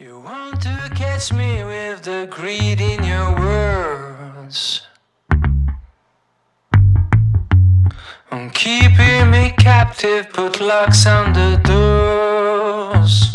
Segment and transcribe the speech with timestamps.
[0.00, 4.80] You want to catch me with the greed in your words.
[8.32, 13.30] I'm keeping me captive, put locks on the doors.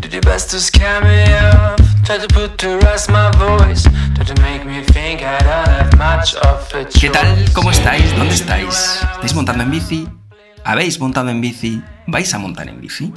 [0.00, 3.84] Did your best to scare me off, try to put to rest my voice,
[4.16, 7.00] try to make me think I don't have much of a choice.
[7.00, 7.52] ¿Qué tal?
[7.52, 8.10] ¿Cómo estáis?
[8.16, 8.98] ¿Dónde estáis?
[9.14, 10.08] ¿Estáis montando en bici?
[10.64, 11.80] ¿Habéis montado en bici?
[12.08, 13.12] ¿Vais a montar en bici?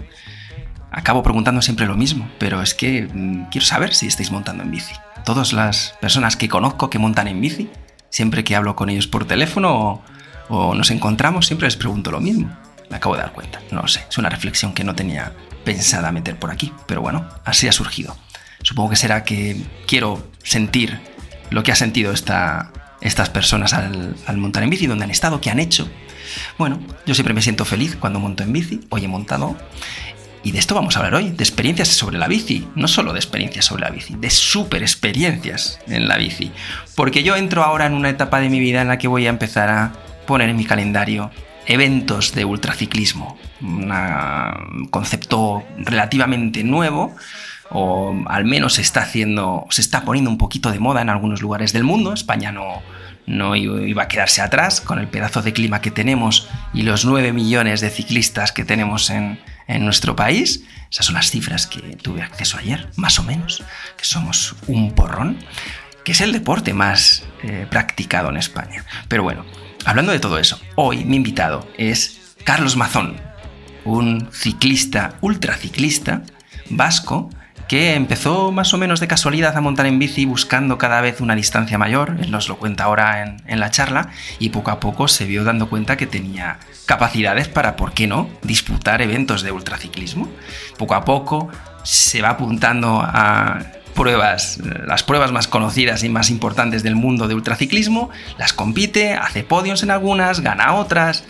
[0.92, 4.72] Acabo preguntando siempre lo mismo, pero es que mm, quiero saber si estáis montando en
[4.72, 4.94] bici.
[5.26, 7.70] Todas las personas que conozco que montan en bici,
[8.10, 10.04] siempre que hablo con ellos por teléfono o,
[10.50, 12.50] o nos encontramos, siempre les pregunto lo mismo.
[12.90, 15.34] Me acabo de dar cuenta, no lo sé, es una reflexión que no tenía
[15.66, 18.16] pensada meter por aquí, pero bueno, así ha surgido.
[18.64, 21.00] Supongo que será que quiero sentir
[21.50, 25.42] lo que ha sentido esta, estas personas al, al montar en bici, dónde han estado,
[25.42, 25.90] qué han hecho.
[26.58, 29.58] Bueno, yo siempre me siento feliz cuando monto en bici, hoy he montado
[30.44, 33.20] y de esto vamos a hablar hoy, de experiencias sobre la bici, no solo de
[33.20, 36.52] experiencias sobre la bici, de super experiencias en la bici.
[36.96, 39.30] Porque yo entro ahora en una etapa de mi vida en la que voy a
[39.30, 39.94] empezar a
[40.26, 41.32] poner en mi calendario
[41.66, 47.16] eventos de ultraciclismo, un concepto relativamente nuevo,
[47.70, 51.42] o al menos se está haciendo, se está poniendo un poquito de moda en algunos
[51.42, 52.14] lugares del mundo.
[52.14, 52.82] España no,
[53.26, 57.34] no iba a quedarse atrás con el pedazo de clima que tenemos y los 9
[57.34, 60.64] millones de ciclistas que tenemos en, en nuestro país.
[60.92, 63.64] Esas son las cifras que tuve acceso ayer, más o menos,
[63.98, 65.38] que somos un porrón,
[66.04, 68.86] que es el deporte más eh, practicado en España.
[69.08, 69.46] Pero bueno,
[69.86, 73.18] hablando de todo eso, hoy mi invitado es Carlos Mazón,
[73.84, 76.24] un ciclista, ultraciclista
[76.70, 77.30] vasco,
[77.68, 81.36] que empezó más o menos de casualidad a montar en bici buscando cada vez una
[81.36, 84.10] distancia mayor, él nos lo cuenta ahora en, la charla,
[84.40, 88.30] y poco a poco se vio dando cuenta que tenía capacidades para, ¿por qué no?,
[88.42, 90.30] disputar eventos de ultraciclismo.
[90.78, 91.50] Poco a poco
[91.84, 93.60] se va apuntando a
[93.94, 99.44] pruebas, las pruebas más conocidas y más importantes del mundo de ultraciclismo, las compite, hace
[99.44, 101.26] podios en algunas, gana otras,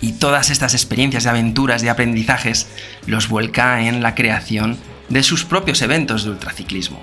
[0.00, 2.68] y todas estas experiencias de aventuras, de aprendizajes,
[3.06, 4.76] los vuelca en la creación
[5.08, 7.02] de sus propios eventos de ultraciclismo.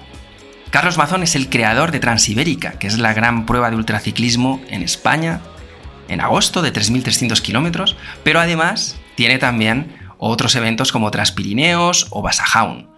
[0.71, 4.83] Carlos Mazón es el creador de Transibérica, que es la gran prueba de ultraciclismo en
[4.83, 5.41] España,
[6.07, 12.89] en agosto de 3.300 kilómetros, pero además tiene también otros eventos como Transpirineos o Basajaun,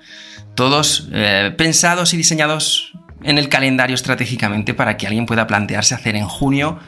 [0.56, 6.16] todos eh, pensados y diseñados en el calendario estratégicamente para que alguien pueda plantearse hacer
[6.16, 6.80] en junio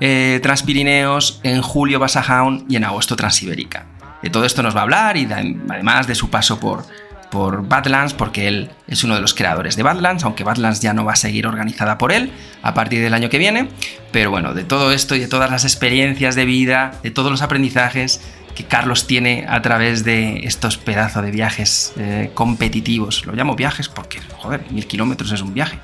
[0.00, 3.86] eh, Transpirineos, en julio Basajaun y en agosto Transibérica.
[4.22, 5.34] De todo esto nos va a hablar y de,
[5.68, 6.86] además de su paso por,
[7.30, 11.04] por Badlands, porque él es uno de los creadores de Badlands, aunque Badlands ya no
[11.04, 13.68] va a seguir organizada por él a partir del año que viene.
[14.12, 17.42] Pero bueno, de todo esto y de todas las experiencias de vida, de todos los
[17.42, 18.20] aprendizajes
[18.54, 23.26] que Carlos tiene a través de estos pedazos de viajes eh, competitivos.
[23.26, 25.78] Lo llamo viajes porque, joder, mil kilómetros es un viaje.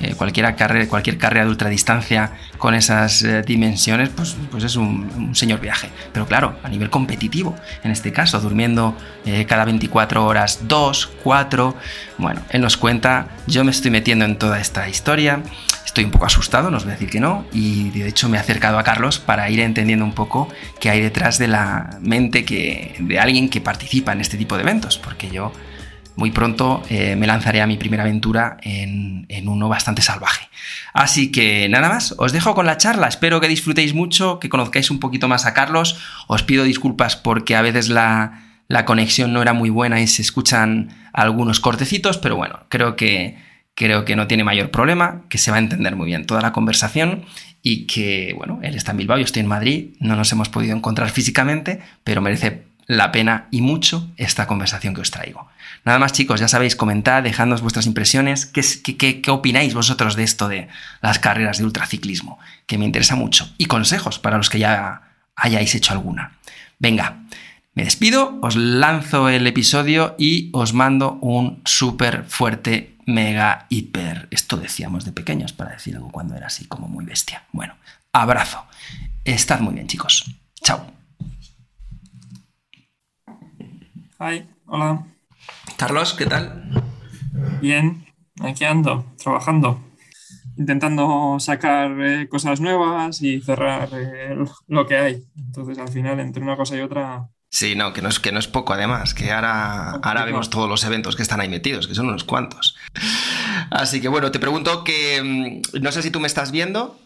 [0.00, 5.10] Eh, cualquier, carrera, cualquier carrera de ultradistancia con esas eh, dimensiones, pues, pues es un,
[5.16, 5.90] un, señor viaje.
[6.12, 8.96] Pero claro, a nivel competitivo, en este caso, durmiendo
[9.26, 11.76] eh, cada 24 horas, 2, 4.
[12.18, 15.42] Bueno, él nos cuenta, yo me estoy metiendo en toda esta historia.
[15.84, 18.36] Estoy un poco asustado, no os voy a decir que no, y de hecho me
[18.36, 20.48] he acercado a Carlos para ir entendiendo un poco
[20.80, 21.98] qué hay detrás de la
[22.44, 25.52] que, de alguien que participa en este tipo de eventos, porque yo
[26.16, 30.48] muy pronto eh, me lanzaré a mi primera aventura en, en, uno bastante salvaje.
[30.92, 34.90] Así que nada más, os dejo con la charla, espero que disfrutéis mucho, que conozcáis
[34.90, 35.98] un poquito más a Carlos,
[36.28, 40.22] os pido disculpas porque a veces la, la conexión no era muy buena y se
[40.22, 43.36] escuchan algunos cortecitos, pero bueno, creo que
[43.74, 46.52] creo que no tiene mayor problema, que se va a entender muy bien toda la
[46.52, 47.24] conversación
[47.62, 50.76] y que, bueno, él está en Bilbao, yo estoy en Madrid, no nos hemos podido
[50.76, 55.48] encontrar físicamente, pero merece la pena y mucho esta conversación que os traigo.
[55.84, 58.62] Nada más chicos, ya sabéis, comentad, dejadnos vuestras impresiones, ¿qué,
[58.96, 60.68] qué, qué opináis vosotros de esto de
[61.00, 62.38] las carreras de ultraciclismo?
[62.66, 63.52] Que me interesa mucho.
[63.58, 65.02] Y consejos para los que ya
[65.34, 66.32] hayáis hecho alguna.
[66.78, 67.22] Venga,
[67.74, 74.28] me despido, os lanzo el episodio y os mando un súper fuerte mega, hiper.
[74.30, 77.44] Esto decíamos de pequeños para decir algo cuando era así como muy bestia.
[77.52, 77.74] Bueno,
[78.12, 78.64] abrazo.
[79.24, 80.30] Estad muy bien, chicos.
[80.62, 80.86] Chao.
[84.20, 85.06] Hi, hola.
[85.76, 86.70] Carlos, ¿qué tal?
[87.60, 88.06] Bien,
[88.40, 89.80] aquí ando, trabajando,
[90.56, 94.36] intentando sacar eh, cosas nuevas y cerrar eh,
[94.68, 95.24] lo que hay.
[95.36, 98.40] Entonces, al final, entre una cosa y otra, Sí, no, que no es, que no
[98.40, 101.94] es poco además, que ahora, ahora vemos todos los eventos que están ahí metidos, que
[101.94, 102.76] son unos cuantos.
[103.70, 106.98] Así que bueno, te pregunto que mm, no sé si tú me estás viendo.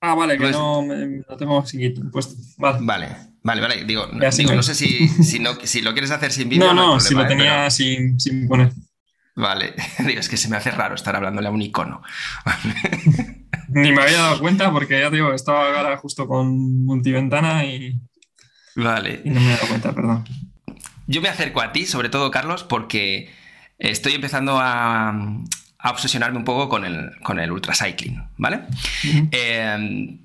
[0.00, 0.86] Ah, vale, que no
[1.28, 2.36] lo tengo así puesto.
[2.56, 2.78] Vale.
[2.82, 3.84] Vale, vale, vale.
[3.84, 6.72] Digo, no, digo, no sé si, si, no, si lo quieres hacer sin vídeo.
[6.72, 7.26] No, no, si lo ¿eh?
[7.26, 8.72] tenía sin, sin poner.
[9.34, 9.74] Vale,
[10.06, 12.00] digo, es que se me hace raro estar hablándole a un icono.
[13.70, 18.00] Ni me había dado cuenta porque ya te digo, estaba ahora justo con multiventana y,
[18.82, 19.22] Vale.
[19.24, 20.24] y no me he dado cuenta, perdón.
[21.06, 23.30] Yo me acerco a ti, sobre todo, Carlos, porque
[23.78, 25.10] estoy empezando a,
[25.82, 28.60] a obsesionarme un poco con el, con el ultracycling, ¿vale?
[29.32, 30.18] Eh,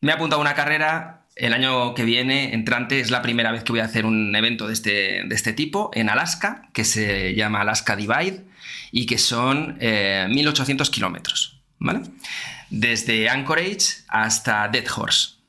[0.00, 1.18] me he apuntado a una carrera.
[1.34, 4.66] El año que viene, entrante, es la primera vez que voy a hacer un evento
[4.66, 8.44] de este, de este tipo en Alaska, que se llama Alaska Divide
[8.90, 12.02] y que son eh, 1800 kilómetros, ¿vale?
[12.68, 15.41] Desde Anchorage hasta Dead Horse.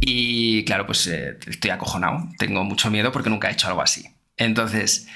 [0.00, 4.06] Y claro, pues eh, estoy acojonado, tengo mucho miedo porque nunca he hecho algo así.
[4.38, 5.08] Entonces,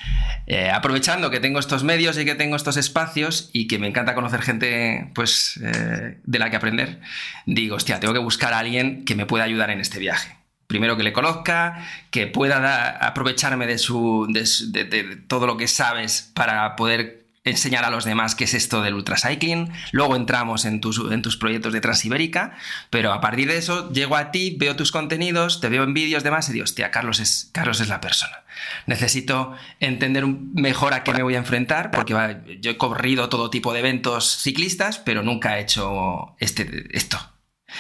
[0.47, 4.15] eh, aprovechando que tengo estos medios y que tengo estos espacios y que me encanta
[4.15, 7.01] conocer gente pues, eh, de la que aprender,
[7.45, 10.37] digo, hostia, tengo que buscar a alguien que me pueda ayudar en este viaje.
[10.67, 16.31] Primero que le conozca, que pueda da- aprovecharme de, su, de todo lo que sabes
[16.35, 19.73] para poder enseñar a los demás qué es esto del ultracycling.
[19.93, 22.57] Luego entramos en tus, en tus proyectos de Transibérica,
[22.91, 26.23] pero a partir de eso llego a ti, veo tus contenidos, te veo en vídeos
[26.23, 28.45] demás y digo, hostia, Carlos es, Carlos es la persona.
[28.87, 33.49] Necesito entender mejor a qué me voy a enfrentar, porque va, yo he corrido todo
[33.49, 37.30] tipo de eventos ciclistas, pero nunca he hecho este, esto.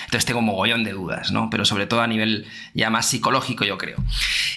[0.05, 1.51] Entonces tengo mogollón de dudas, ¿no?
[1.51, 3.99] Pero sobre todo a nivel ya más psicológico, yo creo.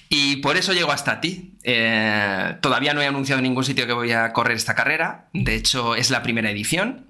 [0.10, 1.54] Y por eso llego hasta ti.
[1.64, 5.28] Eh, todavía no he anunciado en ningún sitio que voy a correr esta carrera.
[5.34, 7.08] De hecho, es la primera edición.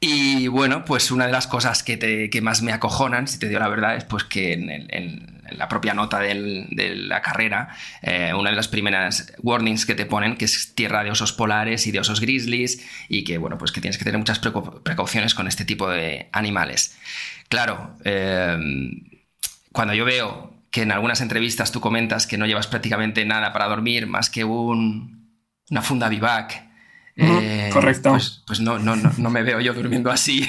[0.00, 3.48] Y bueno, pues una de las cosas que, te- que más me acojonan, si te
[3.48, 7.68] digo la verdad, es pues que en, el- en la propia nota de la carrera,
[8.02, 11.86] eh, una de las primeras warnings que te ponen, que es tierra de osos polares
[11.86, 14.40] y de osos grizzlies, y que bueno, pues que tienes que tener muchas
[14.82, 16.96] precauciones con este tipo de animales.
[17.48, 18.56] Claro, eh,
[19.72, 23.66] cuando yo veo que en algunas entrevistas tú comentas que no llevas prácticamente nada para
[23.66, 25.32] dormir más que un,
[25.70, 26.65] una funda vivac.
[27.16, 28.10] Eh, correcto.
[28.10, 30.46] Pues, pues no, no, no, no me veo yo durmiendo así,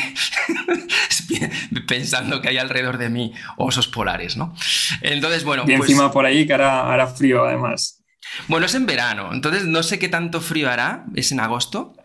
[1.87, 4.53] pensando que hay alrededor de mí osos polares, ¿no?
[5.01, 8.03] Entonces, bueno, Y pues, encima por ahí que hará, hará frío además.
[8.47, 11.95] bueno, es en verano, entonces no sé qué tanto frío hará, es en agosto,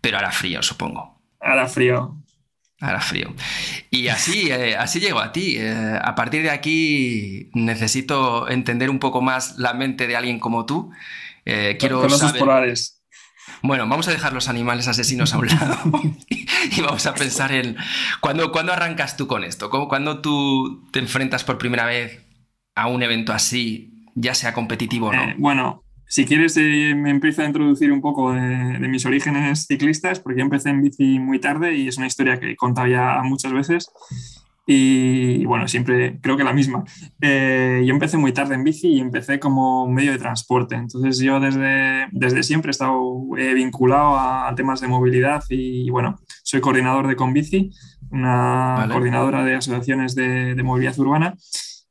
[0.00, 1.22] pero hará frío, supongo.
[1.40, 2.16] Hará frío.
[2.80, 3.32] Hará frío.
[3.90, 5.56] Y así, eh, así llego a ti.
[5.56, 10.66] Eh, a partir de aquí necesito entender un poco más la mente de alguien como
[10.66, 10.90] tú.
[11.44, 12.40] Eh, quiero con osos saber...
[12.40, 13.01] polares.
[13.62, 15.78] Bueno, vamos a dejar los animales asesinos a un lado
[16.28, 17.76] y, vamos a pensar en
[18.20, 19.70] ¿cuándo, cuándo arrancas tú con esto?
[19.70, 22.24] ¿Cómo- ¿Cuándo tú te enfrentas por primera vez
[22.74, 25.22] a un evento así, ya sea competitivo o no?
[25.22, 28.40] Eh, bueno, si quieres eh, me empiezo a introducir un poco de,
[28.78, 32.38] de mis orígenes ciclistas, porque yo empecé en bici muy tarde y es una historia
[32.40, 33.88] que he contado ya muchas veces.
[34.64, 36.84] Y bueno, siempre creo que la misma.
[37.20, 40.76] Eh, yo empecé muy tarde en bici y empecé como medio de transporte.
[40.76, 46.20] Entonces yo desde, desde siempre he estado eh, vinculado a temas de movilidad y bueno,
[46.44, 47.72] soy coordinador de Conbici,
[48.10, 48.92] una Vale.
[48.92, 51.34] coordinadora de asociaciones de, de movilidad urbana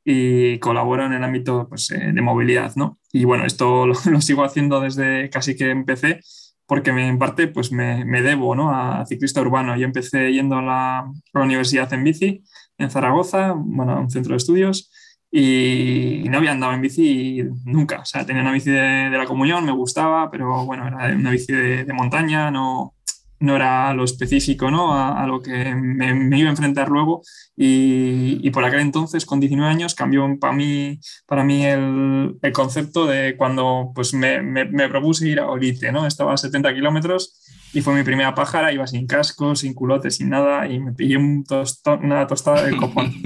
[0.04, 2.98] y colaboro en el ámbito pues, eh, de movilidad, ¿no?
[3.12, 6.20] Y bueno, esto lo, lo sigo haciendo desde casi que empecé
[6.66, 8.70] porque me, en parte pues me, me debo ¿no?
[8.74, 9.76] a ciclista urbano.
[9.76, 12.42] Yo empecé yendo a la, a la universidad en bici
[12.78, 14.90] en Zaragoza, bueno, un centro de estudios,
[15.34, 18.00] y no había andado en bici nunca.
[18.00, 21.52] O sea, tenía una bici de, la comunión, me gustaba, pero bueno, era una bici
[21.52, 22.94] de, montaña, no,
[23.40, 24.94] no era lo específico ¿no?
[24.94, 27.22] a, lo que me, iba a enfrentar luego.
[27.56, 32.52] Y, y por aquel entonces, con 19 años, cambió para mí, para mí el, el
[32.52, 35.92] concepto de cuando pues, me, me, me propuse ir a Olite.
[35.92, 36.06] ¿no?
[36.06, 37.40] Estaba a 70 kilómetros
[37.72, 41.16] y fue mi primera pájara, iba sin casco, sin culote, sin nada, y me pillé
[41.16, 43.12] un tostón, una tostada de copón.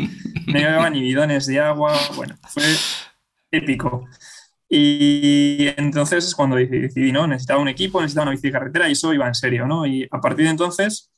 [0.47, 2.63] No llevaba ni bidones de agua, bueno, fue
[3.51, 4.07] épico.
[4.69, 7.27] Y entonces es cuando decidí, ¿no?
[7.27, 9.87] Necesitaba un equipo, necesitaba una bici de carretera y eso iba en serio, ¿no?
[9.87, 11.11] Y a partir de entonces,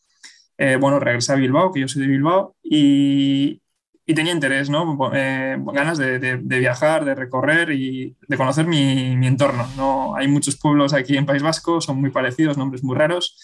[0.56, 3.60] eh, bueno, regresé a Bilbao, que yo soy de Bilbao, y,
[4.08, 5.10] y tenía interés, ¿no?
[5.12, 9.68] Eh, ganas de, de, de, viajar, de recorrer y de conocer mi, mi, entorno.
[9.76, 10.16] ¿no?
[10.16, 13.36] Hay muchos pueblos aquí en País Vasco, son muy parecidos, nombres muy raros,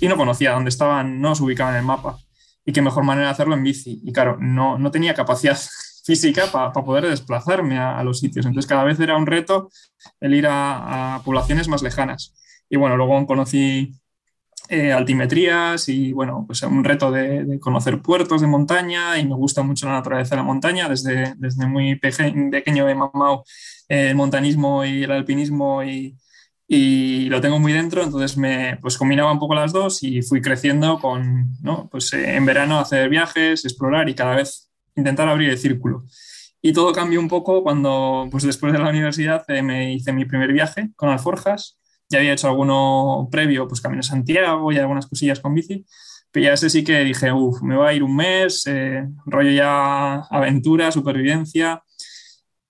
[0.00, 2.16] y no conocía dónde estaban, no se ubicaban en el mapa.
[2.64, 4.00] Y qué mejor manera de hacerlo en bici.
[4.04, 5.58] Y claro, no, no tenía capacidad
[6.06, 8.46] física para pa poder desplazarme a, a, los sitios.
[8.46, 9.68] Entonces cada vez era un reto
[10.18, 12.32] el ir a, a poblaciones más lejanas.
[12.70, 13.92] Y bueno, luego conocí
[14.68, 19.62] eh, altimetrías y bueno, pues un reto de, conocer puertos de montaña y me gusta
[19.62, 20.88] mucho la naturaleza de la montaña.
[20.88, 23.44] Desde, desde muy pequeño he mamado
[23.88, 26.16] eh, el montanismo y el alpinismo y,
[26.68, 30.40] y lo tengo muy dentro, entonces me pues combinaba un poco las dos y fui
[30.40, 31.88] creciendo con, ¿no?
[31.90, 36.04] Pues eh, en verano hacer viajes, explorar y cada vez intentar abrir el círculo.
[36.60, 40.24] Y todo cambió un poco cuando, pues después de la universidad, eh, me hice mi
[40.24, 41.78] primer viaje con alforjas.
[42.08, 45.84] Ya había hecho alguno previo, pues Camino a Santiago y algunas cosillas con bici.
[46.30, 49.50] Pero ya ese sí que dije, uff, me va a ir un mes, eh, rollo
[49.50, 51.82] ya aventura, supervivencia.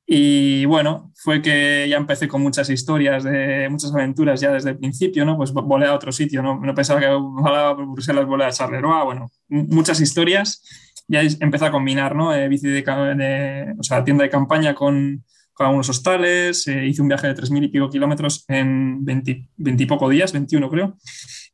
[0.06, 4.78] Y bueno, fue que ya empecé con muchas historias, de muchas aventuras ya desde el
[4.78, 5.36] principio, ¿no?
[5.36, 6.60] Pues volé a otro sitio, ¿no?
[6.60, 10.62] No pensaba que volaba por Bruselas, volé a Charleroi, bueno, muchas historias.
[11.08, 12.32] Ya empecé a combinar, ¿no?
[12.34, 15.24] Eh, bici de, o sea, tienda de campaña con,
[15.56, 19.82] con algunos hostales, eh, hice un viaje de 3.000 y pico kilómetros en 20, 20
[19.82, 20.98] y poco días, 21 creo.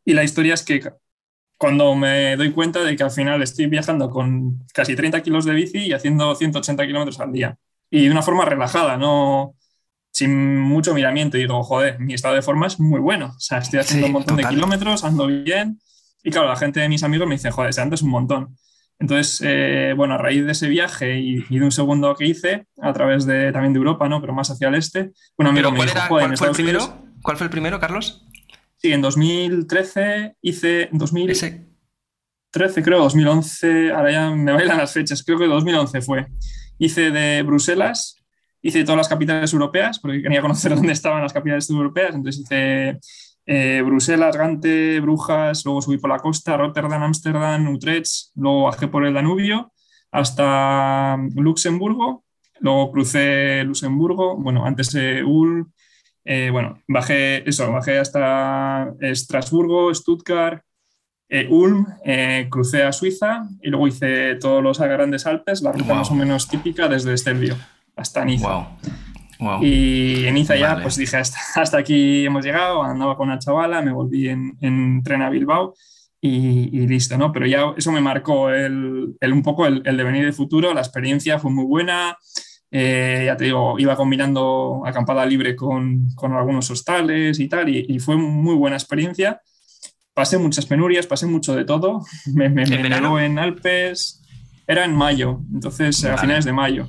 [0.04, 0.82] Y la historia es que
[1.56, 5.54] cuando me doy cuenta de que al final estoy viajando con casi 30 kilos de
[5.54, 7.56] bici y haciendo 180 kilómetros al día
[7.90, 9.54] y de una forma relajada, no
[10.10, 11.36] sin mucho miramiento.
[11.36, 13.34] Y digo, joder, mi estado de forma es muy bueno.
[13.36, 15.80] O sea, estoy haciendo un montón de kilómetros, ando bien.
[16.24, 18.58] Y claro, la gente de mis amigos me dice, joder, antes un montón.
[18.98, 22.92] Entonces, eh, bueno, a raíz de ese viaje y, de un segundo que hice, a
[22.92, 24.20] través de, también de Europa, ¿no?
[24.20, 27.04] Pero más hacia el este, un amigo me dijo, ¿cuál, fue el primero?
[27.22, 28.26] ¿Cuál fue el primero, Carlos?
[28.76, 35.38] Sí, en 2013 hice, en 2013 creo, 2011, ahora ya me bailan las fechas, creo
[35.38, 36.26] que 2011 fue
[36.78, 38.16] hice de Bruselas,
[38.60, 42.98] hice todas las capitales europeas, porque quería conocer dónde estaban las capitales europeas, entonces hice
[43.46, 49.04] eh, Bruselas, Gante, Brujas, luego subí por la costa, Rotterdam, Ámsterdam, Utrecht, luego bajé por
[49.04, 49.72] el Danubio
[50.10, 52.24] hasta Luxemburgo,
[52.60, 55.72] luego crucé Luxemburgo, bueno, antes de Ulm,
[56.24, 60.62] eh, bueno, bajé eso, bajé hasta Estrasburgo, Stuttgart,
[61.28, 65.94] eh, Ulm, eh, crucé a Suiza y luego hice todos los grandes Alpes, la ruta
[65.94, 67.56] más o menos típica desde Stelvio
[67.96, 68.68] hasta Niza.
[69.62, 73.92] Y en Niza ya, pues dije, hasta, aquí hemos llegado, andaba con una chavala, me
[73.92, 75.74] volví en, tren a Bilbao
[76.20, 77.32] y, listo, ¿no?
[77.32, 81.38] Pero ya eso me marcó el, un poco el, el, devenir del futuro, la experiencia
[81.38, 82.16] fue muy buena,
[82.70, 87.86] eh, ya te digo, iba combinando acampada libre con, con algunos hostales y tal, y,
[87.88, 89.40] y, fue muy buena experiencia
[90.14, 92.04] pasé muchas penurias, pasé mucho de todo.
[92.34, 94.18] Me, me, en Alpes.
[94.66, 96.88] Era en mayo, entonces a finales de mayo.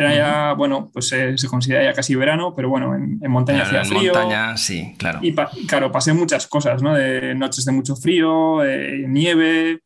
[0.00, 4.14] Era ya, bueno, pues se considera ya casi verano, pero bueno, en, montaña hacía frío.
[4.14, 5.18] En montaña, sí, claro.
[5.20, 5.34] Y
[5.66, 6.94] claro, pasé muchas cosas, ¿no?
[6.94, 8.62] De noches de mucho frío,
[9.06, 9.82] nieve,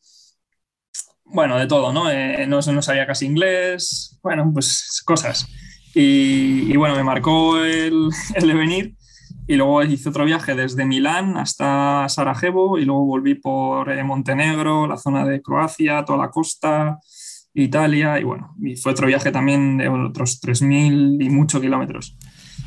[1.25, 2.09] bueno, de todo, ¿no?
[2.13, 5.49] Eh, no, no sabía casi inglés, bueno, pues cosas.
[5.97, 8.95] Y, y bueno, me marcó el, el devenir
[9.49, 14.87] y luego hice otro viaje desde Milán hasta Sarajevo y luego volví por eh, Montenegro,
[14.87, 17.01] la zona de Croacia, toda la costa,
[17.55, 22.17] Italia y bueno, y fue otro viaje también de otros 3.000 y muchos kilómetros.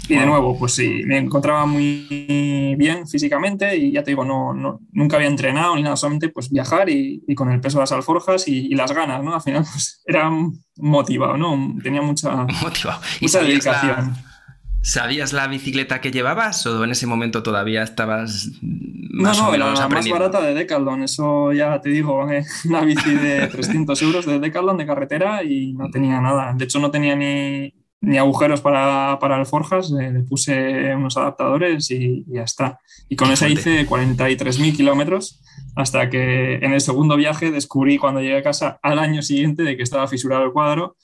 [0.10, 4.53] Y de nuevo, pues sí, me encontraba muy bien físicamente y ya te digo, no,
[4.53, 7.84] no nunca había entrenado ni nada, solamente pues viajar y, y con el peso de
[7.84, 9.34] las alforjas y, las ganas, ¿no?
[9.34, 10.32] Al final pues era
[10.77, 11.75] motivado, ¿no?
[11.84, 13.01] Tenía mucha, motivado.
[13.22, 14.15] mucha dedicación.
[14.88, 19.89] ¿Sabías la bicicleta que llevabas o en ese momento todavía estabas más No, no, la
[19.89, 24.39] más barata de Decathlon, eso ya te digo, eh, una bici de 300 euros de
[24.39, 26.53] Decathlon de carretera y no tenía nada.
[26.53, 31.91] De hecho, no tenía ni, ni agujeros para, para alforjas, eh, le puse unos adaptadores
[31.91, 32.79] y, ya está.
[33.10, 35.41] Y con esa hice 43.000 kilómetros
[35.75, 39.75] hasta que en el segundo viaje descubrí cuando llegué a casa al año siguiente de
[39.75, 40.96] que estaba fisurado el cuadro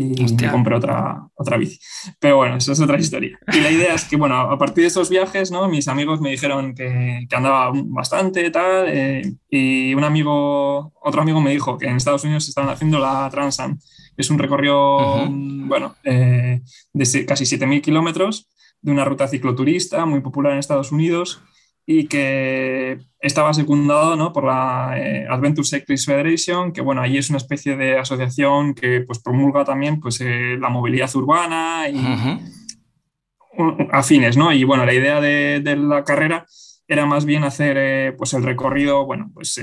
[0.00, 1.80] y me compré otra, otra bici.
[2.20, 3.36] Pero bueno, eso es otra historia.
[3.52, 5.68] Y la idea es que, bueno, a partir de esos viajes, ¿no?
[5.68, 11.40] Mis amigos me dijeron que, que andaba bastante, tal, eh, y un amigo, otro amigo
[11.40, 13.76] me dijo que en Estados Unidos estaban haciendo la Transam.
[14.16, 16.60] Es un recorrido, bueno, eh,
[16.92, 18.48] de casi 7.000 kilómetros,
[18.80, 21.42] de una ruta cicloturista muy popular en Estados Unidos,
[21.90, 24.30] y que estaba secundado ¿no?
[24.30, 29.00] por la eh, Adventure Cyclist Federation, que bueno, ahí es una especie de asociación que
[29.00, 31.98] pues, promulga también pues, eh, la movilidad urbana y
[33.90, 34.52] afines, ¿no?
[34.52, 36.44] Y bueno, la idea de, de, la carrera
[36.86, 39.58] era más bien hacer eh, pues el recorrido bueno, pues,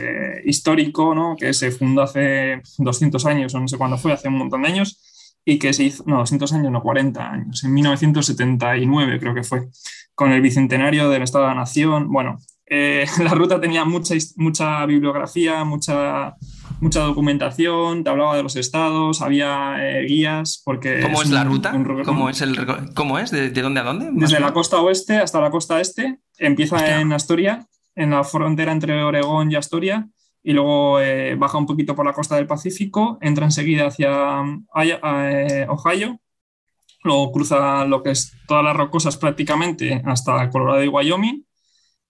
[0.46, 1.36] histórico, ¿no?
[1.36, 4.70] que se fundó hace 200 años, o no sé cuándo fue, hace un montón de
[4.70, 9.44] años, y que se hizo, no, 200 años, no, 40 años, en 1979 creo que
[9.44, 9.68] fue,
[10.16, 12.12] con el Bicentenario del Estado de la Nación.
[12.12, 16.36] Bueno, eh, la ruta tenía mucha, mucha bibliografía, mucha,
[16.80, 21.02] mucha documentación, te hablaba de los estados, había eh, guías, porque...
[21.02, 21.72] ¿Cómo es, la ruta?
[22.06, 22.42] ¿Cómo es?
[22.42, 22.58] El,
[22.96, 23.32] ¿Cómo es?
[23.32, 24.10] ¿De, dónde a dónde?
[24.14, 29.04] Desde la costa oeste hasta la costa este, empieza en Astoria, en la frontera entre
[29.04, 30.08] Oregón y Astoria,
[30.44, 34.44] y luego eh, baja un poquito por la costa del Pacífico, entra enseguida hacia
[34.84, 36.20] eh, Ohio,
[37.06, 41.46] luego cruza lo que es todas las rocosas prácticamente hasta Colorado y Wyoming,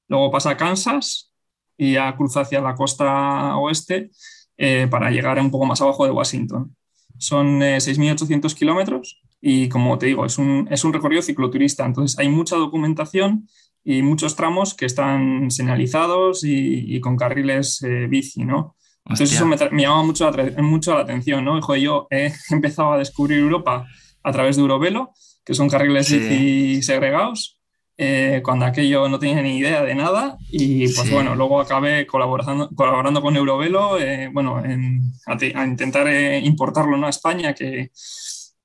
[0.07, 1.31] luego pasa a Kansas
[1.77, 4.09] y ya cruza hacia la costa oeste
[4.57, 6.75] eh, para llegar un poco más abajo de Washington.
[7.17, 12.17] Son 6.800 eh, kilómetros y como te digo, es un, es un recorrido cicloturista, entonces
[12.17, 13.47] hay mucha documentación
[13.83, 18.75] y muchos tramos que están señalizados y, con carriles eh, bici, ¿no?
[19.05, 21.57] Entonces eso me, llama mucho la, mucho la atención, ¿no?
[21.57, 23.85] Hijo, yo he empezado a descubrir Europa
[24.25, 25.13] a través de Eurovelo,
[25.45, 27.59] que son carriles bici segregados,
[27.97, 32.69] eh, cuando aquello no tenía ni idea de nada y pues bueno, luego acabé colaborando,
[32.75, 36.07] colaborando con Eurovelo, eh, bueno, a, intentar
[36.43, 37.07] importarlo ¿no?
[37.07, 37.91] a España, que,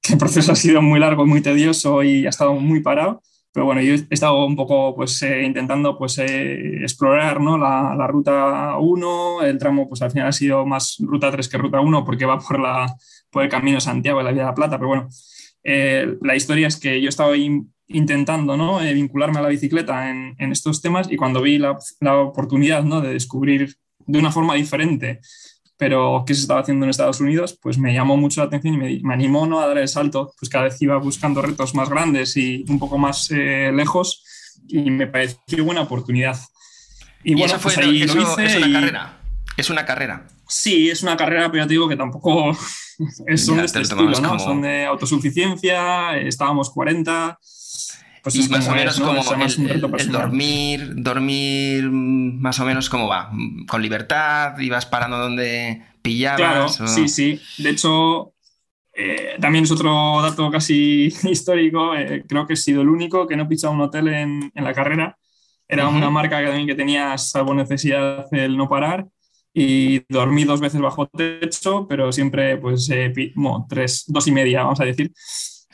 [0.02, 3.23] que el proceso ha sido muy largo, muy tedioso y ha estado muy parado.
[3.52, 7.59] Pero bueno, yo he estado un poco pues, eh, intentando pues, eh, explorar ¿no?
[7.59, 11.59] la, la, ruta 1, el tramo pues al final ha sido más ruta 3 que
[11.59, 12.95] ruta 1 porque va por, la,
[13.29, 15.09] por el camino Santiago de la Vía de la Plata, pero bueno,
[15.64, 17.35] eh, la historia es que yo estaba
[17.88, 18.79] intentando ¿no?
[18.79, 23.00] vincularme a la bicicleta en, en, estos temas y cuando vi la, la oportunidad ¿no?
[23.00, 23.76] de descubrir
[24.07, 25.21] de una forma diferente
[25.81, 28.76] pero qué se estaba haciendo en Estados Unidos, pues me llamó mucho la atención y
[28.76, 29.61] me, me animó ¿no?
[29.61, 32.99] a dar el salto, pues cada vez iba buscando retos más grandes y un poco
[32.99, 34.23] más eh, lejos
[34.69, 36.38] y me pareció buena oportunidad.
[37.25, 39.21] Y, bueno, pues ahí lo hice es una carrera.
[39.57, 40.26] Es una carrera.
[40.47, 42.55] Sí, es una carrera, pero ya te digo que tampoco
[43.26, 44.38] es, son de este estilo, ¿no?
[44.38, 47.38] Son de autosuficiencia, estábamos 40,
[48.23, 49.23] pues y más o menos como
[49.97, 53.30] el, dormir, dormir más o menos como va,
[53.66, 56.76] con libertad, ibas parando donde pillabas.
[56.76, 57.40] Claro, sí, sí.
[57.59, 58.35] De hecho,
[58.92, 61.95] eh, también es otro dato casi histórico.
[61.95, 64.75] Eh, creo que he sido el único que no he pichado un hotel en, la
[64.75, 65.16] carrera.
[65.66, 69.07] Era una marca que también que tenía salvo necesidad el no parar
[69.52, 73.12] y dormí dos veces bajo techo, pero siempre pues eh,
[73.69, 75.12] tres, dos y media, vamos a decir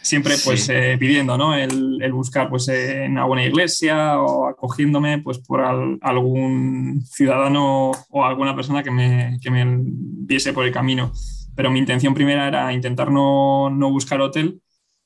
[0.06, 1.54] siempre pues eh, pidiendo, ¿no?
[1.54, 8.54] El, buscar pues en una buena iglesia o acogiéndome pues por algún ciudadano o alguna
[8.54, 11.12] persona que me, que me viese por el camino.
[11.54, 14.60] Pero mi intención primera era intentar no, no buscar hotel,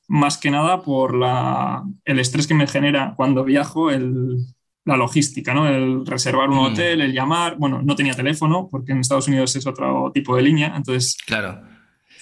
[0.07, 4.37] más que nada por la, el estrés que me genera cuando viajo, el,
[4.85, 5.67] la logística, ¿no?
[5.67, 6.59] El reservar un mm.
[6.59, 7.57] hotel, el llamar.
[7.57, 11.17] Bueno, no tenía teléfono porque en Estados Unidos es otro tipo de línea, entonces...
[11.25, 11.71] Claro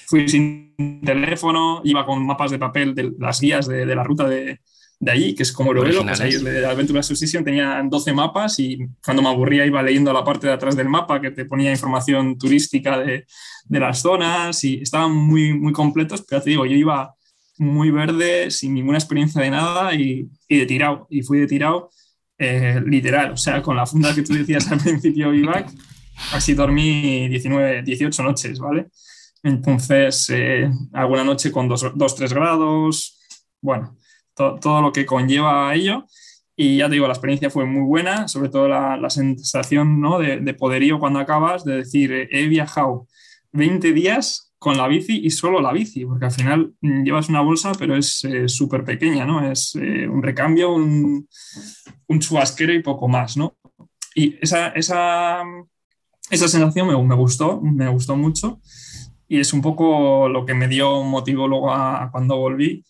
[0.09, 0.73] fui sin
[1.05, 4.59] teléfono, iba con mapas de papel de las guías de, la ruta de,
[4.99, 8.57] de, allí, que es como lo veo, pues ahí de Adventure Association tenía 12 mapas
[8.59, 11.69] y cuando me aburría iba leyendo la parte de atrás del mapa que te ponía
[11.69, 13.27] información turística de,
[13.65, 17.13] de las zonas y estaban muy, muy completos, pero te digo, yo iba
[17.59, 21.91] muy verde, sin ninguna experiencia de nada y, y de tirado, y fui de tirado
[22.39, 25.69] eh, literal, o sea, con la funda que tú decías al principio, Ivac,
[26.33, 28.87] así dormí 19, 18 noches, ¿vale?
[29.43, 33.19] Entonces, eh, alguna noche con 2-3 grados,
[33.61, 33.97] bueno,
[34.35, 36.05] todo lo que conlleva a ello.
[36.55, 40.19] Y ya te digo, la experiencia fue muy buena, sobre todo la, sensación ¿no?
[40.19, 43.07] de, poderío cuando acabas, de decir, eh, he viajado
[43.53, 47.41] 20 días con la bici y solo la bici, porque al final mm, llevas una
[47.41, 49.49] bolsa, pero es eh, súper pequeña, ¿no?
[49.49, 51.27] Es un recambio, un,
[52.07, 53.55] un chubasquero y poco más, ¿no?
[54.13, 55.43] Y esa, esa,
[56.29, 58.59] esa sensación me, me gustó, me gustó mucho
[59.29, 62.83] y es un poco lo que me dio motivo luego a, cuando volví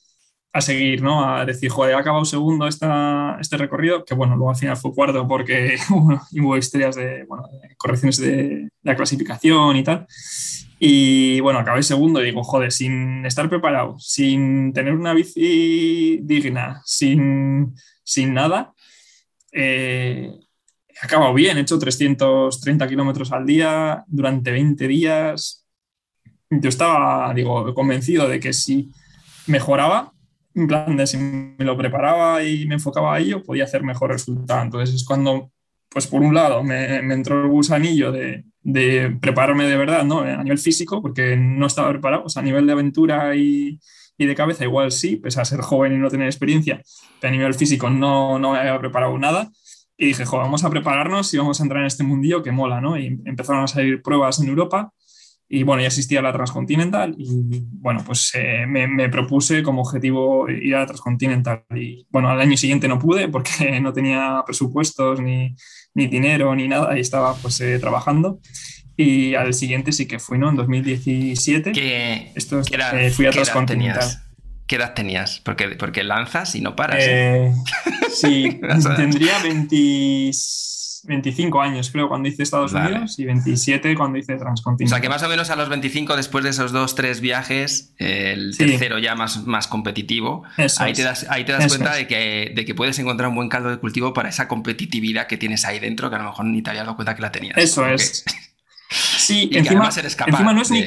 [0.54, 1.24] a seguir, ¿no?
[1.24, 4.94] A decir, joder, he acabado segundo esta, este recorrido, que bueno, luego al final fue
[4.96, 7.28] cuarto porque hubo historias de,
[7.78, 10.08] correcciones de, la clasificación y tal.
[10.80, 16.82] Y bueno, acabé segundo y digo, joder, sin estar preparado, sin tener una bici digna,
[16.86, 18.74] sin, sin nada,
[19.52, 20.32] eh,
[20.88, 25.68] he acabado bien, he hecho 330 kilómetros al día durante 20 días,
[26.50, 28.92] yo estaba, digo, convencido de que si
[29.48, 30.14] mejoraba,
[30.56, 34.12] en plan de si me lo preparaba y me enfocaba a ello, podía hacer mejor
[34.12, 34.62] resultado.
[34.64, 35.52] Entonces es cuando,
[35.90, 40.20] pues por un lado, me, entró el gusanillo de, de, prepararme de verdad, ¿no?
[40.22, 43.80] A nivel físico, porque no estaba preparado, o sea, a nivel de aventura y,
[44.18, 46.82] y de cabeza igual sí, pese a ser joven y no tener experiencia,
[47.20, 49.50] pero a nivel físico no, no me había preparado nada.
[49.98, 52.80] Y dije, jo, vamos a prepararnos y vamos a entrar en este mundillo que mola,
[52.80, 52.98] ¿no?
[52.98, 54.94] Y empezaron a salir pruebas en Europa
[55.52, 60.76] y bueno, ya existía la Transcontinental y bueno, pues eh, me, propuse como objetivo ir
[60.76, 61.64] a la Transcontinental.
[61.76, 65.56] Y bueno, al año siguiente no pude porque no tenía presupuestos ni,
[65.96, 68.40] ni dinero ni nada y estaba pues eh, trabajando.
[68.96, 70.50] Y al siguiente sí que fui, ¿no?
[70.50, 71.72] En 2017.
[71.72, 74.08] ¿Qué, Esto, eh, fui a Transcontinental.
[74.68, 75.40] ¿Qué edad tenías?
[75.40, 77.04] Porque, porque lanzas y no paras.
[78.14, 78.62] sí,
[78.98, 82.92] tendría 26 25 años, creo, cuando hice Estados Vale.
[82.92, 84.98] Unidos y 27 cuando hice O Transcontinental.
[84.98, 88.54] sea que más o menos a los 25, después de esos dos, tres viajes, el
[88.54, 88.66] Sí.
[88.66, 90.98] tercero ya más, más competitivo, Eso ahí es.
[90.98, 91.98] te das, ahí te das Eso cuenta es.
[92.00, 95.38] de que, de que puedes encontrar un buen caldo de cultivo para esa competitividad que
[95.38, 97.58] tienes ahí dentro, que a lo mejor ni te habías dado cuenta que la tenías.
[97.58, 98.24] Eso es.
[98.92, 100.84] Sí, Y que encima, además eres capaz encima no es ni,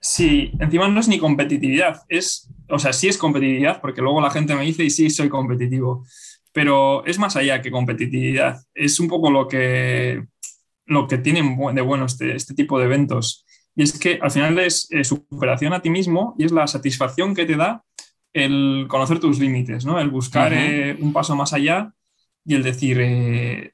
[0.00, 4.30] sí, encima no es ni competitividad, es, o sea, sí es competitividad, porque luego la
[4.30, 6.06] gente me dice y sí soy competitivo,
[6.58, 10.26] pero es más allá que competitividad, es un poco lo que,
[10.86, 13.46] lo que tienen de bueno este, este tipo de eventos.
[13.76, 17.32] Y es que al final es eh, superación a ti mismo y es la satisfacción
[17.36, 17.84] que te da
[18.32, 20.00] el conocer tus límites, ¿no?
[20.00, 21.92] El buscar eh, un paso más allá
[22.44, 23.72] y el decir, eh,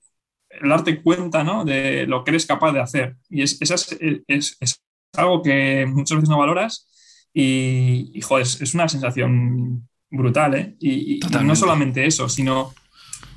[0.50, 1.64] el darte cuenta, ¿no?
[1.64, 3.16] De lo que eres capaz de hacer.
[3.30, 3.96] Y es, esa es,
[4.28, 4.82] es- es
[5.14, 6.86] algo que muchas veces no valoras
[7.32, 10.76] y, y, joder, es, es una sensación brutal, ¿eh?
[10.80, 12.72] Y, no solamente eso, sino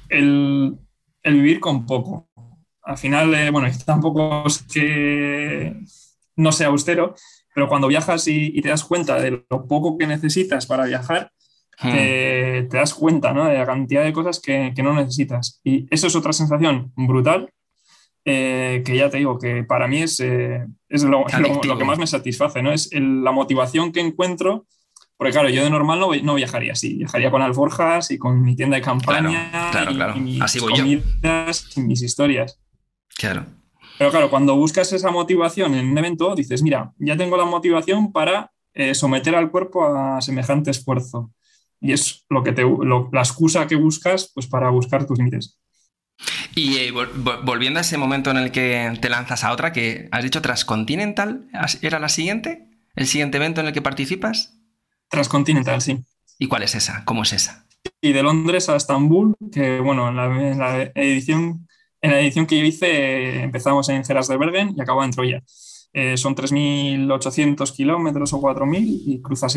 [0.10, 0.76] el,
[1.24, 2.30] el vivir con poco.
[2.84, 5.76] Al final, eh, bueno, tampoco es que
[6.36, 7.16] no sea austero,
[7.54, 11.32] pero cuando viajas y, y te das cuenta de lo poco que necesitas para viajar,
[11.80, 11.92] Hmm.
[11.92, 13.46] te, te das cuenta ¿no?
[13.46, 15.62] de la cantidad de cosas que, que no necesitas.
[15.64, 17.52] Y eso es otra sensación brutal,
[18.26, 21.24] eh, que ya te digo que para mí es, eh, es lo,
[21.68, 22.72] lo- que más me satisface, ¿no?
[22.74, 24.66] es el- la motivación que encuentro.
[25.18, 28.56] Porque claro, yo de normal no, no viajaría así, viajaría con alforjas y con mi
[28.56, 30.14] tienda de campaña Claro, claro, y, claro.
[30.18, 30.84] y mis Así voy yo.
[30.84, 32.60] comidas y mis historias.
[33.18, 33.46] Claro.
[33.98, 38.12] Pero claro, cuando buscas esa motivación en un evento, dices, mira, ya tengo la motivación
[38.12, 41.32] para eh, someter al cuerpo a semejante esfuerzo.
[41.82, 45.60] Y es lo que te, lo- la excusa que buscas pues, para buscar tus límites.
[46.54, 49.74] Y eh, vol- vol- volviendo a ese momento en el que te lanzas a otra,
[49.74, 52.68] que has dicho Transcontinental, ¿has- ¿era la siguiente?
[52.96, 54.57] ¿El siguiente evento en el que participas?
[55.10, 56.00] Transcontinental, sí.
[56.40, 57.04] ¿Y cuál es esa?
[57.06, 57.66] ¿Cómo es esa?
[58.02, 61.68] Y de Londres a Estambul, que bueno, en la, en la edición,
[62.02, 65.44] en la edición que yo hice empezamos en Geras de Bergen y acabó en Troya.
[65.94, 69.56] Eh, son 3.800 kilómetros o 4.000 y cruzas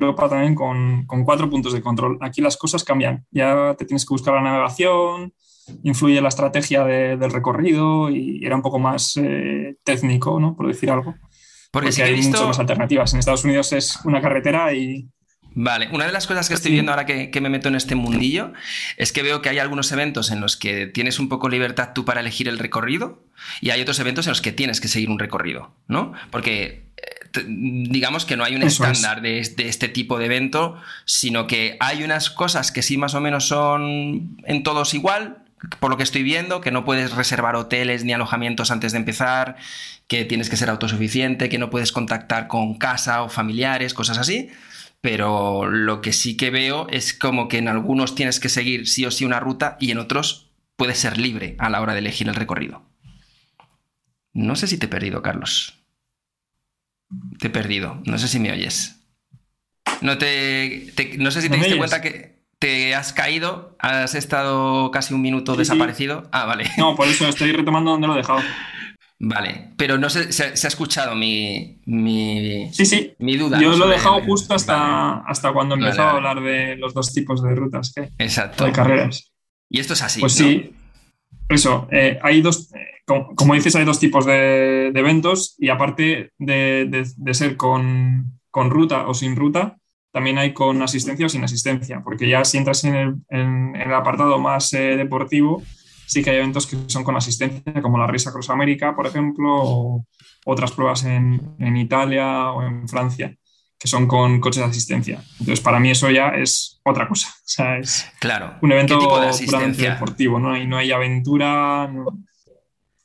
[0.00, 2.18] Europa también con, con cuatro puntos de control.
[2.20, 3.26] Aquí las cosas cambian.
[3.30, 5.32] Ya te tienes que buscar la navegación,
[5.84, 10.56] influye la estrategia de- del recorrido y era un poco más eh, técnico, ¿no?
[10.56, 11.14] Por decir algo.
[11.72, 12.46] Porque, Porque he hay muchas visto...
[12.46, 13.12] más alternativas.
[13.14, 15.08] En Estados Unidos es una carretera y
[15.54, 17.94] Vale, una de las cosas que estoy viendo ahora que, que me meto en este
[17.94, 18.54] mundillo
[18.96, 22.06] es que veo que hay algunos eventos en los que tienes un poco libertad tú
[22.06, 23.22] para elegir el recorrido
[23.60, 26.14] y hay otros eventos en los que tienes que seguir un recorrido, ¿no?
[26.30, 28.92] Porque eh, digamos que no hay un Eso es.
[28.92, 33.12] estándar de, de este tipo de evento, sino que hay unas cosas que sí más
[33.14, 35.44] o menos son en todos igual,
[35.80, 39.56] por lo que estoy viendo, que no puedes reservar hoteles ni alojamientos antes de empezar,
[40.12, 44.50] que tienes que ser autosuficiente, que no puedes contactar con casa o familiares, cosas así.
[45.00, 49.06] Pero lo que sí que veo es como que en algunos tienes que seguir sí
[49.06, 52.28] o sí una ruta y en otros puedes ser libre a la hora de elegir
[52.28, 52.82] el recorrido.
[54.34, 55.78] No sé si te he perdido, Carlos.
[57.38, 58.00] Te he perdido.
[58.04, 58.96] No sé si me oyes.
[60.02, 61.90] No te, te- no sé si te ¿No me diste oyes?
[61.90, 65.58] cuenta que te has caído, has estado casi un minuto Sí, sí.
[65.60, 66.28] desaparecido.
[66.32, 66.70] Ah, vale.
[66.76, 68.40] no, por eso estoy retomando donde lo he dejado.
[69.24, 69.68] Vale.
[69.76, 73.14] Pero no sé, se, se ha escuchado mi, mi, Sí, sí.
[73.20, 73.60] mi duda.
[73.60, 76.92] Yo lo he dejado el- justo hasta, hasta cuando Vale, empezó a hablar de los
[76.92, 78.64] dos tipos de rutas que Exacto.
[78.64, 79.32] de carreras.
[79.70, 80.20] Y esto es así.
[80.20, 80.46] Pues ¿no?
[80.48, 80.72] sí,
[81.48, 85.68] eso, eh, hay dos, eh, como, como dices, hay dos tipos de, de eventos y
[85.68, 89.76] aparte de, de- de ser con, con ruta o sin ruta,
[90.10, 93.94] también hay con asistencia o sin asistencia, porque ya si entras en el, en el
[93.94, 95.62] apartado más eh, deportivo,
[96.12, 99.48] sí que hay eventos que son con asistencia, como la Risa Cross América, por ejemplo,
[99.52, 100.06] o
[100.44, 103.34] otras pruebas en, en Italia o en Francia,
[103.78, 105.22] que son con coches de asistencia.
[105.40, 107.28] Entonces, para mí eso ya es otra cosa.
[107.42, 108.54] O sea, es Claro.
[108.62, 109.90] un evento ¿Qué tipo de puramente asistencia?
[109.94, 111.86] deportivo, no hay, no hay aventura.
[111.92, 112.06] no-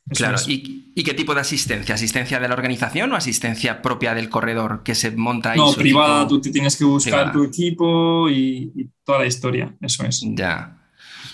[0.09, 0.37] Claro.
[0.47, 1.93] ¿Y, y qué tipo de asistencia?
[1.95, 5.57] ¿Asistencia de la organización o asistencia propia del corredor que se monta ahí?
[5.57, 6.29] no, privada, equipo?
[6.29, 7.31] tú te tienes que buscar Privada.
[7.33, 10.21] tu equipo y, y toda la historia, eso es.
[10.23, 10.77] Ya.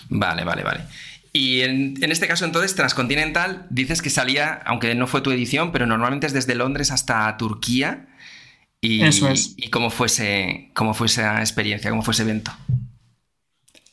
[0.08, 0.80] Vale, vale, vale.
[1.34, 5.72] Y en, en este caso, entonces, Transcontinental, dices que salía, aunque no fue tu edición,
[5.72, 8.06] pero normalmente es desde Londres hasta Turquía.
[8.80, 9.54] Y, Eso es.
[9.56, 11.90] ¿Y cómo fue, ese- cómo fue esa experiencia?
[11.90, 12.52] ¿Cómo fue ese evento?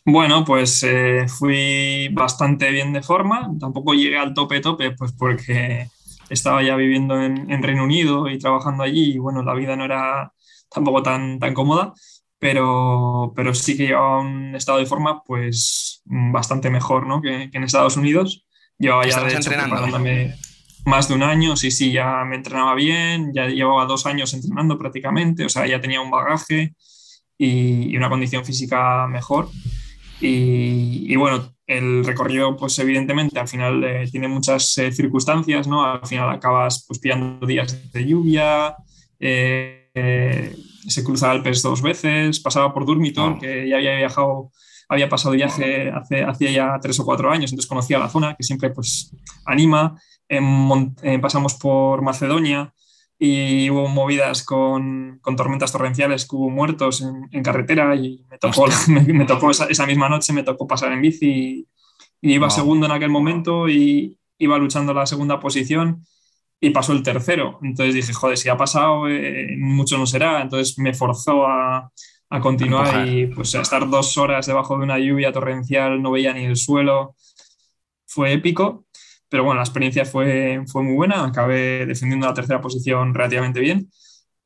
[0.05, 5.87] Bueno, pues eh, fui bastante bien de forma, tampoco llegué al tope tope, pues porque
[6.29, 9.85] estaba ya viviendo en, en Reino Unido y trabajando allí y bueno, la vida no
[9.85, 10.33] era
[10.73, 11.93] tampoco tan, tan cómoda,
[12.41, 17.21] pero, pero sí que llevaba un estado de forma pues bastante mejor ¿no?
[17.21, 18.47] que, que en Estados Unidos.
[18.79, 20.33] Llevaba ya ¿Estabas de hecho preparándome
[20.85, 24.79] más de un año, sí, sí, ya me entrenaba bien, ya llevaba dos años entrenando
[24.79, 26.73] prácticamente, o sea, ya tenía un bagaje
[27.37, 29.47] y, y una condición física mejor.
[30.19, 35.85] Y, y bueno, el recorrido, pues evidentemente al final eh, tiene muchas eh, circunstancias, ¿no?
[35.85, 38.75] Al final acabas pues pillando días de lluvia,
[39.19, 40.55] eh,
[40.87, 44.51] se cruza Alpes dos veces, pasaba por Durmitor, que ya había viajado,
[44.89, 48.43] había pasado viaje hace, hacía ya tres o cuatro años, entonces conocía la zona, que
[48.43, 49.15] siempre pues
[49.45, 49.95] anima.
[51.21, 52.73] pasamos por Macedonia,
[53.23, 58.65] y hubo movidas con, con, tormentas torrenciales que hubo muertos en, carretera y me tocó,
[58.87, 61.67] me, tocó esa, misma noche, me tocó pasar en bici
[62.19, 66.03] y, iba segundo en aquel momento y iba luchando la segunda posición
[66.61, 67.59] y pasó el tercero.
[67.61, 70.41] Entonces dije, joder, si ha pasado, eh, mucho no será.
[70.41, 71.91] Entonces me forzó a,
[72.29, 76.33] a continuar y pues a estar dos horas debajo de una lluvia torrencial, no veía
[76.33, 77.15] ni el suelo.
[78.05, 78.85] Fue épico
[79.31, 83.89] pero bueno, la experiencia fue, fue muy buena, acabé defendiendo la tercera posición relativamente bien.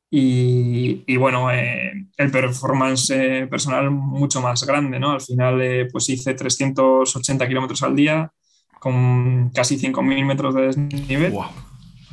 [0.08, 5.10] Y, y bueno, eh, el performance eh, personal mucho más grande, ¿no?
[5.10, 8.30] Al final, eh, pues hice 380 kilómetros al día
[8.78, 11.32] con casi 5.000 metros de desnivel.
[11.32, 11.46] Wow.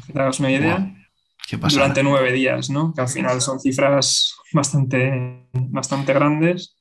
[0.07, 0.95] Que te hagas una idea.
[1.69, 2.93] Durante nueve días, ¿no?
[2.93, 6.77] Que al final son cifras bastante, bastante grandes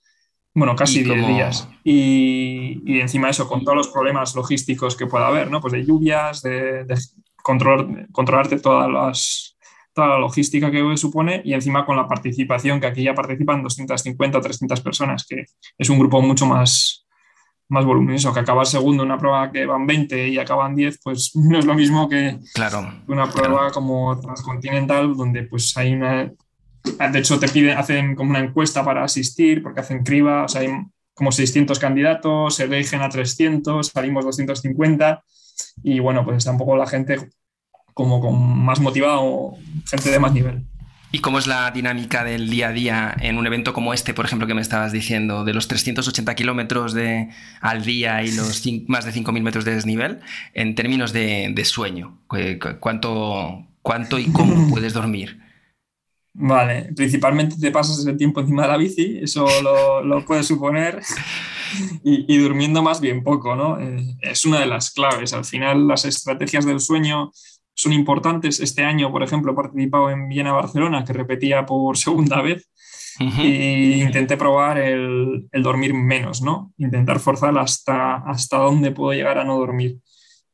[0.54, 1.68] bueno, casi 10 días.
[1.82, 5.60] Y, y, encima eso, con todos los problemas logísticos que pueda haber, ¿no?
[5.60, 6.98] Pues de lluvias, de, de
[7.42, 9.56] controlar, controlarte todas las,
[9.94, 14.38] toda la logística que supone y encima con la participación, que aquí ya participan 250
[14.38, 15.46] o 300 personas, que
[15.78, 17.01] es un grupo mucho más,
[17.72, 21.32] más voluminoso, que acabar segundo en una prueba que van 20 y acaban 10, pues
[21.34, 26.30] no es lo mismo que claro, una prueba como transcontinental, donde pues hay una
[26.84, 30.62] de hecho, te piden, hacen como una encuesta para asistir, porque hacen criba, o sea,
[30.62, 30.68] hay
[31.14, 35.22] como 600 candidatos, se eligen a 300, salimos 250,
[35.84, 37.30] y bueno, pues está un poco la gente
[37.94, 39.56] como con más motivada o
[39.88, 40.66] gente de más nivel.
[41.14, 44.24] ¿Y cómo es la dinámica del día a día en un evento como este, por
[44.24, 46.96] ejemplo, que me estabas diciendo, de los 380 kilómetros
[47.60, 50.20] al día y los más de 5.000 metros de desnivel,
[50.54, 52.18] en términos de, de sueño?
[52.80, 55.38] ¿Cuánto, ¿Cuánto y cómo puedes dormir?
[56.34, 59.46] Vale, principalmente te pasas el tiempo encima de la bici, eso
[60.02, 61.02] lo, puedes suponer,
[62.02, 63.78] y, durmiendo más bien poco, ¿no?
[63.78, 65.34] Eh, es una de las claves.
[65.34, 67.32] Al final, las estrategias del sueño
[67.74, 68.60] son importantes.
[68.60, 72.68] Este año, por ejemplo, he participado en Viena-Barcelona, que repetía por segunda vez,
[73.20, 76.72] y intenté probar el, dormir menos, ¿no?
[76.78, 79.98] Intentar forzar hasta, hasta dónde puedo llegar a no dormir.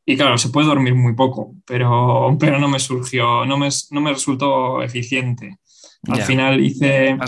[0.04, 4.00] Y claro, se puede dormir muy poco, pero, pero no me surgió, no me, no
[4.00, 5.58] me resultó eficiente.
[6.06, 7.18] Al final hice,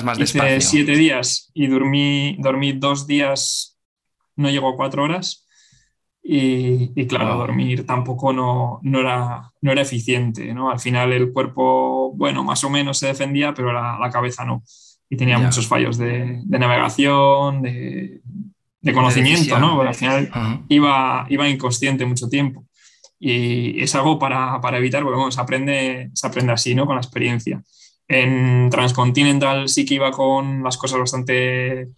[0.60, 3.78] siete días y dormí, dormí dos días,
[4.36, 5.46] no llegó a cuatro horas.
[6.22, 10.52] Y, claro, dormir tampoco no, no, era, no era eficiente.
[10.54, 10.70] ¿no?
[10.70, 14.62] Al final el cuerpo, bueno, más o menos se defendía, pero la, la cabeza no.
[15.08, 18.20] Y tenía muchos fallos de, de navegación, de,
[18.80, 19.80] de conocimiento, ¿no?
[19.82, 20.30] al final
[20.68, 22.64] iba, iba inconsciente mucho tiempo.
[23.18, 26.86] Y es algo para, para evitar, porque bueno, se aprende, se aprende así, ¿no?
[26.86, 27.62] Con la experiencia.
[28.08, 31.88] En Transcontinental sí que iba con las cosas bastante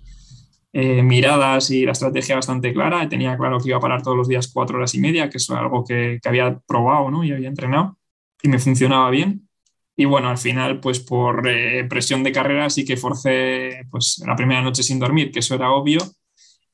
[0.72, 3.08] eh, miradas y la estrategia bastante clara.
[3.08, 5.50] Tenía claro que iba a parar todos los días cuatro horas y media, que es
[5.50, 7.24] algo que, que había probado ¿no?
[7.24, 7.98] y había entrenado
[8.42, 9.48] y me funcionaba bien.
[9.96, 14.35] Y bueno, al final, pues por eh, presión de carrera sí que forcé pues, la
[14.37, 16.00] primera noche sin dormir, que eso era obvio.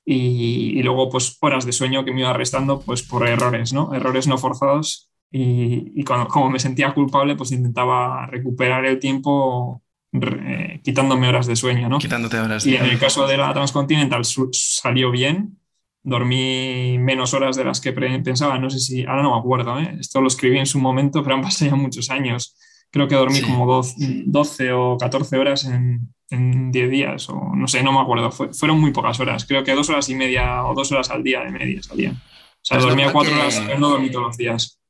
[0.04, 3.92] Y, y, luego pues horas de sueño que me iba restando pues por errores, ¿no?
[3.92, 10.80] Errores no forzados y, cuando, como me sentía culpable, pues intentaba recuperar el tiempo eh,
[10.82, 11.98] quitándome horas de sueño, ¿no?
[11.98, 15.58] Quitándote horas Y en el caso de la Transcontinental salió bien,
[16.02, 19.96] dormí menos horas de las que pensaba, no sé si, ahora no me acuerdo, ¿eh?
[20.00, 22.56] esto lo escribí en su momento, pero han pasado ya muchos años.
[22.90, 27.82] Creo que dormí como 12, o 14 horas en, en 10 días, o no sé,
[27.82, 30.90] no me acuerdo, fueron muy pocas horas, creo que dos horas y media o dos
[30.90, 32.14] horas al día de media salían.
[32.14, 34.80] O sea, pues dormía cuatro horas, pero no dormí todos los días.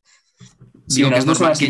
[0.86, 1.66] Digo que es normal que,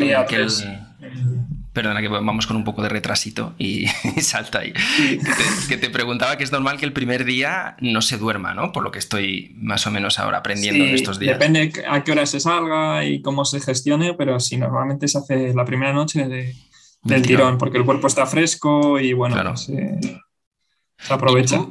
[1.79, 3.87] Perdona que vamos con un poco de retrasito y,
[4.21, 4.73] salta ahí.
[5.69, 8.73] Que, te, preguntaba que es normal que el primer día no se duerma, ¿no?
[8.73, 11.39] Por lo que estoy más o menos ahora aprendiendo en estos días.
[11.39, 15.55] Depende a qué hora se salga y cómo se gestione, pero sí, normalmente se hace
[15.55, 16.27] la primera noche
[17.05, 20.01] del tirón, porque el cuerpo está fresco y bueno, se,
[21.09, 21.65] aprovecha.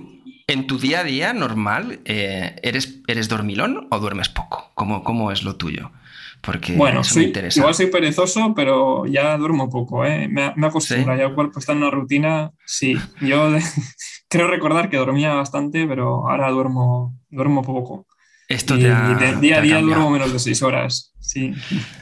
[0.48, 4.72] en tu día a día normal, eh, ¿eres, ¿eres dormilón o duermes poco?
[4.74, 5.92] ¿Cómo, cómo es lo tuyo?
[6.42, 10.28] Porque bueno, soy, igual soy perezoso, pero ya duermo poco, ¿eh?
[10.28, 13.50] me, me acostumbro, ya el cuerpo está en una rutina, sí, yo
[14.30, 18.07] creo recordar que dormía bastante, pero ahora duermo, duermo poco.
[18.48, 21.12] Esto te ha, día a día duermo menos de seis horas.
[21.20, 21.54] Sí.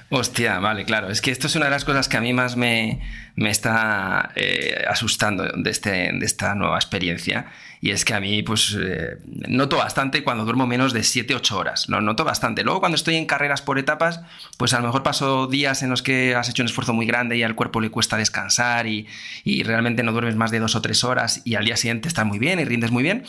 [0.10, 1.10] Hostia, vale, claro.
[1.10, 3.02] Es que esto es una de las cosas que a mí más me,
[3.36, 7.48] me está eh, asustando de, este, de esta nueva experiencia.
[7.82, 11.90] Y es que a mí, pues, eh, noto bastante cuando duermo menos de 7-8 horas.
[11.90, 12.64] Lo noto bastante.
[12.64, 14.22] Luego, cuando estoy en carreras por etapas,
[14.58, 17.36] pues a lo mejor paso días en los que has hecho un esfuerzo muy grande
[17.36, 19.08] y al cuerpo le cuesta descansar y,
[19.44, 22.28] y realmente no duermes más de 2 o 3 horas y al día siguiente estás
[22.28, 23.24] muy bien y rindes muy bien.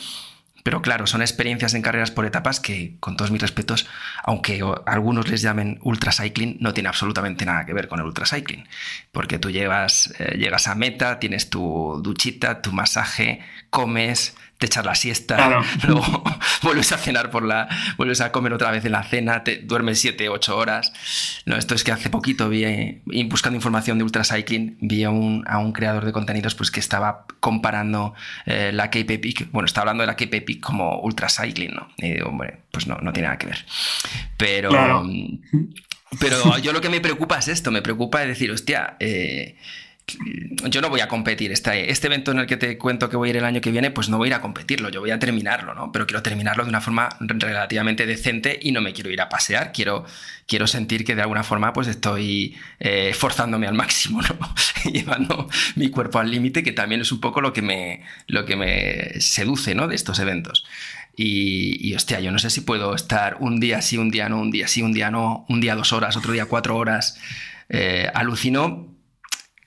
[0.67, 3.87] Pero claro, son experiencias en carreras por etapas que, con todos mis respetos,
[4.21, 8.25] aunque algunos les llamen ultra cycling, no tiene absolutamente nada que ver con el ultra
[8.25, 8.67] cycling.
[9.13, 14.85] Porque tú llevas, eh, llegas a meta, tienes tu duchita, tu masaje, comes, te echas
[14.85, 16.23] la siesta, luego
[16.63, 19.99] vuelves a cenar por la, vuelves a comer otra vez en la cena, te duermes
[19.99, 20.93] 7, 8 horas.
[21.45, 25.59] No, esto es que hace poquito vi, buscando información de ultracycling, vi a un, a
[25.59, 28.13] un creador de contenidos pues que estaba comparando
[28.45, 31.89] eh, la Cape Epic, bueno, está hablando de la Cape Epic como ultracycling, ¿no?
[31.97, 33.65] Y digo, hombre, pues no, no tiene nada que ver.
[34.37, 34.71] Pero...
[36.19, 39.57] Pero yo lo que me preocupa es esto, me preocupa es decir, hostia, eh,
[40.69, 41.51] yo no voy a competir.
[41.51, 43.71] Este, este evento en el que te cuento que voy a ir el año que
[43.71, 45.91] viene, pues no voy a ir a competirlo, yo voy a terminarlo, ¿no?
[45.91, 49.71] Pero quiero terminarlo de una forma relativamente decente y no me quiero ir a pasear,
[49.73, 50.05] quiero,
[50.45, 54.37] quiero sentir que de alguna forma pues estoy eh, forzándome al máximo, ¿no?
[54.91, 58.55] Llevando mi cuerpo al límite, que también es un poco lo que me, lo que
[58.55, 59.87] me seduce, ¿no?
[59.87, 60.65] De estos eventos.
[61.15, 64.39] Y, y, hostia, yo no sé si puedo estar un día sí, un día no,
[64.39, 67.19] un día sí, un día no, un día dos horas, otro día cuatro horas.
[67.69, 68.96] Eh, alucino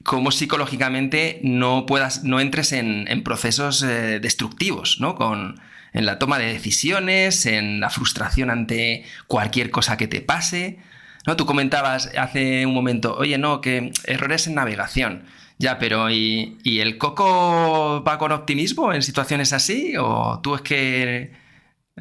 [0.03, 5.15] cómo psicológicamente no puedas, no entres en, procesos eh, destructivos, ¿no?
[5.15, 5.61] Con,
[5.93, 10.79] en la toma de decisiones, en la frustración ante cualquier cosa que te pase.
[11.27, 11.37] ¿no?
[11.37, 15.25] Tú comentabas hace un momento, oye, no, que errores en navegación.
[15.59, 19.95] Ya, pero ¿y, ¿y el coco va con optimismo en situaciones así?
[19.99, 21.33] ¿O tú es que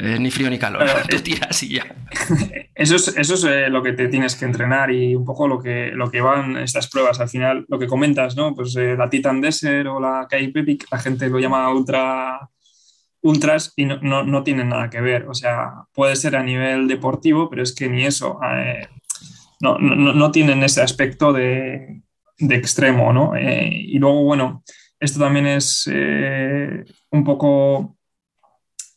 [0.01, 1.95] eh, ni frío ni calor, tú tiras y ya.
[2.73, 5.59] Eso es, eso es eh, lo que te tienes que entrenar y un poco lo
[5.59, 7.19] que, lo que van estas pruebas.
[7.19, 8.55] Al final, lo que comentas, ¿no?
[8.55, 12.49] Pues eh, la Titan Desert o la Cape Epic, la gente lo llama ultra,
[13.21, 15.27] ultras y no, no, no tienen nada que ver.
[15.27, 18.39] O sea, puede ser a nivel deportivo, pero es que ni eso.
[19.59, 22.01] no, no, no, tienen ese aspecto de,
[22.37, 23.33] de extremo, ¿no?
[23.37, 24.63] y luego, bueno,
[25.01, 25.85] esto también es
[27.11, 27.98] un poco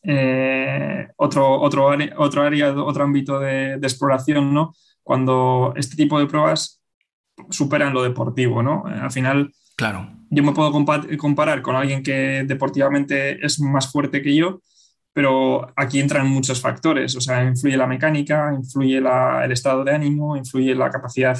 [0.02, 4.74] eh, otro, otro, otro área, otro ámbito de, exploración, ¿no?
[5.02, 6.80] Cuando este tipo de pruebas
[7.50, 8.84] superan lo deportivo, ¿no?
[8.88, 10.08] Eh, al final, claro.
[10.30, 10.72] yo me puedo
[11.18, 14.60] comparar con alguien que deportivamente es más fuerte que yo,
[15.12, 20.36] pero aquí entran muchos factores, o sea, influye la mecánica, influye el estado de ánimo,
[20.36, 21.38] influye la capacidad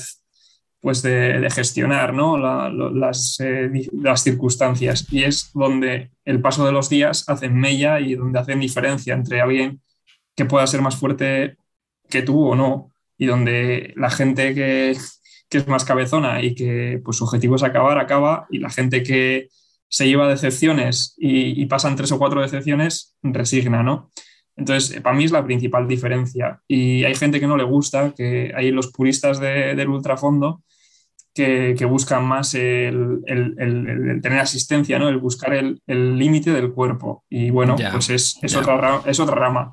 [0.83, 2.37] pues de, gestionar ¿no?
[2.37, 5.07] las, eh, las, circunstancias.
[5.13, 9.41] Y es donde el paso de los días hace mella y donde hacen diferencia entre
[9.41, 9.81] alguien
[10.35, 11.57] que pueda ser más fuerte
[12.11, 14.97] que tú o no, y donde la gente que,
[15.49, 19.05] que es más cabezona y que pues, su objetivo es acabar, acaba, y la gente
[19.05, 19.51] que
[19.89, 24.11] se lleva decepciones y, pasan tres o cuatro decepciones, resigna, ¿no?
[24.57, 26.61] Entonces, para mí es la principal diferencia.
[26.67, 30.63] Y hay gente que no le gusta, que hay los puristas de, del ultrafondo
[31.35, 35.09] que, que buscan más el, el, el, tener asistencia, ¿no?
[35.09, 37.25] el buscar el límite del cuerpo.
[37.29, 39.73] Y bueno, pues es, es, otra, es otra rama.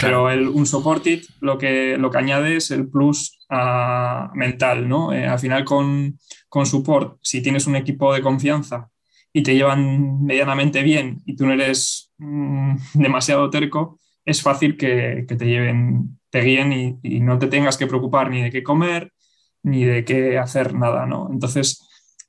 [0.00, 5.12] Pero el, un supported lo que, lo que añade es el plus uh, mental, ¿no?
[5.12, 8.88] Eh, al final con, con support, si tienes un equipo de confianza
[9.32, 15.24] y te llevan medianamente bien y tú no eres mm, demasiado terco, es fácil que,
[15.28, 18.62] que, te lleven, te guíen y, y, no te tengas que preocupar ni de qué
[18.62, 19.12] comer,
[19.62, 21.28] ni de qué hacer nada, ¿no?
[21.30, 21.86] Entonces,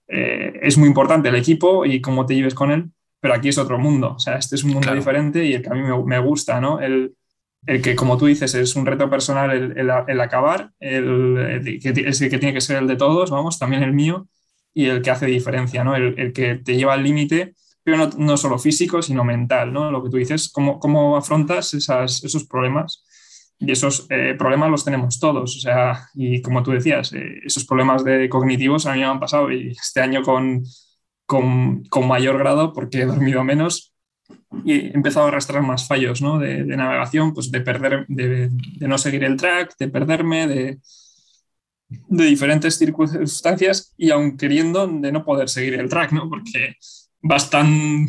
[0.07, 3.57] eh, es muy importante el equipo y cómo te lleves con él, pero aquí es
[3.57, 6.19] otro mundo, o sea, este es un mundo diferente y el que a mí me,
[6.19, 6.81] gusta, ¿no?
[6.81, 7.15] El,
[7.65, 12.21] el, que, como tú dices, es un reto personal el, el, acabar, el, que es
[12.21, 14.27] el que tiene que ser el de todos, vamos, también el mío,
[14.73, 15.95] y el que hace diferencia, ¿no?
[15.95, 19.91] El, que te lleva al límite, pero no, no, solo físico, sino mental, ¿no?
[19.91, 23.03] Lo que tú dices, cómo, cómo afrontas esas, esos problemas
[23.62, 25.56] y esos eh, problemas los tenemos todos.
[25.56, 29.19] O sea, y como tú decías, eh, esos problemas de cognitivos a mí me han
[29.19, 30.63] pasado y este año con,
[31.28, 33.93] con, con, mayor grado porque he dormido menos
[34.65, 36.39] y he empezado a arrastrar más fallos ¿no?
[36.39, 40.80] de, de, navegación, pues de perder, de, de, no seguir el track, de perderme, de,
[41.88, 46.30] de diferentes circunstancias y aún queriendo de no poder seguir el track, ¿no?
[46.30, 46.78] Porque
[47.21, 48.07] vas tan,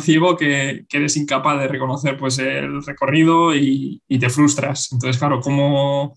[0.00, 4.92] ciego que, eres incapaz de reconocer pues, el recorrido y, te frustras.
[4.92, 6.14] Entonces, claro, ¿cómo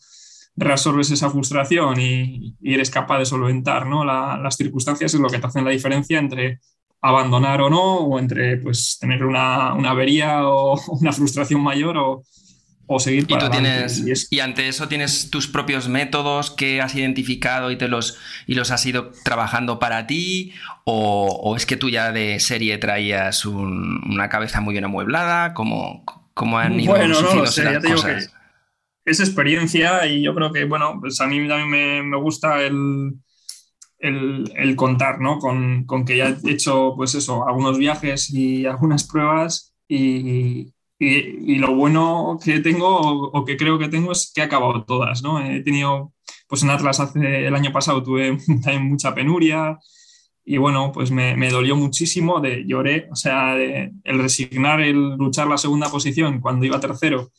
[0.55, 4.03] resolves esa frustración y, eres capaz de solventar ¿no?
[4.03, 5.13] las circunstancias?
[5.13, 6.59] Es lo que te hace la diferencia entre
[7.01, 12.23] abandonar o no, o entre pues, tener una, avería o una frustración mayor o,
[12.93, 16.93] o seguir para ¿Y, tú tienes, y, ante eso tienes tus propios métodos que has
[16.93, 18.17] identificado y, te los,
[18.47, 20.53] y los has ido trabajando para ti?
[20.83, 25.53] ¿O, es que tú ya de serie traías una cabeza muy bien amueblada?
[25.53, 28.19] ¿Cómo, cómo han ido bueno, no, sé, ya te digo que
[29.05, 33.13] es experiencia y yo creo que, bueno, pues a mí también me, me gusta el,
[33.99, 35.39] el, el, contar, ¿no?
[35.39, 40.73] Con, con, que ya he hecho, pues eso, algunos viajes y algunas pruebas y,
[41.03, 45.23] y, lo bueno que tengo o, que creo que tengo es que he acabado todas,
[45.23, 45.43] ¿no?
[45.43, 46.13] He tenido,
[46.47, 49.79] pues en Atlas hace el año pasado tuve también mucha penuria
[50.45, 55.47] y bueno, pues me, me dolió muchísimo, de lloré, o sea, el resignar, el luchar
[55.47, 57.31] la segunda posición cuando iba tercero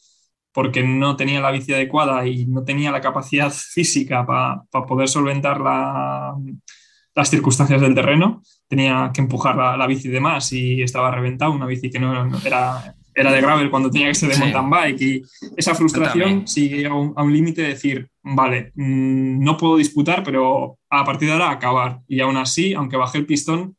[0.52, 5.60] porque no tenía la bici adecuada y no tenía la capacidad física para poder solventar
[5.60, 8.42] las circunstancias del terreno.
[8.68, 12.26] Tenía que empujar la, la, bici de más y estaba reventado, una bici que no,
[12.26, 15.22] no era era de gravel cuando tenía que ser de mountain bike y
[15.56, 21.04] esa frustración sigue a un, límite de decir, vale, mm, no puedo disputar, pero a
[21.04, 22.00] partir de ahora acabar.
[22.08, 23.76] Y aún así, aunque bajé el pistón,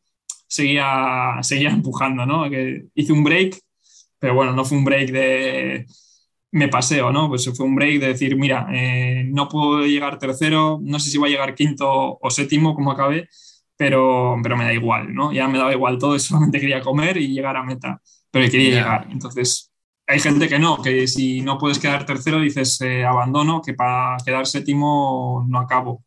[0.48, 2.50] seguía, seguía empujando, ¿no?
[2.50, 3.58] Que hice un break,
[4.20, 5.86] pero bueno, no fue un break de
[6.52, 7.30] me paseo, ¿no?
[7.30, 11.18] Pues fue un break de decir, mira, eh, no puedo llegar tercero, no sé si
[11.18, 13.28] voy a llegar quinto o séptimo como acabé,
[13.76, 15.34] pero, pero me da igual, ¿no?
[15.34, 18.02] Ya me daba igual todo, solamente quería comer y llegar a meta
[18.34, 19.08] pero quería llegar.
[19.12, 19.72] Entonces,
[20.08, 24.18] hay gente que no, que si no puedes quedar tercero dices eh, abandono, que para
[24.26, 26.04] quedar séptimo no acabo.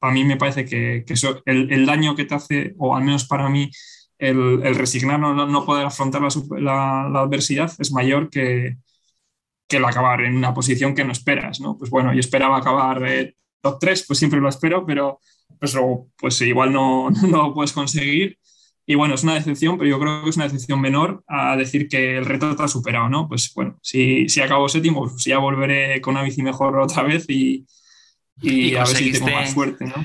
[0.00, 3.04] Para mí me parece que, que eso, el, el, daño que te hace, o al
[3.04, 3.70] menos para mí,
[4.18, 8.76] el, el resignar, no, no, poder afrontar la, la, adversidad es mayor que,
[9.68, 11.78] que el acabar en una posición que no esperas, ¿no?
[11.78, 15.20] Pues bueno, yo esperaba acabar eh, top 3, pues siempre lo espero, pero
[15.60, 15.76] pues,
[16.18, 18.39] pues igual no, no lo puedes conseguir
[18.90, 21.86] y bueno, es una decepción, pero yo creo que es una decepción menor a decir
[21.86, 23.28] que el reto está superado, ¿no?
[23.28, 27.24] Pues bueno, si, si acabo séptimo, pues ya volveré con una bici mejor otra vez
[27.28, 27.64] y,
[28.42, 30.04] y, a ver si tengo más suerte, ¿no?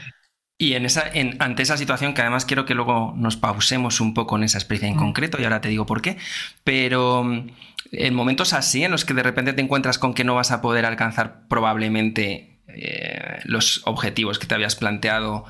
[0.59, 4.13] Y en esa, en, ante esa situación, que además quiero que luego nos pausemos un
[4.13, 4.99] poco en esa experiencia en mm.
[4.99, 6.17] concreto, y ahora te digo por qué,
[6.63, 7.47] pero mm,
[7.91, 10.61] en momentos así, en los que de repente te encuentras con que no vas a
[10.61, 15.45] poder alcanzar probablemente eh, los objetivos que te habías planteado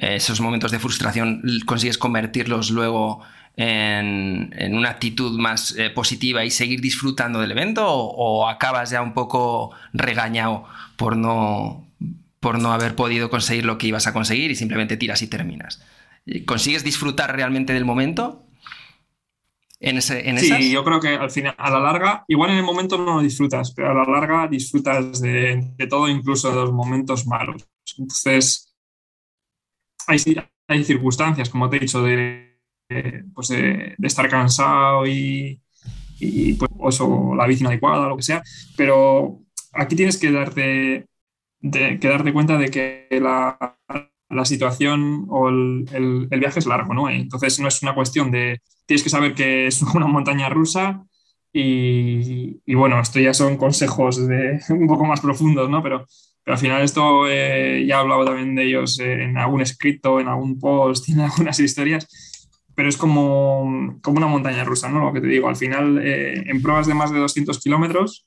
[0.00, 3.22] esos momentos de frustración consigues convertirlos luego
[3.56, 9.14] en, una actitud más eh, positiva y seguir disfrutando del evento o, acabas ya un
[9.14, 10.64] poco regañado
[10.96, 11.84] por no,
[12.38, 15.82] por no haber podido conseguir lo que ibas a conseguir y simplemente tiras y terminas?
[16.46, 18.44] ¿Consigues disfrutar realmente del momento?
[19.80, 22.64] En ese, en sí, yo creo que al final, a la larga, igual en el
[22.64, 26.72] momento no lo disfrutas, pero a la larga disfrutas de, de todo, incluso de los
[26.72, 27.64] momentos malos.
[27.96, 28.67] Entonces,
[30.08, 32.58] hay, circunstancias, como te he dicho, de,
[33.34, 35.60] pues estar cansado y,
[36.78, 38.42] pues, o la bici inadecuada, lo que sea,
[38.76, 39.40] pero
[39.72, 41.06] aquí tienes que darte,
[41.60, 43.78] que darte cuenta de que la,
[44.30, 45.86] la situación o el,
[46.30, 47.08] el, viaje es largo, ¿no?
[47.08, 51.04] Entonces no es una cuestión de, tienes que saber que es una montaña rusa
[51.52, 55.82] y, y bueno, esto ya son consejos de, un poco más profundos, ¿no?
[55.82, 56.06] Pero
[56.48, 60.28] pero al final esto eh, ya he hablado también de ellos en algún escrito, en
[60.28, 62.08] algún post, en algunas historias,
[62.74, 65.04] pero es como, como una montaña rusa, ¿no?
[65.04, 68.26] Lo que te digo, al final eh, en pruebas de más de 200 kilómetros,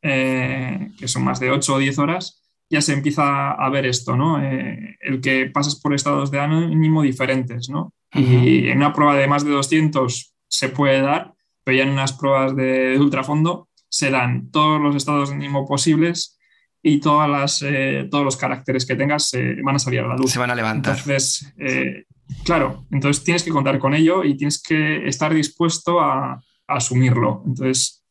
[0.00, 4.16] eh, que son más de 8 o 10 horas, ya se empieza a ver esto,
[4.16, 4.40] ¿no?
[4.40, 7.92] el que pasas por estados de ánimo diferentes, ¿no?
[8.14, 12.14] Y en una prueba de más de 200 se puede dar, pero ya en unas
[12.14, 16.37] pruebas de, de ultrafondo se dan todos los estados de ánimo posibles
[16.82, 20.32] y todas las, eh, todos los caracteres que tengas van a salir a la luz.
[20.32, 20.96] Se van a levantar.
[20.96, 22.04] Entonces, eh,
[22.44, 27.42] claro, entonces tienes que contar con ello y tienes que estar dispuesto a, asumirlo.
[27.46, 28.04] Entonces,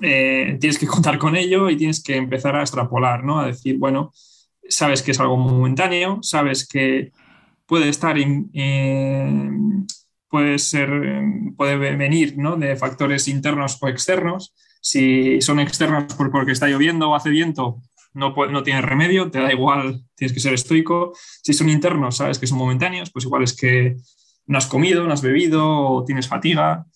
[0.00, 3.38] eh, tienes que contar con ello y tienes que empezar a extrapolar, ¿no?
[3.38, 4.12] A decir, bueno,
[4.66, 7.12] sabes que es algo momentáneo, sabes que
[7.66, 8.16] puede estar,
[10.30, 11.22] puede ser,
[11.54, 12.56] puede venir, ¿no?
[12.56, 14.54] De factores internos o externos
[14.86, 17.82] si son externas porque está lloviendo o hace viento,
[18.14, 21.12] no, no tienes remedio, te da igual, tienes que ser estoico.
[21.42, 23.96] Si son internos, sabes que son momentáneos, pues igual es que
[24.46, 26.86] no has comido, no has bebido o tienes fatiga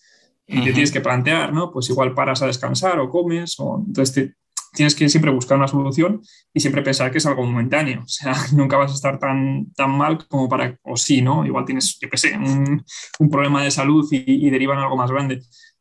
[0.46, 1.72] y te tienes que plantear, ¿no?
[1.72, 4.36] Pues igual paras a descansar o comes, o entonces
[4.72, 6.22] tienes que siempre buscar una solución
[6.54, 8.02] y siempre pensar que es algo momentáneo.
[8.04, 11.44] O sea, nunca vas a estar tan, tan mal como para, o sí, ¿no?
[11.44, 12.84] Igual tienes, yo qué sé, un,
[13.18, 15.40] un problema de salud y, y deriva en algo más grande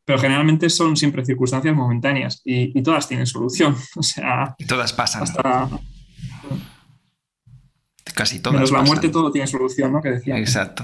[0.09, 3.75] pero generalmente son siempre circunstancias momentáneas y, todas tienen solución.
[3.95, 5.23] O sea, y todas pasan.
[8.15, 8.55] casi todas.
[8.55, 8.87] Menos la pasan.
[8.87, 10.01] muerte todo tiene solución, ¿no?
[10.01, 10.35] Que decía.
[10.39, 10.83] Exacto.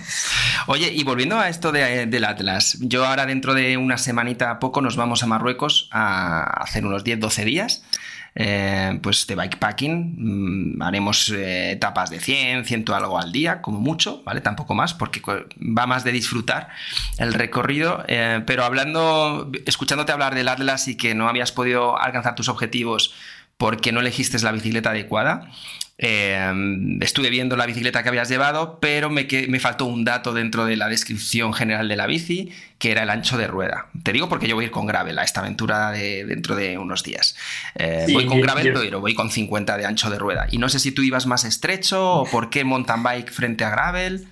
[0.68, 4.60] Oye, y volviendo a esto de, del Atlas, yo ahora dentro de una semanita a
[4.60, 7.84] poco nos vamos a Marruecos a hacer unos 10-12 días.
[8.38, 13.80] Eh, pues de bikepacking, mm, haremos eh, etapas de 100, 100 algo al día, como
[13.80, 14.42] mucho, ¿vale?
[14.42, 15.22] Tampoco más, porque
[15.58, 16.68] va más de disfrutar
[17.18, 18.04] el recorrido.
[18.08, 23.14] eh, pero hablando, escuchándote hablar del Atlas y que no habías podido alcanzar tus objetivos
[23.58, 25.50] porque no elegiste la bicicleta adecuada,
[25.98, 26.52] eh,
[27.02, 30.66] estuve viendo la bicicleta que habías llevado, pero me, que- me faltó un dato dentro
[30.66, 33.88] de la descripción general de la bici, que era el ancho de rueda.
[34.04, 36.78] Te digo porque yo voy a ir con gravel a esta aventura de, dentro de
[36.78, 37.36] unos días.
[37.76, 40.48] Eh, Sí, voy con gravel, yo- pero voy con 50 de ancho de rueda.
[40.52, 43.70] Y no sé si tú ibas más estrecho o por qué mountain bike frente a
[43.70, 44.28] gravel.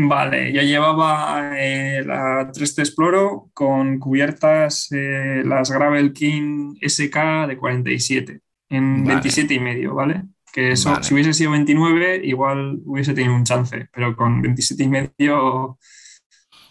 [0.00, 7.56] Vale, yo llevaba eh, la 3T Exploro con cubiertas eh, las Gravel King SK de
[7.58, 9.08] 47 en Vale.
[9.08, 10.22] 27 y medio, ¿vale?
[10.58, 11.04] Que eso, Vale.
[11.04, 15.78] si hubiese sido 29, igual hubiese tenido un chance, pero con 27 y medio,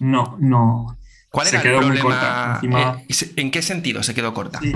[0.02, 0.98] no, no.
[1.32, 2.10] ¿Cuál Se era el quedó muy problema?
[2.20, 4.60] corta, encima- Eh, ¿En qué sentido se quedó corta?
[4.60, 4.74] Sí.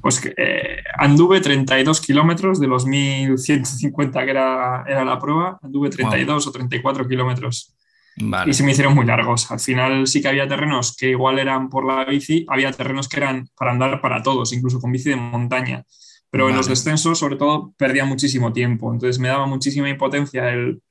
[0.00, 5.90] Pues que eh, anduve 32 kilómetros de los 1150 que era, era la prueba, anduve
[5.90, 7.72] 32 o 34 kilómetros.
[8.18, 8.50] Vale.
[8.50, 9.50] y se me hicieron muy largos.
[9.50, 13.18] Al final sí que había terrenos que igual eran por la bici, había terrenos que
[13.18, 15.84] eran para andar para todos, incluso con bici de montaña.
[16.30, 18.92] Pero en los descensos, sobre todo, perdía muchísimo tiempo.
[18.92, 20.82] Entonces me daba muchísima impotencia el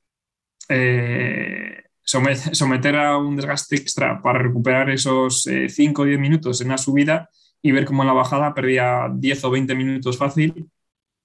[0.69, 6.67] eh, somet- someter a un desgaste extra para recuperar esos 5 o 10 minutos en
[6.67, 7.29] una subida
[7.61, 10.69] y ver cómo en la bajada perdía 10 o 20 minutos fácil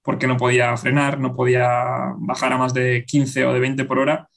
[0.03, 1.67] porque no podía frenar, no podía
[2.17, 4.27] bajar a más de 15 o de 20 por hora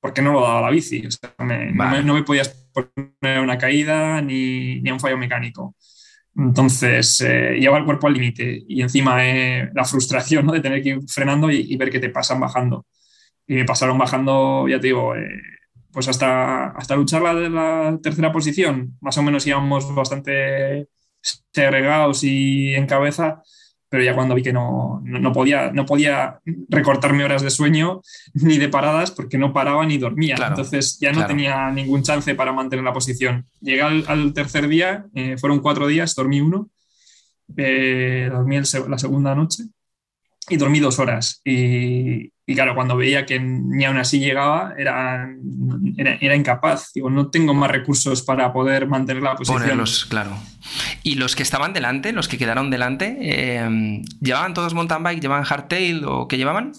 [0.00, 1.06] porque no lo daba la bici.
[1.06, 4.94] O sea, me- no, me, no me podías poner a una caída ni, ni a
[4.94, 5.74] un fallo mecánico.
[6.36, 9.22] Entonces, eh, lleva el cuerpo al límite y encima
[9.72, 10.52] la frustración ¿no?
[10.52, 12.86] de tener que ir frenando y, ver que te pasan bajando.
[13.46, 15.28] Y me pasaron bajando, ya te digo, eh,
[15.92, 20.88] pues hasta, hasta luchar la la tercera posición, más o menos íbamos bastante
[21.52, 23.42] segregados y en cabeza,
[23.94, 28.02] pero ya cuando vi que no, no, no podía, no podía recortarme horas de sueño
[28.34, 30.34] ni de paradas porque no paraba ni dormía.
[30.34, 31.28] Claro, Entonces ya no claro.
[31.28, 33.46] tenía ningún chance para mantener la posición.
[33.60, 36.70] Llegué al, al tercer día, eh, fueron cuatro días, dormí uno,
[37.56, 39.62] eh, dormí el la segunda noche
[40.48, 41.40] y dormí dos horas.
[41.44, 45.30] Y, y claro, cuando veía que ni aún así llegaba, era,
[45.96, 46.92] era, era incapaz.
[46.92, 49.62] Digo, no tengo más recursos para poder mantener la posición.
[49.62, 50.36] Ponerlos, claro.
[51.02, 55.44] ¿Y los que estaban delante, los que quedaron delante, eh, llevaban todos mountain bike, llevaban
[55.44, 56.72] hardtail o qué llevaban?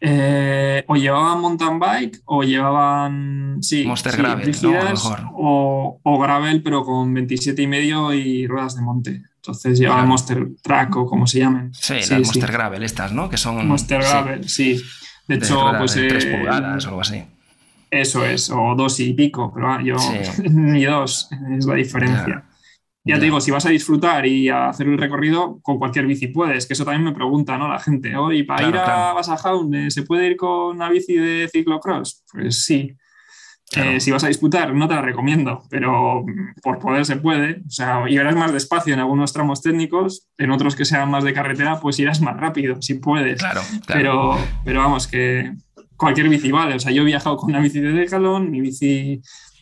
[0.00, 4.54] Eh, o llevaban mountain bike o llevaban sí, Monster sí, gravel,
[4.90, 5.20] mejor.
[5.32, 9.22] o, o gravel pero con 27 y medio y ruedas de monte.
[9.46, 10.08] Entonces llevaban Claro.
[10.08, 11.74] Monster Track o como se llamen.
[11.74, 12.14] Sí, Sí, las sí.
[12.14, 13.28] Monster Gravel estas, ¿no?
[13.28, 13.66] Que son...
[13.68, 14.80] Monster Gravel, sí.
[15.28, 17.22] De de hecho, pues de 3 eh, pulgadas o algo así.
[17.90, 19.96] Eso es, o dos y pico, pero ah, yo
[20.50, 22.26] ni dos es la diferencia.
[22.26, 22.44] Ya.
[23.06, 23.18] Ya Ya.
[23.18, 26.66] te digo, si vas a disfrutar y a hacer el recorrido, con cualquier bici puedes,
[26.66, 27.68] que eso también me pregunta, ¿no?
[27.68, 29.12] La gente, oye, para Claro, ir a.
[29.12, 32.24] Basajaun, ¿eh, ¿se puede ir con una bici de ciclocross?
[32.32, 32.94] Pues sí.
[33.74, 33.90] Claro.
[33.90, 37.62] Eh, si vas a disputar, no te la recomiendo, pero mm, por poder se puede.
[37.66, 41.32] O sea, irás más despacio en algunos tramos técnicos, en otros que sean más de
[41.32, 43.38] carretera, pues irás más rápido, si puedes.
[43.38, 43.86] Claro, claro.
[43.86, 45.52] Pero, pero vamos, que
[45.96, 46.74] cualquier bici vale.
[46.76, 49.20] O sea, yo he viajado con una bici de Decathlon, mi bici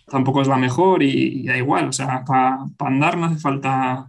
[0.09, 1.89] tampoco es la mejor y, y da igual.
[1.89, 4.09] O sea, para andar no hace falta.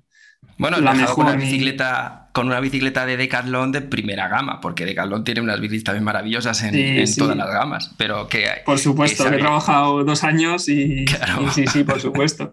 [0.57, 4.85] Bueno, la con mejor y- bicicleta, con una bicicleta de Decathlon de primera gama, porque
[4.85, 7.19] Decathlon tiene unas bicis también maravillosas en, Sí, en sí.
[7.19, 11.43] todas las gamas, pero que Por supuesto, que he trabajado dos años y, Claro.
[11.45, 12.51] y sí, sí, por supuesto.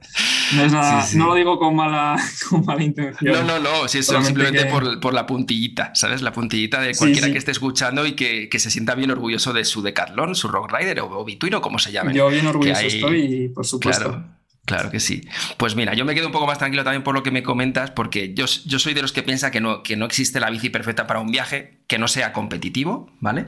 [0.55, 2.17] No, es nada, Sí, no lo digo con mala,
[2.51, 3.33] con mala intención.
[3.33, 6.21] No, no, no, si eso simplemente que- por, por la puntillita, ¿sabes?
[6.23, 9.65] La puntillita de cualquiera que esté escuchando y que, que se sienta bien orgulloso de
[9.65, 12.13] su Decathlon, su Rock Rider o, o Bituino, como se llame.
[12.15, 14.09] Yo bien orgulloso hay- estoy y por supuesto.
[14.11, 14.40] Claro.
[14.71, 15.23] Claro que sí.
[15.57, 17.91] Pues mira, yo me quedo un poco más tranquilo también por lo que me comentas,
[17.91, 20.71] porque yo, yo soy de los que piensa que no, que no existe la bici
[20.71, 23.47] perfecta para un viaje que no sea competitivo, ¿vale?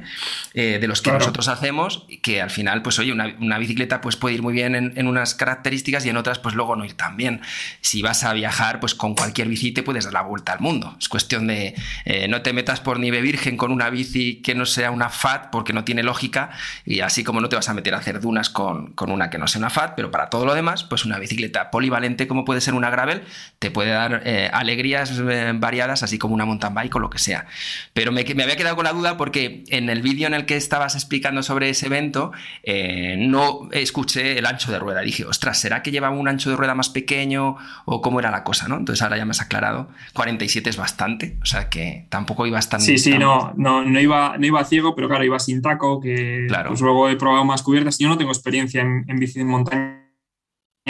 [0.54, 1.20] Eh, de los que Claro.
[1.20, 4.74] nosotros hacemos, que al final, pues oye, una, una bicicleta pues puede ir muy bien
[4.74, 7.40] en, en unas características y en otras, pues luego no ir tan bien.
[7.82, 10.96] Si vas a viajar, pues con cualquier bici te puedes dar la vuelta al mundo.
[10.98, 14.66] Es cuestión de eh, no te metas por nieve virgen con una bici que no
[14.66, 16.50] sea una FAT, porque no tiene lógica,
[16.84, 19.38] y así como no te vas a meter a hacer dunas con, con una que
[19.38, 22.60] no sea una FAT, pero para todo lo demás, pues una bicicleta polivalente como puede
[22.60, 23.22] ser una gravel,
[23.58, 27.18] te puede dar eh, alegrías eh, variadas, así como una mountain bike o lo que
[27.18, 27.46] sea.
[27.92, 30.94] Pero me había quedado con la duda porque en el vídeo en el que estabas
[30.94, 32.32] explicando sobre ese evento
[32.62, 35.00] eh, no escuché el ancho de rueda.
[35.00, 38.44] Dije, ostras, ¿será que llevaba un ancho de rueda más pequeño o cómo era la
[38.44, 38.68] cosa?
[38.68, 38.76] ¿no?
[38.76, 39.88] Entonces ahora ya me has aclarado.
[40.14, 42.80] 47 es bastante, o sea que tampoco iba tan...
[42.80, 46.46] Sí, sí, no, no, no, iba, no iba ciego, pero claro, iba sin taco, que
[46.48, 46.70] claro.
[46.70, 47.98] pues luego he probado más cubiertas.
[47.98, 50.01] Yo no tengo experiencia en, en bici de montaña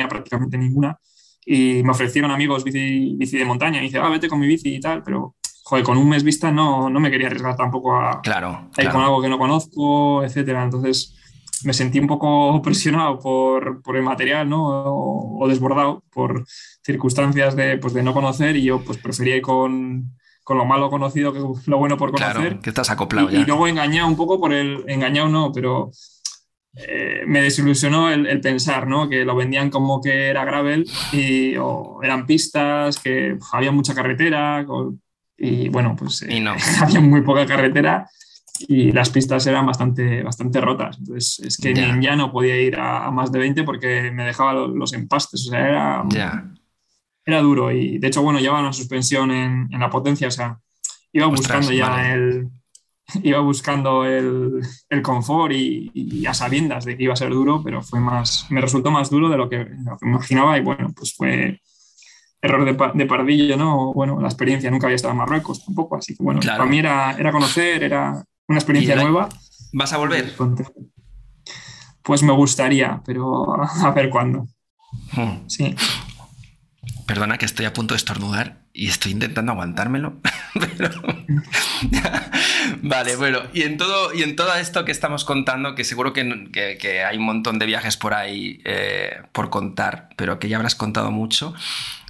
[0.08, 0.98] prácticamente ninguna.
[1.44, 3.80] Y me ofrecieron amigos bici, bici de montaña.
[3.80, 6.50] Y dice, ah, vete con mi bici y tal, pero joder, con un mes vista
[6.50, 10.62] no, no me quería arriesgar tampoco a, claro, ir con algo que no conozco, etcétera.
[10.62, 11.16] Entonces
[11.64, 14.64] me sentí un poco presionado por, por el material, ¿no?
[14.64, 16.44] O, desbordado por
[16.84, 20.12] circunstancias de, pues, de no conocer y yo pues prefería ir con,
[20.44, 22.36] con lo malo conocido que lo bueno por conocer.
[22.36, 23.40] Claro, que estás acoplado y, ya.
[23.40, 24.84] Y luego engañado un poco por el...
[24.86, 25.90] Engañado no, pero
[26.74, 29.08] eh, me desilusionó el, pensar ¿no?
[29.08, 34.64] que lo vendían como que era gravel y o eran pistas, que había mucha carretera
[35.36, 36.44] y bueno, pues eh,
[36.80, 38.08] había muy poca carretera
[38.68, 40.98] y las pistas eran bastante, bastante rotas.
[40.98, 42.16] Entonces es que ya.
[42.16, 46.04] no podía ir a, más de 20 porque me dejaba los, empastes, o sea, era,
[47.24, 47.70] era duro.
[47.70, 50.58] Y de hecho, bueno, llevaba una suspensión en, la potencia, o sea,
[51.12, 52.48] iba buscando ya el
[53.22, 57.82] iba buscando el, el confort y, a sabiendas de que iba a ser duro, pero
[57.82, 59.66] fue más, me resultó más duro de lo que,
[60.02, 61.60] imaginaba y bueno, pues fue
[62.40, 63.92] error de, de, pardillo, ¿no?
[63.92, 67.12] Bueno, la experiencia nunca había estado en Marruecos tampoco, así que bueno, para mí era,
[67.12, 69.28] era conocer, era una experiencia nueva.
[69.72, 70.34] ¿Vas a volver?
[72.02, 74.46] Pues me gustaría, pero a ver cuándo.
[75.12, 75.48] Hmm.
[75.48, 75.74] Sí.
[77.06, 80.20] Perdona que estoy a punto de estornudar y estoy intentando aguantármelo.
[82.82, 87.04] vale, bueno, y en, todo, y en todo esto que estamos contando, que seguro que,
[87.06, 91.10] hay un montón de viajes por ahí eh, por contar, pero que ya habrás contado
[91.10, 91.54] mucho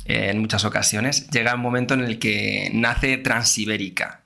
[0.04, 4.20] eh, en muchas ocasiones, llega un momento en el que nace Transibérica.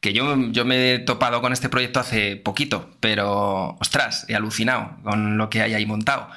[0.00, 4.96] Que yo, yo me he topado con este proyecto hace poquito, pero ostras, he alucinado
[5.02, 6.28] con lo que hay ahí montado.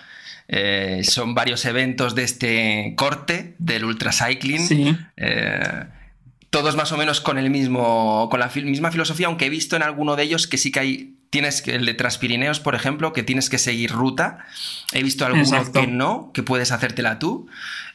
[0.51, 4.97] Eh, son varios eventos de este corte del ultracycling.
[5.15, 5.83] Eh,
[6.49, 9.83] todos más o menos con el mismo, con la misma filosofía, aunque he visto en
[9.83, 13.23] alguno de ellos que sí que hay, tienes que, el de Transpirineos, por ejemplo, que
[13.23, 14.45] tienes que seguir ruta.
[14.91, 17.47] He visto algunos que no, que puedes hacértela tú.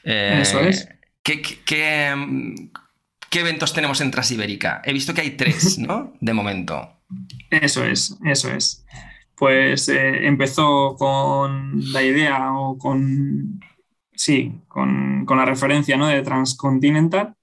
[0.05, 0.89] Eh, Eso es.
[1.23, 4.83] ¿qué, qué, qué, eventos tenemos en Transibérica?
[4.85, 6.13] He visto que hay tres, ¿no?
[6.21, 7.01] De momento.
[7.51, 8.85] Eso es, eso es
[9.37, 13.61] pues eh, empezó con la idea o con,
[14.15, 16.07] sí, con, con la referencia ¿no?
[16.07, 17.35] de Transcontinental,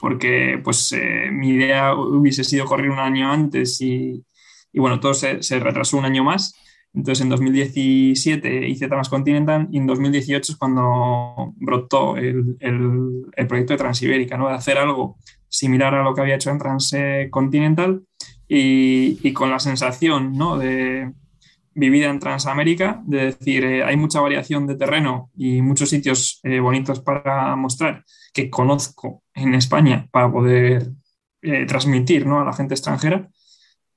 [0.00, 4.24] porque pues eh, mi idea hubiese sido correr un año antes y,
[4.72, 6.54] y bueno, todo se, se, retrasó un año más.
[6.92, 13.74] Entonces en 2017 hice Transcontinental y en 2018 es cuando brotó el, el, el proyecto
[13.74, 14.48] de Transibérica, ¿no?
[14.48, 15.16] de hacer algo
[15.48, 18.02] similar a lo que había hecho en Transcontinental
[18.48, 20.58] y, con la sensación ¿no?
[20.58, 21.12] de
[21.80, 26.60] vivida en Transamérica, de decir, eh, hay mucha variación de terreno y muchos sitios eh,
[26.60, 28.04] bonitos para mostrar
[28.34, 30.90] que conozco en España para poder
[31.40, 32.38] eh, transmitir ¿no?
[32.38, 33.28] a la gente extranjera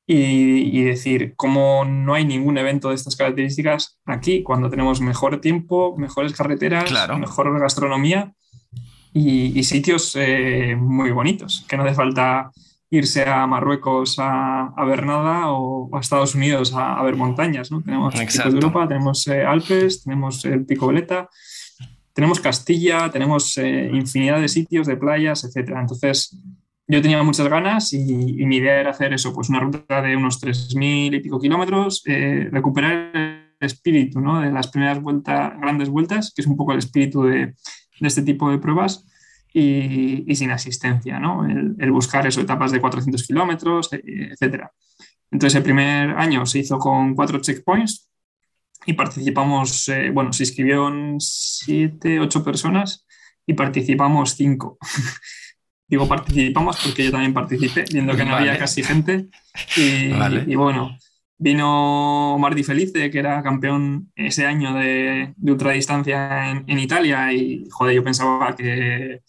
[0.06, 5.96] y, decir, cómo no hay ningún evento de estas características aquí cuando tenemos mejor tiempo,
[5.98, 8.34] mejores carreteras, mejor gastronomía
[9.14, 10.18] y, y sitios
[10.78, 12.52] muy bonitos, que no hace falta
[12.94, 17.72] irse a Marruecos a, ver nada o, a Estados Unidos a, ver montañas.
[17.72, 17.82] ¿no?
[17.82, 21.28] Tenemos de Europa, tenemos eh, Alpes, tenemos el Pico Veleta,
[22.14, 25.72] tenemos Castilla, tenemos eh, infinidad de sitios, de playas, etc.
[25.80, 26.38] Entonces,
[26.88, 30.40] yo tenía muchas ganas y, mi idea era hacer eso, pues una ruta de unos
[30.40, 34.40] 3.000 y pico kilómetros, eh, recuperar el espíritu ¿no?
[34.40, 37.56] de las primeras vueltas, grandes vueltas, que es un poco el espíritu de,
[38.00, 39.08] de este tipo de pruebas
[39.54, 41.46] y, sin asistencia, ¿no?
[41.46, 44.02] El, buscar eso, etapas de 400 kilómetros, e,
[44.32, 44.66] etc.
[45.32, 48.10] Entonces, el primer año se hizo con cuatro checkpoints
[48.86, 53.06] y participamos, eh, bueno, se inscribieron siete, ocho personas
[53.46, 54.78] y participamos cinco.
[55.88, 59.28] Digo participamos porque yo también participé, viendo que no había casi gente.
[59.78, 60.12] Y,
[60.48, 60.98] y bueno,
[61.38, 67.68] Vino Mardi Felice, que era campeón ese año de, de ultradistancia en, en, Italia, y
[67.70, 69.22] joder, yo pensaba que,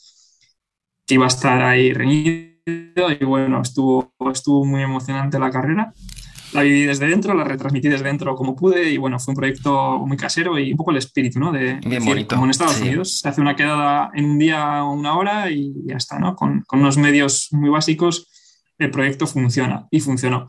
[1.08, 2.54] iba a estar ahí reñido,
[3.20, 5.92] y bueno, estuvo, estuvo muy emocionante la carrera.
[6.52, 9.98] La viví desde dentro, la retransmití desde dentro como pude, y bueno, fue un proyecto
[10.06, 11.50] muy casero y un poco el espíritu, ¿no?
[11.50, 12.36] De, Bien bonito.
[12.36, 15.74] Como en Estados Unidos, se hace una quedada en un día o una hora y
[15.84, 16.36] ya está, ¿no?
[16.36, 18.30] Con, con unos medios muy básicos,
[18.78, 20.48] el proyecto funciona y funcionó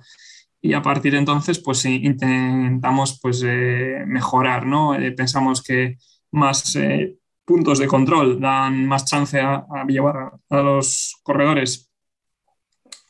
[0.65, 4.95] y a partir de entonces pues intentamos pues eh, mejorar, ¿no?
[4.95, 5.97] Eh, pensamos que
[6.31, 11.91] más eh, puntos de control dan más chance a, llevar a, los corredores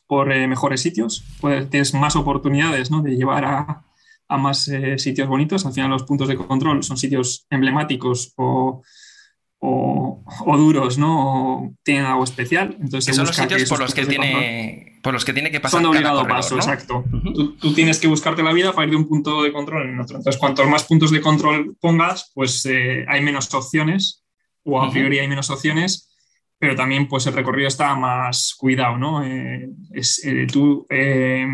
[0.08, 3.02] por eh, mejores sitios, pues tienes más oportunidades ¿no?
[3.02, 3.86] de llevar a,
[4.28, 5.66] a más eh, sitios bonitos.
[5.66, 8.84] Al final los puntos de control son sitios emblemáticos o,
[9.60, 11.58] o, o duros, ¿no?
[11.58, 12.78] O tienen algo especial.
[12.80, 15.82] Entonces son los sitios por los, que tiene, por los que tiene que pasar.
[15.82, 16.62] son de cada obligado corredor, paso, ¿no?
[16.62, 17.04] exacto.
[17.60, 20.18] Tú tienes que buscarte la vida para ir de un punto de control en otro.
[20.18, 24.25] Entonces, cuantos más puntos de control pongas, pues eh, hay menos opciones,
[24.66, 26.12] o a priori hay menos opciones,
[26.60, 29.24] pero también pues el recorrido está más cuidado, ¿no?
[29.24, 31.48] Eh, es, eh, tú eh,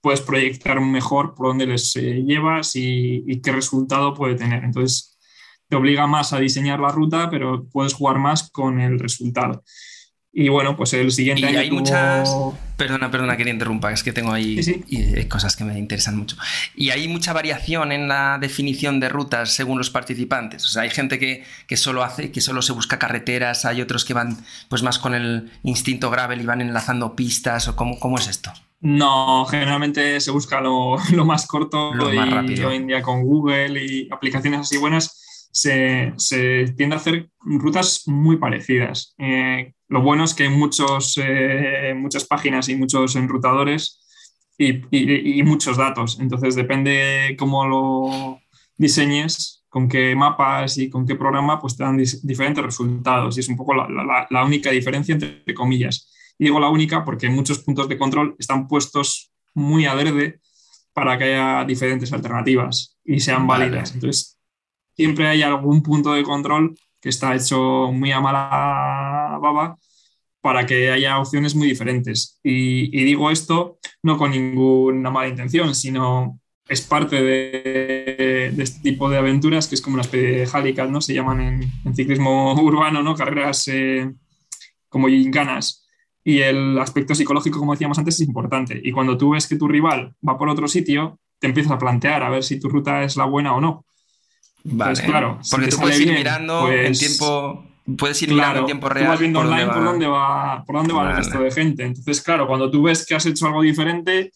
[0.00, 4.64] puedes proyectar mejor por dónde les eh, llevas y, y qué resultado puede tener.
[4.64, 5.18] Entonces,
[5.68, 9.62] te obliga más a diseñar la ruta, pero puedes jugar más con el resultado.
[10.32, 12.30] Y bueno, pues el siguiente Y año hay tuvo- muchas.
[12.76, 14.84] Perdona, perdona que te interrumpa, es que tengo ahí Sí, sí.
[14.88, 16.36] y, eh, cosas que me interesan mucho.
[16.74, 20.64] Y hay mucha variación en la definición de rutas según los participantes.
[20.64, 24.04] O sea, hay gente que, que solo hace, que solo se busca carreteras, hay otros
[24.04, 28.16] que van pues más con el instinto gravel y van enlazando pistas, o cómo, cómo
[28.18, 28.52] es esto.
[28.80, 32.68] No, generalmente se busca lo, lo más corto Lo más rápido.
[32.68, 38.04] hoy en día con Google y aplicaciones así buenas se, se tiende a hacer rutas
[38.06, 39.14] muy parecidas.
[39.18, 43.98] Eh, lo bueno es que hay muchos, eh, muchas páginas y muchos enrutadores
[44.56, 46.18] y, y- y muchos datos.
[46.20, 48.40] Entonces depende cómo lo
[48.76, 53.36] diseñes, con qué mapas y con qué programa, pues te dan diferentes resultados.
[53.36, 56.08] Y es un poco la, la- la única diferencia entre comillas.
[56.38, 60.40] Y digo la única porque muchos puntos de control están puestos muy a verde
[60.92, 63.64] para que haya diferentes alternativas y sean Vale.
[63.66, 63.94] válidas.
[63.94, 64.38] Entonces,
[64.96, 69.76] siempre hay algún punto de control que está hecho muy a mala baba
[70.40, 72.38] para que haya opciones muy diferentes.
[72.42, 78.80] Y, y digo esto no con ninguna mala intención, sino es parte de, de este
[78.80, 81.00] tipo de aventuras que es como una especie de handicap, ¿no?
[81.00, 83.14] Se llaman en, en ciclismo urbano, ¿no?
[83.14, 84.10] Carreras eh,
[84.88, 85.86] como gincanas.
[86.22, 88.80] Y el aspecto psicológico, como decíamos antes, es importante.
[88.82, 92.22] Y cuando tú ves que tu rival va por otro sitio, te empiezas a plantear
[92.22, 93.84] a ver si tu ruta es la buena o no.
[94.64, 94.92] Vale.
[94.92, 97.64] Pues claro, Porque tú puedes ir bien, mirando en pues- tiempo.
[97.98, 99.08] Puedes ir mirando Claro, en tiempo tú real.
[99.08, 101.10] vas viendo por dónde online por dónde va, por dónde va Vale.
[101.12, 101.84] el resto de gente.
[101.84, 104.32] Entonces, claro, cuando tú ves que has hecho algo diferente,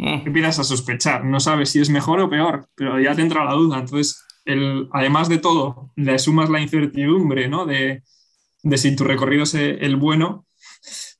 [0.00, 0.26] Mm.
[0.26, 1.24] empiezas a sospechar.
[1.24, 3.78] No sabes si es mejor o peor, pero ya te entra la duda.
[3.80, 7.66] Entonces, el, además de todo, le sumas la incertidumbre, ¿no?
[7.66, 8.04] De,
[8.62, 10.46] de si tu recorrido es el bueno,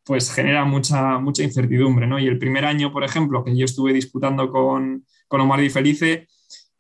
[0.05, 2.19] pues genera mucha, mucha incertidumbre, ¿no?
[2.21, 6.29] Y el primer año, por ejemplo, que yo estuve disputando con, con Omar Di Felice,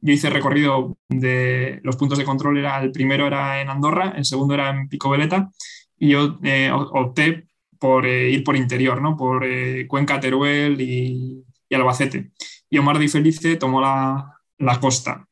[0.00, 4.24] yo hice recorrido de los puntos de control, era, el primero era en Andorra, el
[4.24, 5.50] segundo era en Pico Veleta,
[5.98, 9.16] y yo eh, opté por eh, ir por interior, ¿no?
[9.16, 12.30] Por eh, Cuenca, Teruel y, Albacete.
[12.70, 15.26] Y Omar Di Felice tomó la, la costa,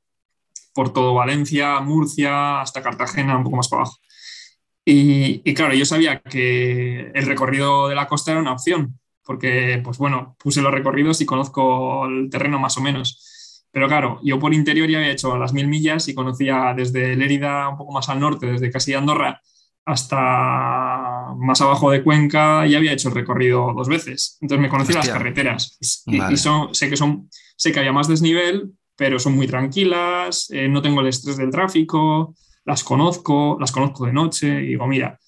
[0.75, 3.99] por todo Valencia, Murcia, hasta Cartagena, un poco más para abajo.
[4.85, 9.81] Y, y claro, yo sabía que el recorrido de la costa era una opción, porque,
[9.83, 13.26] pues bueno, puse los recorridos y conozco el terreno más o menos.
[13.77, 17.69] Pero claro, yo por interior ya había hecho las mil millas y conocía desde Lérida,
[17.69, 19.43] un poco más al norte, desde casi Andorra,
[19.85, 24.39] hasta más abajo de Cuenca, ya había hecho el recorrido dos veces.
[24.41, 25.77] Entonces me conocía las carreteras.
[26.07, 26.33] Y, Vale.
[26.33, 30.69] y son, sé que son, sé que había más desnivel, pero son muy tranquilas, eh,
[30.69, 35.19] no tengo el estrés del tráfico, las conozco, las conozco de noche, y digo, mira,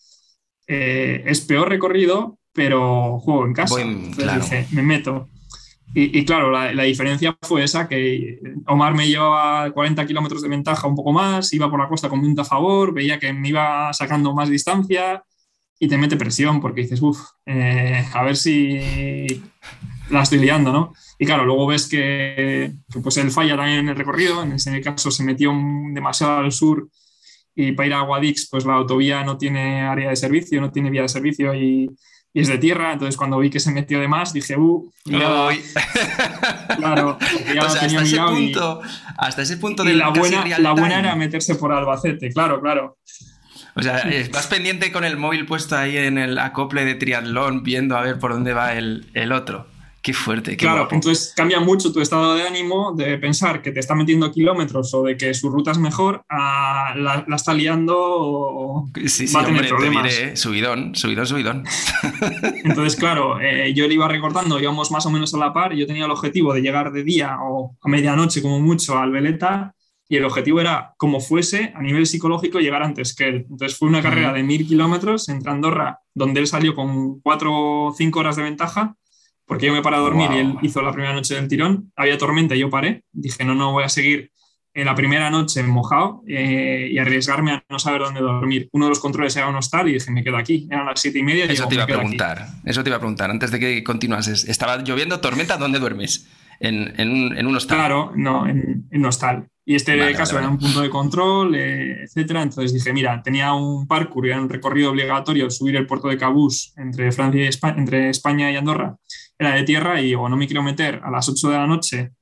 [0.67, 3.75] eh, es peor recorrido, pero juego en casa.
[3.75, 4.41] Voy- Entonces claro.
[4.43, 5.29] dije, me meto.
[5.99, 8.39] Y, y claro, la, la diferencia fue esa, que
[8.69, 12.21] Omar me llevaba 40 kilómetros de ventaja, un poco más, iba por la costa con
[12.21, 15.25] viento a favor, veía que me iba sacando más distancia
[15.77, 17.19] y te mete presión porque dices, uff,
[18.15, 19.43] a ver si
[20.11, 20.93] la estoy liando, ¿no?
[21.19, 25.11] Y claro, luego ves que, pues él falla también en el recorrido, en ese caso
[25.11, 25.53] se metió
[25.93, 26.89] demasiado al sur
[27.57, 30.91] y para ir a Guadix, pues la autovía no tiene área de servicio, no tiene
[30.91, 31.91] vía de servicio y,
[32.39, 35.61] y es de tierra, entonces cuando vi que se metió de más dije, uh, Uy.
[36.77, 37.19] claro,
[37.53, 38.81] ya o sea, tenía hasta ese y- punto,
[39.17, 42.97] hasta ese punto y del la buena, la buena era meterse por Albacete, claro, claro.
[43.75, 47.65] O sea, eh, vas pendiente con el móvil puesto ahí en el acople de triatlón,
[47.65, 49.67] viendo a ver por dónde va el, el otro.
[50.01, 50.95] Qué fuerte, qué Claro, guapo.
[50.95, 55.03] entonces cambia mucho tu estado de ánimo de pensar que te está metiendo kilómetros o
[55.03, 59.41] de que su ruta es mejor a la, la está liando o Sí, sí, va
[59.43, 60.15] a tener hombre, te problemas.
[60.19, 61.65] diré, subidón, subidón, subidón.
[62.65, 65.87] Entonces, claro, eh, yo le iba recordando, íbamos más o menos a la par, yo
[65.87, 69.75] tenía el objetivo de llegar de día o a medianoche como mucho al Veleta
[70.09, 73.47] y el objetivo era, como fuese, a nivel psicológico, llegar antes que él.
[73.51, 77.93] Entonces fue una carrera de mil kilómetros entre Andorra, donde él salió con cuatro o
[77.95, 78.95] cinco horas de ventaja,
[79.49, 81.91] porque yo me paré a dormir y él hizo la primera noche del tirón.
[81.97, 83.03] Había tormenta y yo paré.
[83.11, 84.31] Dije, no, no voy a seguir
[84.75, 88.69] en la primera noche mojado eh, y arriesgarme a no saber dónde dormir.
[88.73, 90.69] Uno de los controles era un hostal y dije, me quedo aquí.
[90.71, 91.47] Eran las siete y media.
[91.47, 92.47] Y eso digo, te iba a preguntar.
[92.65, 94.45] Eso te iba a preguntar antes de que continuases.
[94.45, 96.29] Estaba lloviendo, tormenta, ¿dónde duermes?
[96.61, 97.79] En, en un, en un hostal.
[97.79, 99.49] Claro, no, en, en hostal.
[99.65, 102.43] Y este Vale, caso vale, era un punto de control, eh, etcétera.
[102.43, 106.73] Entonces dije, mira, tenía un parkour, era un recorrido obligatorio, subir el puerto de Cabús
[106.77, 108.97] entre Francia y España, entre España y Andorra.
[109.39, 112.13] Era de tierra y digo, no me quiero meter a las 8 de la noche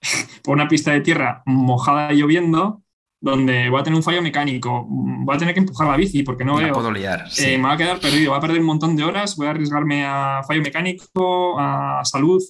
[0.42, 2.82] por una pista de tierra mojada y lloviendo,
[3.20, 6.44] donde voy a tener un fallo mecánico, voy a tener que empujar la bici porque
[6.44, 6.74] no la veo.
[6.74, 7.28] puedo liar.
[7.30, 7.50] sí.
[7.50, 9.50] Eh, me va a quedar perdido, voy a perder un montón de horas, voy a
[9.50, 12.42] arriesgarme a fallo mecánico, a salud.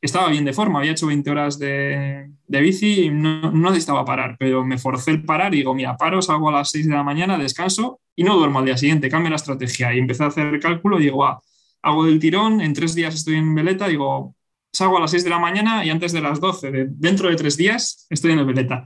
[0.00, 4.04] Estaba bien de forma, había hecho 20 horas de, de bici y no, no necesitaba
[4.04, 6.94] parar, pero me forcé el parar y digo, mira, paro, salgo a las 6 de
[6.94, 10.28] la mañana, descanso y no duermo al día siguiente, cambio la estrategia y empecé a
[10.28, 11.40] hacer el cálculo y digo, ah,
[11.86, 14.34] hago del tirón, en tres días estoy en Veleta, digo,
[14.72, 17.36] salgo a las 6 de la mañana y antes de las 12, de- dentro de
[17.36, 18.84] tres días, estoy en el Veleta.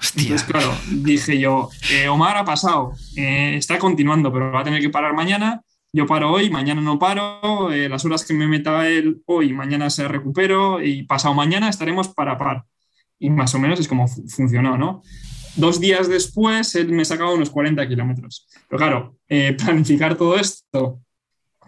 [0.00, 0.22] Hostia.
[0.22, 4.80] Entonces, claro, dije yo, eh, Omar ha pasado, eh, está continuando, pero va a tener
[4.80, 5.60] que parar mañana.
[5.92, 9.90] Yo paro hoy, mañana no paro, eh, las horas que me meta él hoy, mañana
[9.90, 12.64] se recupero y pasado mañana estaremos para par.
[13.18, 15.02] Y más o menos es como fu- funcionó, ¿no?
[15.56, 18.46] Dos días después él me sacaba unos 40 kilómetros.
[18.68, 21.00] Pero claro, eh, planificar todo esto,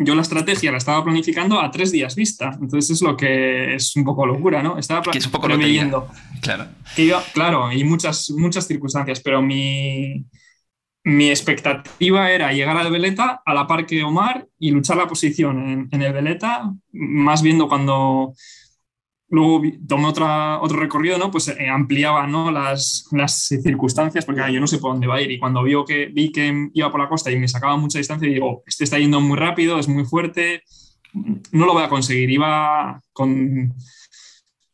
[0.02, 2.50] yo la estrategia la estaba planificando a tres días vista.
[2.60, 4.78] Entonces es lo que es un poco locura, ¿no?
[4.78, 6.08] Estaba Que es un poco preveyendo
[6.40, 6.66] Claro.
[6.96, 10.24] que iba- claro, y muchas, muchas circunstancias, pero mi,
[11.04, 15.58] mi expectativa era llegar al Veleta a la par que Omar y luchar la posición
[15.68, 18.32] en, en el Veleta, más viendo cuando
[19.30, 21.30] luego tomé otra, otro recorrido, ¿no?
[21.30, 22.50] Pues eh, ampliaba ¿no?
[22.50, 25.30] las, las circunstancias, porque ah, yo no sé por dónde va a ir.
[25.30, 28.28] Y cuando vio que, vi que iba por la costa y me sacaba mucha distancia,
[28.28, 30.62] digo, este está yendo muy rápido, es muy fuerte,
[31.52, 32.28] no lo voy a conseguir.
[32.30, 33.74] Iba con,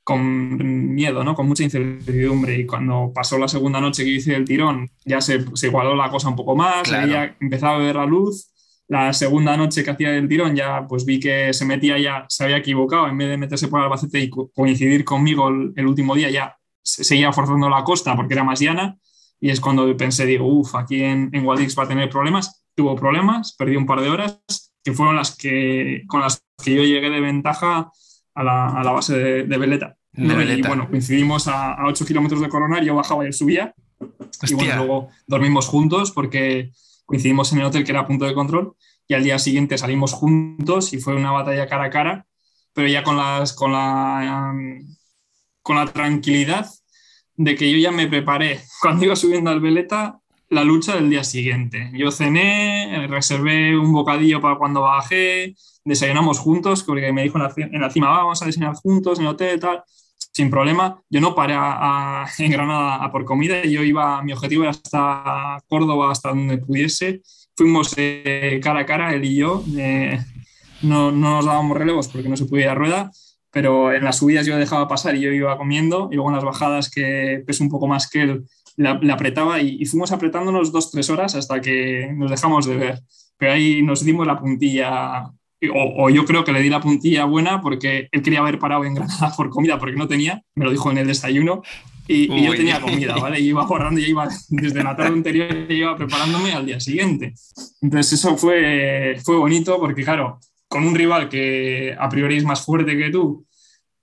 [0.02, 1.34] con miedo, ¿no?
[1.34, 2.58] Con mucha incertidumbre.
[2.58, 6.10] Y cuando pasó la segunda noche que hice el tirón, ya se, se igualó la
[6.10, 7.06] cosa un poco más, Claro.
[7.08, 8.52] ya empezaba a ver la luz.
[8.88, 12.44] La segunda noche que hacía el tirón ya pues vi que se metía ya, se
[12.44, 16.14] había equivocado, en vez de meterse por Albacete y co- coincidir conmigo el, el último
[16.14, 18.96] día, ya se seguía forzando la costa porque era más llana.
[19.40, 22.64] Y es cuando pensé, digo, uff, aquí en, en Guadix va a tener problemas.
[22.74, 24.40] Tuvo problemas, perdí un par de horas,
[24.84, 27.90] que fueron las que, con las que yo llegué de ventaja
[28.34, 29.96] a la, a la base de, de Veleta.
[30.12, 30.42] De ¿no?
[30.42, 33.74] Y bueno, coincidimos a, a 8 kilómetros de Coronar, yo bajaba y él subía.
[34.00, 34.04] Y
[34.44, 34.56] Hostia.
[34.56, 36.70] bueno, luego dormimos juntos porque
[37.06, 38.74] coincidimos en el hotel que era punto de control
[39.08, 42.26] y al día siguiente salimos juntos y fue una batalla cara a cara,
[42.74, 44.52] pero ya con, las, con, la,
[45.62, 46.66] con la tranquilidad
[47.36, 51.24] de que yo ya me preparé cuando iba subiendo al Veleta la lucha del día
[51.24, 51.90] siguiente.
[51.94, 57.52] Yo cené, reservé un bocadillo para cuando bajé, desayunamos juntos, porque me dijo en la,
[57.56, 59.82] en la cima, "Ah, vamos a desayunar juntos en el hotel, tal,
[60.36, 61.00] sin problema.
[61.08, 61.54] Yo no paré
[62.38, 67.22] en Granada a por comida, yo iba, mi objetivo era hasta Córdoba, hasta donde pudiese.
[67.56, 69.64] Fuimos eh, cara a cara, él y yo.
[69.78, 70.18] eh,
[70.82, 73.10] no, no nos dábamos relevos porque no se podía ir a rueda,
[73.50, 76.44] pero en las subidas yo dejaba pasar y yo iba comiendo, y luego en las
[76.44, 78.44] bajadas que peso un poco más que él,
[78.76, 82.76] le, le apretaba y, y fuimos apretándonos dos, tres horas hasta que nos dejamos de
[82.76, 83.00] ver.
[83.38, 85.30] Pero ahí nos dimos la puntilla,
[85.72, 88.84] o, o yo creo que le di la puntilla buena porque él quería haber parado
[88.84, 91.62] en Granada por comida porque no tenía, me lo dijo en el desayuno.
[92.08, 93.40] Y, y yo tenía comida, ¿vale?
[93.40, 97.34] Y iba ahorrando, y iba desde la tarde anterior, y iba preparándome al día siguiente.
[97.82, 100.38] Entonces eso fue, fue bonito porque, claro,
[100.68, 103.44] con un rival que a priori es más fuerte que tú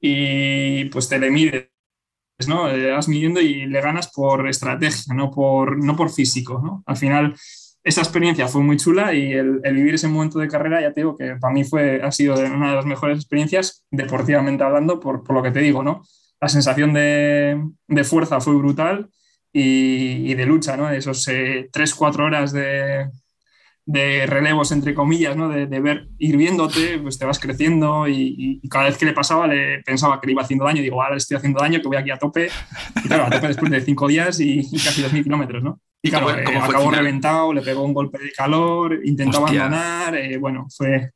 [0.02, 1.70] y pues te le mides,
[2.46, 2.68] ¿no?
[2.68, 6.84] Le vas midiendo y le ganas por estrategia, no por, no por físico, ¿no?
[6.86, 7.36] Al final,
[7.84, 11.18] esa experiencia fue muy chula y el, vivir ese momento de carrera, ya te digo
[11.18, 15.36] que para mí fue, ha sido una de las mejores experiencias, deportivamente hablando, por, por
[15.36, 16.04] lo que te digo, ¿no?
[16.40, 19.10] La sensación de, de fuerza fue brutal
[19.52, 20.90] y, y de lucha, ¿no?
[20.90, 23.10] Esos eh, tres, cuatro horas de,
[23.86, 25.50] de relevos, entre comillas, ¿no?
[25.50, 29.14] De, de, ver, ir viéndote, pues te vas creciendo y, y, cada vez que le
[29.14, 31.88] pasaba le pensaba que le iba haciendo daño, digo, ahora le estoy haciendo daño, que
[31.88, 32.50] voy aquí a tope,
[33.04, 35.80] y claro, a tope después de cinco días y, y casi dos mil kilómetros, ¿no?
[36.02, 39.66] Y claro, cómo, cómo eh, acabó reventado, le pegó un golpe de calor, intentó Hostia.
[39.66, 41.12] abandonar, eh, bueno, fue...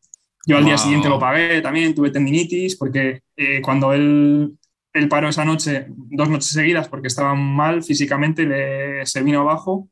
[0.46, 0.70] Yo al wow.
[0.70, 4.58] día siguiente lo pagué también, tuve tendinitis, porque eh, cuando él,
[4.94, 9.90] él paró esa noche, dos noches seguidas, porque estaba mal físicamente, le, se vino abajo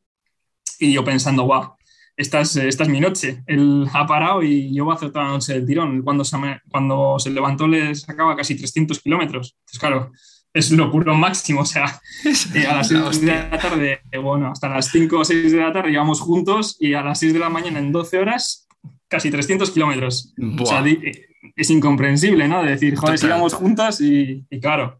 [0.79, 1.75] y yo pensando, guau,
[2.17, 3.43] esta es, esta es mi noche.
[3.45, 6.01] Él ha parado y yo voy a hacer toda la noche del tirón.
[6.01, 6.37] Cuando se,
[6.69, 9.55] cuando se levantó le sacaba casi 300 kilómetros.
[9.59, 10.11] Entonces, claro,
[10.53, 11.61] es lo puro máximo.
[11.61, 12.01] O sea,
[12.55, 15.59] eh, a las 6 de la tarde, eh, bueno, hasta las 5 o 6 de
[15.59, 18.67] la tarde íbamos juntos y a las 6 de la mañana en 12 horas,
[19.07, 20.33] casi 300 kilómetros.
[20.59, 20.83] O sea,
[21.55, 22.63] es incomprensible, ¿no?
[22.63, 24.99] De decir, joder, sigamos juntos y, y claro.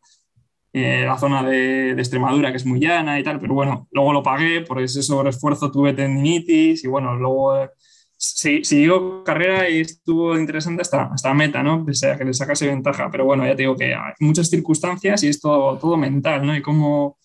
[0.77, 4.11] Eh, la zona de, de, Extremadura, que es muy llana y tal, pero bueno, luego
[4.11, 7.69] lo pagué, por ese sobreesfuerzo tuve tendinitis y bueno, luego eh,
[8.17, 11.85] siguió carrera y estuvo interesante hasta, hasta meta, ¿no?
[11.85, 15.23] Pese a que le sacase ventaja, pero bueno, ya te digo que hay muchas circunstancias
[15.23, 16.53] y es todo, todo mental, ¿no?
[16.53, 17.17] Y cómo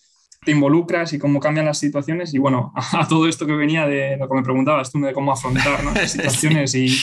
[0.44, 4.16] te involucras y cómo cambian las situaciones y bueno, a, todo esto que venía de
[4.16, 5.90] lo que me preguntabas tú, de cómo afrontar ¿no?
[5.94, 6.96] las situaciones y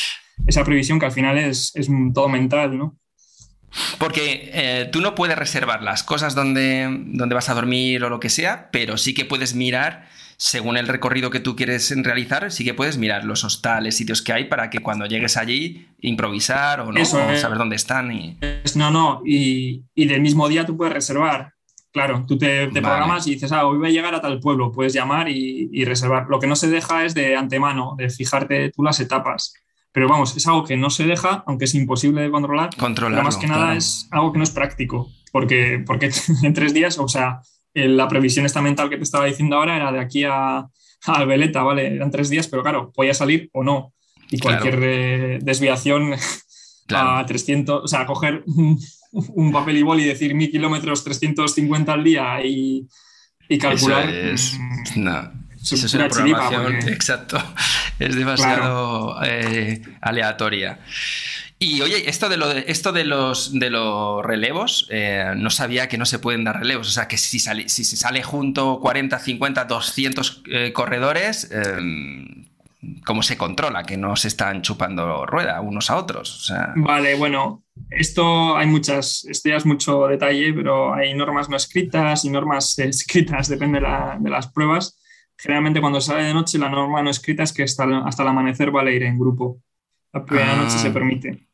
[0.45, 2.97] esa previsión que al final es, es todo mental, ¿no?
[3.97, 8.19] Porque eh, tú no puedes reservar las cosas donde, donde vas a dormir o lo
[8.19, 10.07] que sea, pero sí que puedes mirar,
[10.37, 14.33] según el recorrido que tú quieres realizar, sí que puedes mirar los hostales, sitios que
[14.33, 18.11] hay para que cuando llegues allí improvisar o no, saber dónde están.
[18.11, 18.37] Y...
[18.75, 21.53] No, no, y, y, del mismo día tú puedes reservar.
[21.91, 24.93] Claro, tú te, programas y dices, ah, hoy voy a llegar a tal pueblo, puedes
[24.93, 26.27] llamar y, y reservar.
[26.29, 29.53] Lo que no se deja es de antemano, de fijarte tú las etapas.
[29.97, 32.69] Pero vamos, es algo que no se deja, aunque es imposible de controlar.
[32.77, 33.23] Controlar.
[33.23, 36.11] Más que nada es algo que no es práctico, porque, porque
[36.43, 37.41] en tres días, o sea,
[37.73, 40.67] la previsión esta mental que te estaba diciendo ahora era de aquí a,
[41.07, 41.95] a Veleta, ¿vale?
[41.95, 43.95] Eran tres días, pero claro, podía salir o no.
[44.29, 46.13] Y cualquier eh, desviación
[46.93, 52.03] a 300, o sea, coger un, papel y boli y decir mil kilómetros, 350 al
[52.03, 52.87] día y,
[53.49, 54.07] y calcular.
[54.07, 57.41] es, mm, no eso es una programación, exacto,
[57.99, 60.79] es demasiado eh, aleatoria.
[61.59, 65.97] Y oye, esto de, lo esto de, los, de los relevos, eh, no sabía que
[65.97, 66.87] no se pueden dar relevos.
[66.87, 70.43] O sea, que si, sale, si se sale junto 40, 50, 200
[70.73, 72.45] corredores, eh,
[73.03, 76.53] ¿cómo se controla que no se están chupando rueda unos a otros?
[76.75, 82.23] Vale, bueno, esto hay muchas, esto ya es mucho detalle, pero hay normas no escritas
[82.23, 84.99] y normas escritas, depende de las pruebas
[85.37, 88.71] generalmente cuando sale de noche la norma no escrita es que hasta, hasta el amanecer
[88.71, 89.61] vale ir en grupo.
[90.13, 90.93] La primera noche se ah.
[90.93, 91.47] permite.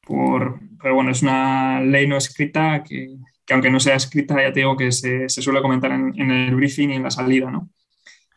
[0.00, 4.52] Por, pero bueno, es una ley no escrita que, que, aunque no sea escrita, ya
[4.52, 7.50] te digo que se, se suele comentar en, en, el briefing y en la salida,
[7.50, 7.68] ¿no?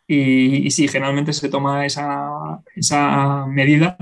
[0.06, 2.30] Y, y sí, generalmente se toma esa,
[2.76, 3.98] esa medida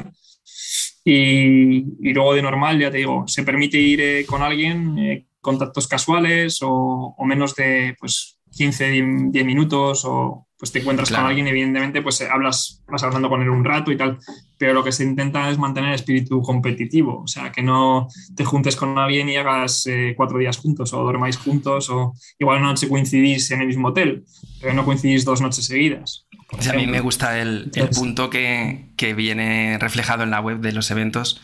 [1.03, 5.27] y, y, luego de normal, ya te digo, se permite ir eh, con alguien, eh,
[5.41, 8.91] contactos casuales o, o, menos de pues, 15,
[9.31, 13.49] 10 minutos o, pues te encuentras con alguien, evidentemente, pues hablas, vas hablando con él
[13.49, 14.19] un rato y tal,
[14.57, 18.43] pero lo que se intenta es mantener el espíritu competitivo, o sea, que no te
[18.43, 22.71] juntes con alguien y hagas eh, cuatro días juntos o dormáis juntos o igual una
[22.71, 24.25] noche coincidís en el mismo hotel,
[24.59, 26.27] pero no coincidís dos noches seguidas.
[26.69, 30.73] a mí me gusta el, el punto que, que, viene reflejado en la web de
[30.73, 31.41] los eventos,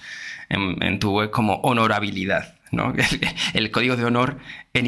[0.49, 2.93] en, en tu web como honorabilidad, ¿no?
[3.53, 4.39] el, código de honor
[4.73, 4.87] en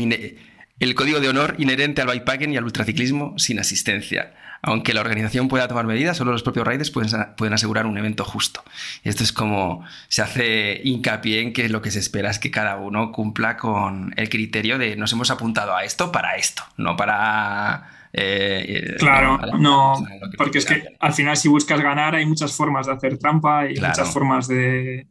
[0.79, 4.33] el código de honor inherente al bikepacking y al ultraciclismo sin asistencia.
[4.61, 8.63] Aunque la organización pueda tomar medidas, solo los propios riders pueden, asegurar un evento justo.
[9.03, 12.77] Esto es como se hace hincapié en que lo que se espera es que cada
[12.77, 17.93] uno cumpla con el criterio de nos hemos apuntado a esto para esto, no para...
[18.13, 19.93] Eh, claro, no,
[20.37, 23.79] porque es que al final si buscas ganar hay muchas formas de hacer trampa y
[23.79, 25.05] muchas formas de,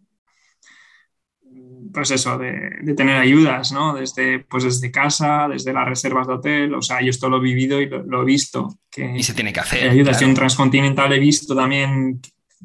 [1.96, 3.94] pues eso, de, tener ayudas, ¿no?
[3.94, 7.40] Desde, pues desde casa, desde las reservas de hotel, o sea, yo esto lo he
[7.40, 8.68] vivido y lo, he visto.
[8.90, 9.88] Que y se tiene que hacer.
[9.88, 10.20] Ayudas.
[10.20, 12.20] Yo en Transcontinental he visto también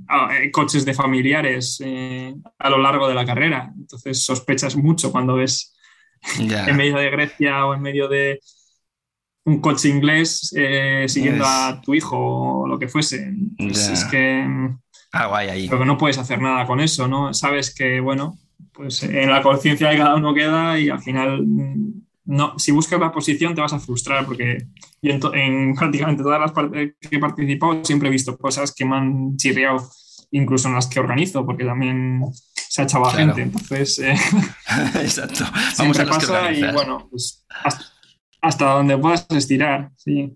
[0.10, 5.14] ah, eh, coches de familiares eh, a lo largo de la carrera, entonces sospechas mucho
[5.14, 5.78] cuando ves
[6.38, 8.42] en medio de Grecia o en medio de
[9.46, 13.32] un coche inglés eh, siguiendo a tu hijo o lo que fuese.
[13.58, 14.46] Pues es que...
[15.14, 15.70] Algo hay ahí.
[15.70, 17.34] Pero no puedes hacer nada con eso, ¿no?
[17.34, 18.38] Sabes que, bueno,
[18.82, 21.46] pues en la conciencia de cada uno queda y al final,
[22.26, 24.66] no, si buscas la posición te vas a frustrar porque
[25.04, 28.96] yo en, prácticamente todas las partes que he participado siempre he visto cosas que me
[28.96, 29.88] han chirriado,
[30.32, 32.24] incluso en las que organizo, porque también
[32.56, 33.44] se ha echado a gente.
[33.44, 34.16] Entonces, eh,
[34.96, 35.46] exacto.
[35.78, 37.46] Vamos a pasa y bueno, pues
[38.42, 40.36] hasta, donde puedas estirar, sí.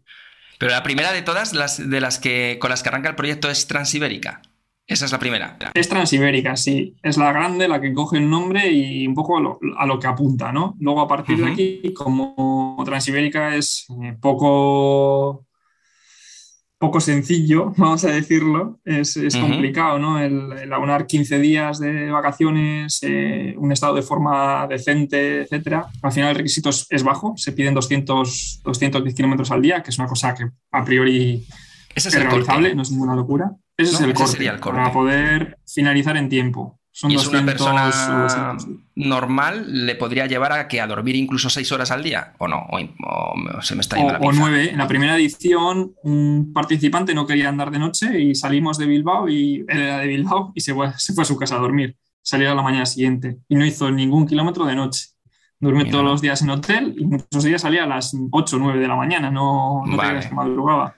[0.59, 3.49] Pero la primera de todas, las de las que con las que arranca el proyecto
[3.49, 4.43] es Transibérica.
[4.87, 5.57] Esa es la primera.
[5.73, 6.95] Es transibérica, sí.
[7.01, 10.51] Es la grande, la que coge el nombre y un poco a lo, que apunta,
[10.51, 10.75] ¿no?
[10.79, 15.47] Luego, a partir de aquí, como transibérica es eh, poco,
[16.77, 20.19] poco sencillo, vamos a decirlo, es, complicado, ¿no?
[20.19, 25.87] El, aunar 15 días de vacaciones, eh, un estado de forma decente, etcétera.
[26.03, 29.97] Al final, el requisito es, bajo, se piden 200, 210 kilómetros al día, que es
[29.97, 31.43] una cosa que a priori
[31.95, 33.51] es, realizable, no es ninguna locura.
[33.77, 36.79] Ese, es el, corte, Para poder finalizar en tiempo.
[36.91, 38.55] Son y es una persona
[38.95, 42.65] normal le podría llevar a que a dormir incluso seis horas al día o no
[42.69, 44.69] o, se me está yendo o, nueve.
[44.71, 49.27] En la primera edición un participante no quería andar de noche y salimos de Bilbao
[49.27, 51.97] y él era de Bilbao y se fue, se fue a su casa a dormir.
[52.21, 55.07] Salió a la mañana siguiente y no hizo ningún kilómetro de noche.
[55.59, 58.79] Duerme todos los días en hotel y muchos días salía a las 8 o 9
[58.79, 60.21] de la mañana, no, no Vale.
[60.21, 60.95] que madrugaba.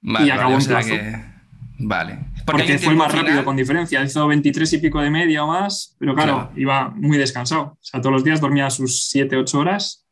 [0.00, 0.94] Vale, y acabó vale, o en sea plazo.
[0.94, 1.35] que-
[1.78, 2.18] Vale.
[2.46, 4.02] Porque, un fue más tiempo rápido final- con diferencia.
[4.02, 6.52] Hizo 23 y pico de media o más, pero claro, Claro.
[6.56, 7.62] iba muy descansado.
[7.62, 10.06] O sea, todos los días dormía sus 7, 8 horas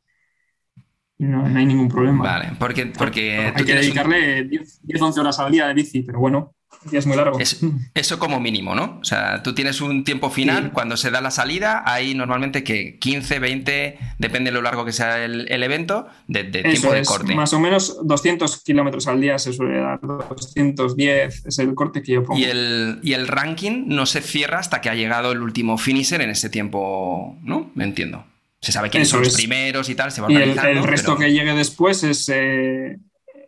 [1.19, 2.25] y no, no hay ningún problema.
[2.25, 5.75] Vale, porque, porque Hay que tienes un- dedicarle 10, 10, 11 horas al día de
[5.75, 6.55] bici, pero bueno,
[6.93, 7.39] es muy largo.
[7.39, 7.61] Es-
[7.95, 8.99] eso como mínimo, ¿no?
[9.01, 10.71] O sea, tú tienes un tiempo final, Sí.
[10.73, 14.93] cuando se da la salida, hay normalmente que 15, 20, depende de lo largo que
[14.93, 17.35] sea el, el evento, de, tiempo de es, corte.
[17.35, 22.13] más o menos 200 kilómetros al día se suele dar, 210 es el corte que
[22.13, 22.39] yo pongo.
[22.39, 26.21] Y el, y el ranking no se cierra hasta que ha llegado el último finisher
[26.21, 27.71] en ese tiempo, ¿no?
[27.75, 28.25] Me entiendo.
[28.61, 29.37] Se sabe quiénes Eso son los es.
[29.37, 32.97] primeros y tal, se va Y el, el resto pero- que llegue después es eh,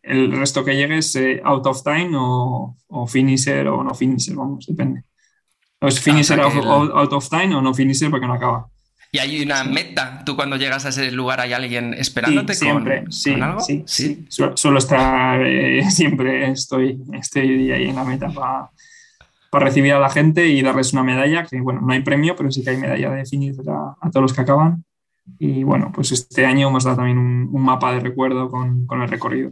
[0.07, 4.35] el resto que llegue es eh, out of time o, o finisher o no finisher,
[4.37, 5.03] vamos, depende.
[5.81, 8.35] O es finisher Ah, o sea out, out of time o no finisher porque no
[8.35, 8.67] acaba.
[9.13, 10.23] Y hay una meta.
[10.27, 13.61] Tú cuando llegas a ese lugar hay alguien Sí, esperándote con- siempre, con, sí, algo.
[13.61, 14.27] sí, sí.
[14.29, 18.71] Su- Suelo estar, eh, siempre estoy, estoy ahí en la meta para
[19.53, 22.63] recibir a la gente y darles una medalla, que bueno, no hay premio, pero sí
[22.63, 24.85] que hay medalla de finisher a, a todos los que acaban.
[25.39, 29.03] Y bueno, pues este año hemos dado también un, un mapa de recuerdo con, con
[29.03, 29.51] el recorrido.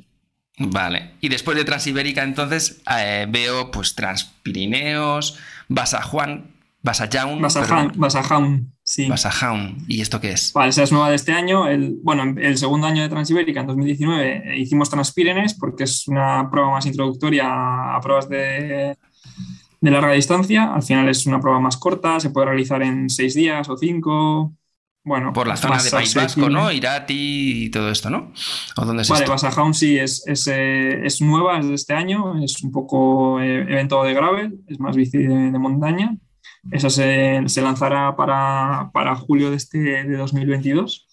[0.59, 1.15] Vale.
[1.21, 5.39] Y después de Transibérica, entonces eh, veo pues Transpirineos,
[5.69, 7.41] Basajuan, Basajaun.
[7.41, 7.93] Basajaun.
[7.97, 9.09] Basajaun, sí.
[9.09, 9.79] Basajaun.
[9.89, 10.53] ¿Y esto qué es?
[10.53, 11.67] Vale, esa es nueva de este año.
[11.67, 16.49] El, bueno, el segundo año de Transibérica, en 2019, eh, hicimos Transpirenes porque es una
[16.51, 18.99] prueba más introductoria a pruebas de,
[19.81, 20.75] de larga distancia.
[20.75, 24.53] Al final es una prueba más corta, se puede realizar en seis días o cinco.
[25.05, 26.49] Bueno, Por la zona de País Vasco.
[26.49, 26.73] ¿no?
[26.73, 28.33] Irati y todo esto, ¿no?
[28.77, 29.27] ¿O dónde es Vale?
[29.27, 33.61] Basajaun sí es, es, eh, es nueva, es de este año, es un poco eh,
[33.61, 36.17] evento de gravel, es más bici de, de montaña.
[36.71, 41.07] Esa se, se lanzará para, para julio de, este, de 2022.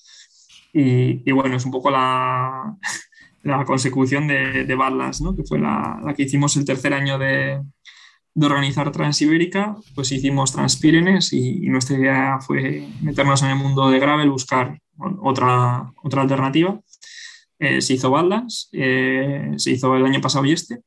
[0.74, 2.78] Y, y bueno, es un poco la,
[3.44, 5.36] la consecución de, de Badlands, ¿no?
[5.36, 7.60] que fue la, la que hicimos el tercer año de,
[8.34, 13.90] de organizar Transibérica, pues hicimos Transpirenes y, y nuestra idea fue meternos en el mundo
[13.90, 14.80] de gravel, buscar
[15.22, 16.80] otra, otra alternativa.
[17.60, 20.82] Eh, se hizo Badlands, eh, se hizo el año pasado y este.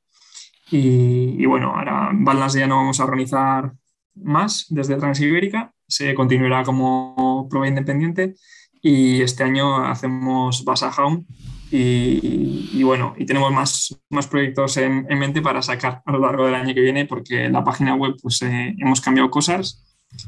[0.71, 3.73] Y, y bueno, ahora Badlands ya no vamos a organizar
[4.15, 8.35] más desde Transibérica, se continuará como prueba independiente
[8.81, 11.27] y este año hacemos Basajaun
[11.71, 16.19] y, y, bueno, y tenemos más, más proyectos en, en, mente para sacar a lo
[16.19, 19.85] largo del año que viene porque en la página web pues eh, hemos cambiado cosas,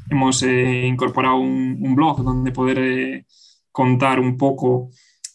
[0.09, 3.25] hemos eh, incorporado un, un, blog donde poder eh,
[3.71, 4.89] contar un poco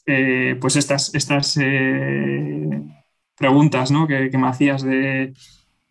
[0.04, 1.56] pues estas, estas
[3.38, 4.06] preguntas ¿no?
[4.06, 5.32] que, que, me hacías de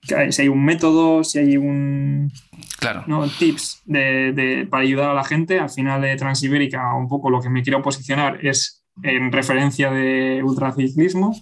[0.01, 2.32] si hay un método, si hay un
[2.78, 3.03] claro.
[3.07, 3.26] ¿no?
[3.28, 5.59] tips de, de, para ayudar a la gente.
[5.59, 10.42] Al final de Transibérica, un poco lo que me quiero posicionar es en referencia de
[10.44, 11.36] ultraciclismo,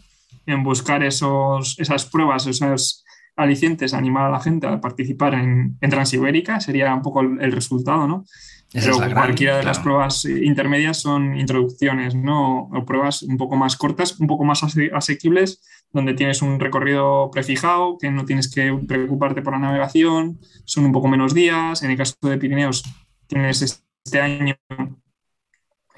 [0.46, 5.90] en buscar esos, esas pruebas, esos alicientes, animar a la gente a participar en, en
[5.90, 8.26] Transibérica, sería un poco el, el resultado, ¿no?
[8.74, 9.84] Esa Pero cualquiera gran, de las claro.
[9.84, 12.70] pruebas intermedias son introducciones, ¿no?
[12.72, 17.32] O pruebas un poco más cortas, un poco más ase asequibles, donde tienes un recorrido
[17.32, 21.82] prefijado, que no tienes que preocuparte por la navegación, son un poco menos días.
[21.82, 22.84] En el caso de Pirineos,
[23.26, 24.56] tienes este año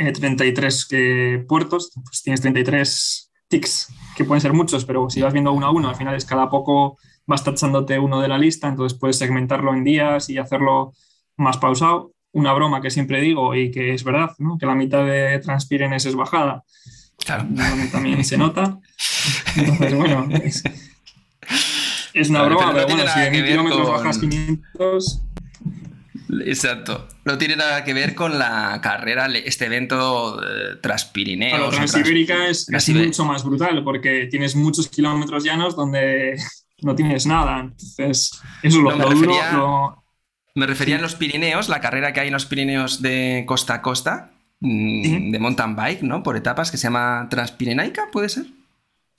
[0.07, 5.33] eh, 33 eh, puertos, pues tienes 33 tics, que pueden ser muchos, pero si vas
[5.33, 8.67] viendo uno a uno, al final es cada poco vas tachándote uno de la lista,
[8.67, 10.93] entonces puedes segmentarlo en días y hacerlo
[11.37, 12.13] más pausado.
[12.33, 14.57] Una broma que siempre digo y que es verdad, ¿no?
[14.57, 16.63] que la mitad de Transpirenes es bajada.
[17.17, 17.47] Claro.
[17.91, 18.79] También se nota.
[19.55, 20.63] Entonces, bueno, es,
[22.13, 25.23] es una broma, pero pero, no bueno, si ver kilómetros con- bajas 500,
[26.45, 27.07] Exacto.
[27.25, 31.51] No tiene nada que ver con la carrera, este evento eh, Transpirineos.
[31.53, 36.37] Claro, o Trans- Transibérica es, mucho más brutal porque tienes muchos kilómetros llanos donde
[36.81, 37.59] no tienes nada.
[37.61, 39.21] Entonces, eso lo, No, me lo duro.
[39.31, 40.03] refería- lo-
[40.55, 43.81] Me refería en los Pirineos, la carrera que hay en los Pirineos de costa a
[43.81, 45.31] costa, mm, Sí.
[45.31, 46.23] de mountain bike, ¿no?
[46.23, 48.45] Por etapas, que se llama Transpirenaica, ¿puede ser?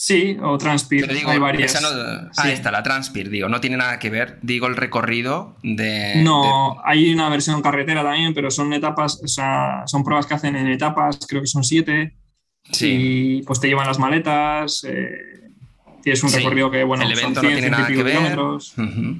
[0.04, 1.02] Sí, o Transpir.
[1.02, 1.80] Pero digo, hay varias.
[1.80, 1.88] no-
[2.32, 2.40] Sí.
[2.42, 6.14] Ahí está, la Transpir, digo, no tiene nada que ver, digo el recorrido de...
[6.24, 10.56] No, hay una versión carretera también, pero son etapas, o sea, son pruebas que hacen
[10.56, 12.16] en etapas, creo que son siete,
[12.68, 12.88] Sí,
[13.38, 15.51] y pues te llevan las maletas, eh,
[16.02, 17.86] tienes un Sí, recorrido que, bueno, el son evento no 100, tiene 100 y nada
[17.86, 18.12] que pico ver.
[18.16, 18.74] kilómetros.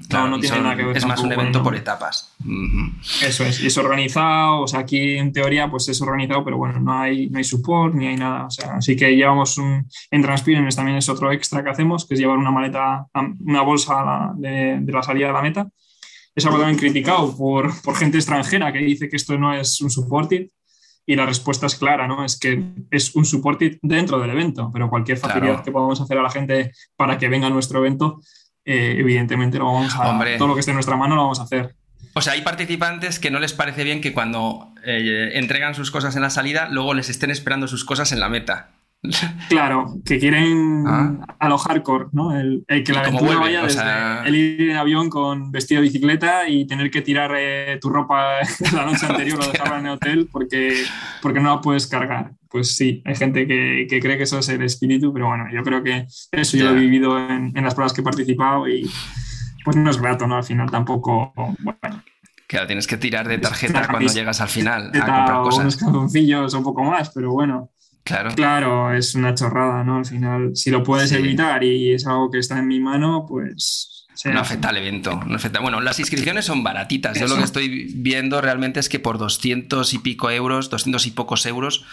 [0.09, 1.65] Claro, no y tiene son- nada que ver Es más un evento no.
[1.65, 2.35] por etapas.
[3.23, 6.81] Eso es, y es organizado, o sea, aquí en teoría pues es organizado, pero bueno,
[6.81, 10.23] no hay, no hay support ni hay nada, o sea, así que llevamos un, en
[10.23, 13.07] Transpirenes también es otro extra que hacemos, que es llevar una maleta,
[13.41, 15.69] una bolsa de, de la salida de la meta.
[16.35, 19.91] Es algo también criticado por, por gente extranjera que dice que esto no es un
[19.91, 20.47] supported,
[21.07, 22.25] y la respuesta es clara, ¿no?
[22.25, 26.23] Es que es un support dentro del evento, pero cualquier facilidad que podamos hacer a
[26.23, 28.21] la gente para que venga a nuestro evento,
[28.65, 31.45] eh, evidentemente lo vamos a, todo lo que esté en nuestra mano lo vamos a
[31.45, 31.75] hacer.
[32.15, 36.15] O sea, hay participantes que no les parece bien que cuando eh, entregan sus cosas
[36.15, 38.71] en la salida, luego les estén esperando sus cosas en la meta.
[39.49, 41.19] Claro, que quieren ah.
[41.41, 42.39] a lo hardcore, ¿no?
[42.39, 43.83] El, que la aventura vaya desde
[44.27, 48.37] el ir en avión con vestido de bicicleta y tener que tirar eh, tu ropa
[48.73, 50.85] la noche anterior o dejarla en el hotel porque,
[51.21, 52.33] porque no la puedes cargar.
[52.49, 55.83] Pues sí, hay gente que, cree que eso es el espíritu, pero bueno, yo creo
[55.83, 58.89] que eso yo lo he vivido en, en, las pruebas que he participado y
[59.65, 60.37] pues no es grato, ¿no?
[60.37, 62.03] Al final tampoco, bueno.
[62.47, 65.61] Claro, tienes que tirar de tarjeta cuando llegas al final a comprar cosas.
[65.61, 67.72] Unos calzoncillos o un poco más, pero bueno.
[68.05, 68.35] Claro.
[68.35, 69.99] Claro, es una chorrada, ¿no?
[69.99, 74.07] Al final, si lo puedes evitar y es algo que está en mi mano, pues.
[74.25, 75.21] No afecta al evento.
[75.27, 75.61] No afecta.
[75.61, 77.19] Bueno, las inscripciones son baratitas.
[77.19, 81.11] Yo lo que estoy viendo realmente es que por 200 y pico euros, 200 y
[81.13, 81.85] pocos euros,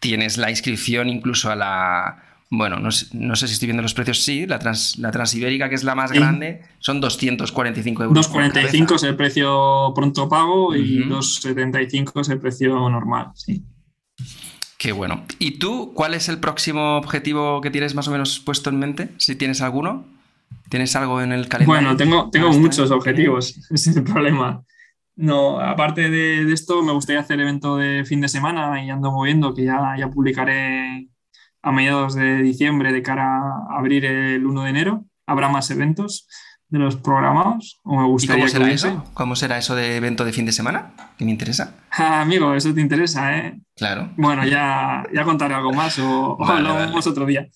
[0.00, 2.22] tienes la inscripción incluso a la.
[2.50, 5.82] Bueno, no sé, si estoy viendo los precios, sí, la, trans, la transibérica, que es
[5.82, 8.14] la más grande, son 245 euros.
[8.14, 13.64] 245 es el precio pronto pago y 275 es el precio normal, sí.
[14.84, 15.24] Qué bueno.
[15.38, 19.08] ¿Y tú cuál es el próximo objetivo que tienes más o menos puesto en mente?
[19.16, 20.04] Si tienes alguno.
[20.68, 21.80] ¿Tienes algo en el calendario?
[21.82, 24.62] Bueno, tengo, tengo muchos objetivos, ese es el problema.
[25.16, 29.54] No, aparte de, esto, me gustaría hacer evento de fin de semana y ando moviendo,
[29.54, 31.08] que ya, ya publicaré
[31.62, 35.04] a mediados de diciembre de cara a abrir el 1 de enero.
[35.24, 36.28] Habrá más eventos
[36.68, 37.80] de los programados.
[37.84, 39.04] O me gustaría cómo será eso?
[39.14, 40.92] ¿Cómo será eso de evento de fin de semana?
[41.16, 41.74] Que me interesa.
[41.96, 43.56] Ah, amigo, eso te interesa, ¿eh?
[43.76, 44.10] Claro.
[44.16, 47.46] Bueno, ya, ya contaré algo más o, hablamos otro día.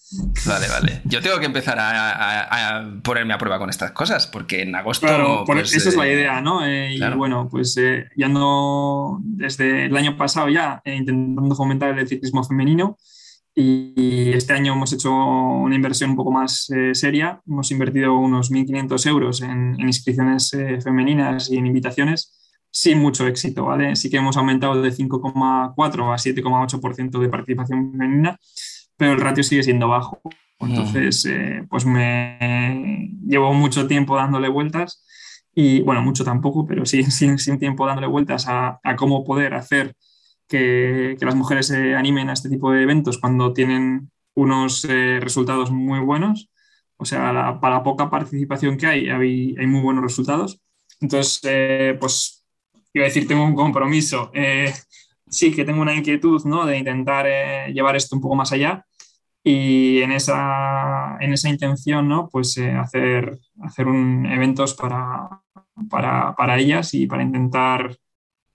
[0.46, 1.02] Vale, vale.
[1.06, 5.08] Yo tengo que empezar a, ponerme a prueba con estas cosas, porque en agosto.
[5.08, 6.64] Claro, pues, esa es la eh, idea, ¿no?
[6.64, 12.06] Eh, y bueno, pues eh, ya ando desde el año pasado ya intentando fomentar el
[12.06, 12.96] ciclismo femenino
[13.60, 17.40] y este año hemos hecho una inversión un poco más eh, seria.
[17.44, 22.38] Hemos invertido unos 1.500 euros en, inscripciones eh, femeninas y en invitaciones,
[22.70, 23.96] sin mucho éxito, ¿vale?
[23.96, 28.38] Sí que hemos aumentado de 5,4 a 7,8% de participación femenina,
[28.96, 30.20] pero el ratio sigue siendo bajo.
[30.60, 31.28] Entonces, mm.
[31.28, 35.04] eh, pues me llevo mucho tiempo dándole vueltas
[35.52, 39.54] y, bueno, mucho tampoco, pero sí, sin, sin tiempo dándole vueltas a, a cómo poder
[39.54, 39.96] hacer
[40.48, 45.70] que, las mujeres se animen a este tipo de eventos cuando tienen unos eh, resultados
[45.70, 46.50] muy buenos.
[46.96, 50.60] O sea, para la poca participación que hay, hay, muy buenos resultados.
[51.00, 52.44] Entonces, eh, pues,
[52.92, 54.30] iba a decir, tengo un compromiso.
[54.34, 54.72] Eh,
[55.28, 56.66] sí, que tengo una inquietud, ¿no?
[56.66, 57.26] De intentar
[57.72, 58.84] llevar esto un poco más allá
[59.44, 62.28] y en esa, en esa intención, ¿no?
[62.28, 65.42] Pues hacer, hacer un, eventos para,
[65.88, 67.96] para, para ellas y para intentar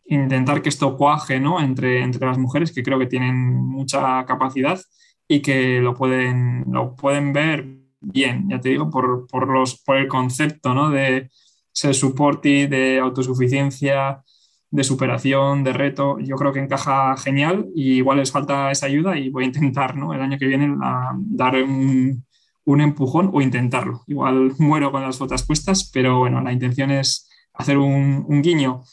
[0.05, 1.59] intentar que esto cuaje ¿no?
[1.59, 4.80] entre, entre las mujeres que creo que tienen mucha capacidad
[5.27, 7.67] y que lo pueden, lo pueden ver
[8.01, 10.89] bien, ya te digo, por, por los, por el concepto ¿no?
[10.89, 11.30] de
[11.71, 11.95] ser
[12.43, 14.23] y de autosuficiencia,
[14.69, 16.19] de superación, de reto.
[16.19, 19.95] Yo creo que encaja genial y igual les falta esa ayuda y voy a intentar
[19.95, 20.13] ¿no?
[20.13, 20.75] el año que viene
[21.15, 22.25] dar un,
[22.65, 24.03] un empujón o intentarlo.
[24.07, 28.84] Igual muero con las fotos puestas, pero bueno, la intención es hacer un, un guiño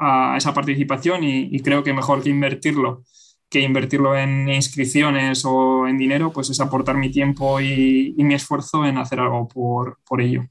[0.00, 3.04] a esa participación y, creo que mejor que invertirlo
[3.48, 8.84] que invertirlo en inscripciones o en dinero, pues es aportar mi tiempo y, mi esfuerzo
[8.86, 10.44] en hacer algo por, por ello.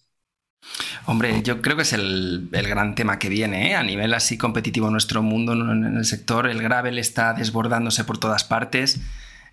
[1.05, 3.75] Hombre, yo creo que es el, el gran tema que viene, ¿eh?
[3.75, 8.43] a nivel así competitivo nuestro mundo, en el sector, el gravel está desbordándose por todas
[8.43, 8.99] partes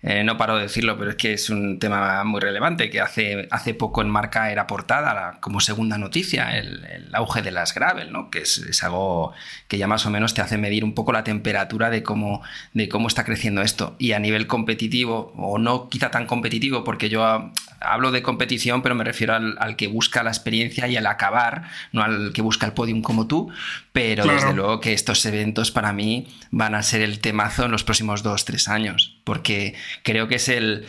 [0.09, 3.45] eh, no paro de decirlo, pero es que es un tema muy relevante que hace,
[3.51, 8.29] hace poco en Marca era portada como segunda noticia, el, auge de las gravel, ¿no?
[8.29, 9.33] que es, algo
[9.67, 12.87] que ya más o menos te hace medir un poco la temperatura de cómo, de
[12.87, 13.97] cómo está creciendo esto.
[13.99, 18.95] Y a nivel competitivo, o no quizá tan competitivo, porque yo hablo de competición, pero
[18.95, 22.73] me refiero al, que busca la experiencia y al acabar, no al que busca el
[22.73, 23.49] podium como tú,
[23.91, 27.83] pero desde luego que estos eventos para mí van a ser el temazo en los
[27.83, 30.85] próximos dos, tres años, porque creo que es el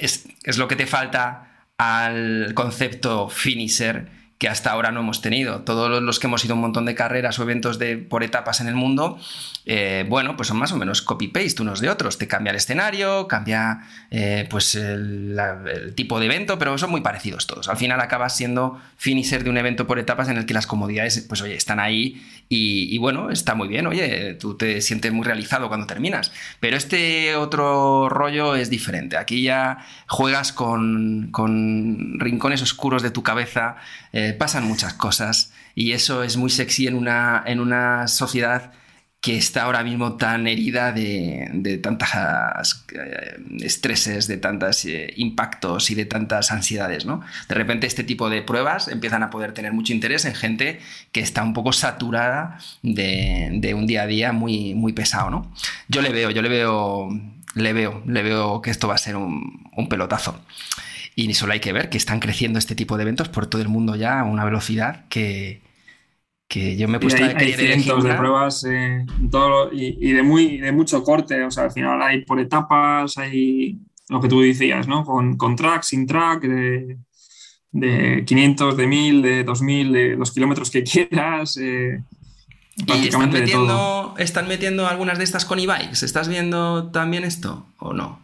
[0.00, 5.60] es, es lo que te falta al concepto finisher que hasta ahora no hemos tenido.
[5.60, 8.60] Todos los que hemos ido a un montón de carreras o eventos de, por etapas
[8.60, 9.18] en el mundo,
[9.64, 12.18] eh, bueno, pues son más o menos copy-paste unos de otros.
[12.18, 13.80] Te cambia el escenario, cambia
[14.10, 15.36] eh, pues el,
[15.94, 17.68] tipo de evento, pero son muy parecidos todos.
[17.68, 21.18] Al final acabas siendo finisher de un evento por etapas en el que las comodidades,
[21.26, 25.68] pues oye, están ahí y, bueno, está muy bien, oye, tú te sientes muy realizado
[25.68, 26.30] cuando terminas.
[26.60, 29.16] Pero este otro rollo es diferente.
[29.16, 31.32] Aquí ya juegas con,
[32.18, 33.76] rincones oscuros de tu cabeza,
[34.12, 38.72] eh, pasan muchas cosas y eso es muy sexy en una, en una sociedad
[39.26, 45.90] que está ahora mismo tan herida de, de tantas eh, estreses, de tantos eh, impactos
[45.90, 47.22] y de tantas ansiedades, ¿no?
[47.48, 50.78] De repente este tipo de pruebas empiezan a poder tener mucho interés en gente
[51.10, 55.52] que está un poco saturada de, un día a día muy, muy pesado, ¿no?
[55.88, 57.08] Yo le veo, yo le veo,
[57.56, 60.40] le veo, le veo que esto va a ser un, un pelotazo.
[61.18, 63.68] Y solo hay que ver que están creciendo este tipo de eventos por todo el
[63.68, 65.62] mundo ya a una velocidad que,
[66.46, 70.22] que yo me he puesto hay, a hay cientos de pruebas eh, todo, y, de
[70.22, 73.78] muy de mucho corte o sea al final hay por etapas hay
[74.10, 76.98] lo que tú decías no con, con track sin track de,
[77.72, 82.02] de 500 de 1000 de 2000 de los kilómetros que quieras eh,
[82.76, 86.04] ¿Y están metiendo, están metiendo algunas de estas con e-bikes?
[86.04, 88.20] ¿Estás viendo también esto o no?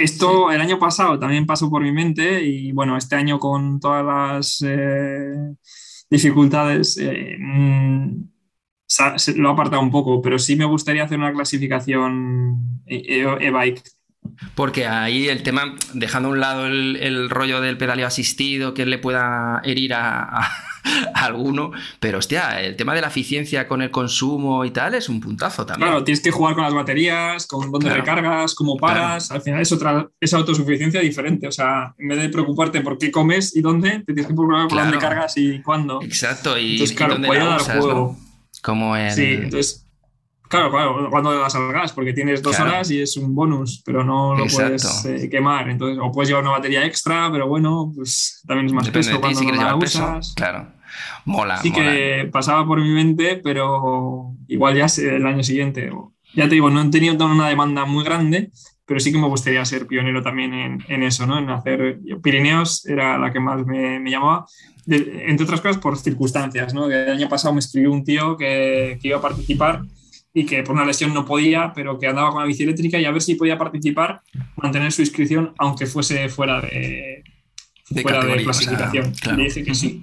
[0.00, 4.04] Esto el año pasado también pasó por mi mente y bueno, este año con todas
[4.04, 5.54] las eh,
[6.08, 8.22] dificultades, eh, mm,
[9.36, 13.82] lo ha apartado un poco, pero sí me gustaría hacer una clasificación e-bike.
[14.54, 18.98] Porque ahí el tema, dejando a un lado el, rollo del pedaleo asistido que le
[18.98, 20.50] pueda herir a
[21.14, 25.20] alguno, pero hostia, el tema de la eficiencia con el consumo y tal es un
[25.20, 25.88] puntazo también.
[25.88, 29.72] Claro, tienes que jugar con las baterías, con dónde recargas, cómo paras, al final es
[29.72, 33.90] otra es autosuficiencia diferente, o sea, en vez de preocuparte por qué comes y dónde,
[34.00, 36.00] te tienes que preocupar por dónde cargas y cuándo.
[36.02, 38.16] Exacto, y, entonces, claro, dónde dar juego.
[38.62, 39.10] Como en...
[39.12, 39.89] Sí, entonces
[40.50, 44.02] Claro, claro, cuando vas al gas, porque tienes dos horas y es un bonus, pero
[44.02, 45.70] no lo puedes eh, quemar.
[45.70, 49.38] Entonces, o puedes llevar una batería extra, pero bueno, pues también es más Depende peso
[49.38, 50.66] si quieres llevar Peso, claro.
[51.24, 51.58] Mola.
[51.58, 55.88] Sí que pasaba por mi mente, pero igual ya el año siguiente.
[56.34, 58.50] Ya te digo, no he tenido una demanda muy grande,
[58.86, 61.38] pero sí que me gustaría ser pionero también en, eso, ¿no?
[61.38, 64.46] En hacer Pirineos era la que más me, llamaba,
[64.88, 66.90] entre otras cosas por circunstancias, ¿no?
[66.90, 69.82] El año pasado me escribió un tío que, que, iba a participar
[70.32, 73.04] y que por una lesión no podía, pero que andaba con la bici eléctrica y
[73.04, 74.20] a ver si podía participar,
[74.56, 77.24] mantener su inscripción, aunque fuese fuera de,
[78.02, 79.12] fuera de clasificación.
[79.36, 80.02] Le dije que sí.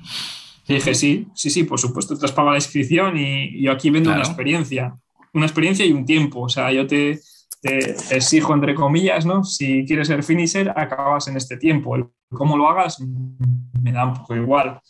[0.67, 3.89] Y dije, sí, sí, sí, por supuesto, te has pagado la inscripción y yo aquí
[3.89, 4.93] vendo una experiencia,
[5.33, 6.41] una experiencia y un tiempo.
[6.41, 7.19] O sea, yo te,
[7.61, 9.45] te, exijo, entre comillas, ¿no?
[9.45, 11.95] Si quieres ser finisher, acabas en este tiempo.
[11.95, 14.81] El, cómo lo hagas me da un poco igual.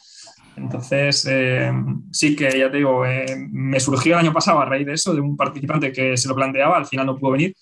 [0.57, 1.71] Entonces, eh,
[2.11, 5.13] sí que ya te digo, eh, me surgió el año pasado a raíz de eso,
[5.13, 7.53] de un participante que se lo planteaba, al final no pudo venir,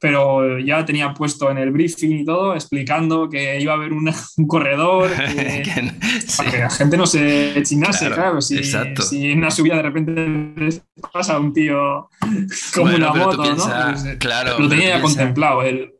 [0.00, 4.46] pero ya tenía puesto en el briefing y todo, explicando que iba a haber un
[4.48, 5.10] corredor,
[6.36, 10.82] para que la gente no se chinase, claro, si, si, en una subida de repente
[11.12, 12.08] pasa un tío
[12.74, 13.64] como una moto, ¿no?
[13.64, 15.62] Pues, eh, claro, lo tenía ya contemplado.
[15.62, 15.92] él.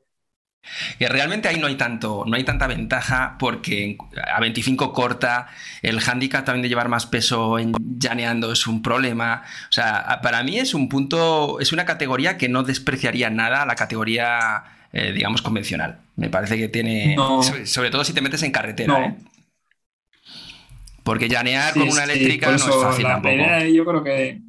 [0.99, 3.97] Que realmente ahí no hay tanto, no hay tanta ventaja porque
[4.33, 5.49] a 25 corta,
[5.83, 9.43] el handicap también de llevar más peso en llaneando es un problema.
[9.69, 13.67] O sea, para mí es un punto, es una categoría que no despreciaría nada a
[13.67, 14.63] la categoría,
[14.93, 15.99] eh, digamos, convencional.
[16.17, 17.17] Me parece que tiene,
[17.65, 19.17] sobre, todo si te metes en carretera, ¿eh?
[21.03, 23.35] Porque llanear con una eléctrica no es fácil tampoco.
[23.75, 24.41] Yo creo que.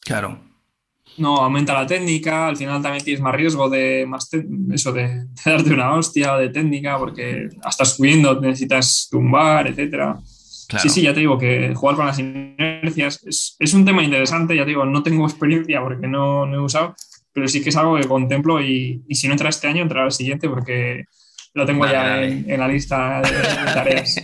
[0.00, 0.45] Claro
[1.18, 4.28] no aumenta la técnica, al final también tienes más riesgo de más
[4.72, 10.18] eso de, darte una hostia de técnica, porque hasta subiendo necesitas tumbar, etcétera.
[10.78, 14.64] Sí, sí, ya te digo que jugar con las inercias es, un tema interesante, ya
[14.64, 16.96] te digo, no tengo experiencia porque no, no, he usado,
[17.32, 20.06] pero sí que es algo que contemplo y, y si no entra este año, entrará
[20.06, 21.04] el siguiente porque
[21.56, 23.30] lo tengo ya En, la lista de
[23.72, 24.16] tareas.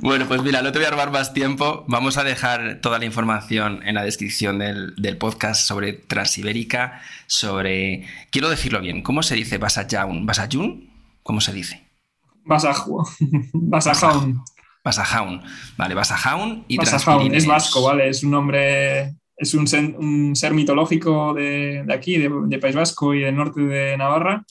[0.00, 1.84] Bueno, pues mira, no te voy a robar más tiempo.
[1.88, 8.06] Vamos a dejar toda la información en la descripción del, podcast sobre Transibérica, sobre...
[8.30, 10.26] Quiero decirlo bien, ¿cómo se dice Basajaun?
[10.26, 10.90] ¿Basajun?
[11.22, 11.82] ¿Cómo se dice?
[12.44, 14.42] Basajaun.
[14.84, 15.42] Basajaun.
[15.76, 17.34] Vale, Basajaun y Basajaun.
[17.34, 18.08] Es vasco, ¿vale?
[18.08, 19.14] Es un nombre...
[19.36, 24.44] Es un ser, mitológico de, aquí, de, País Vasco y del norte de Navarra.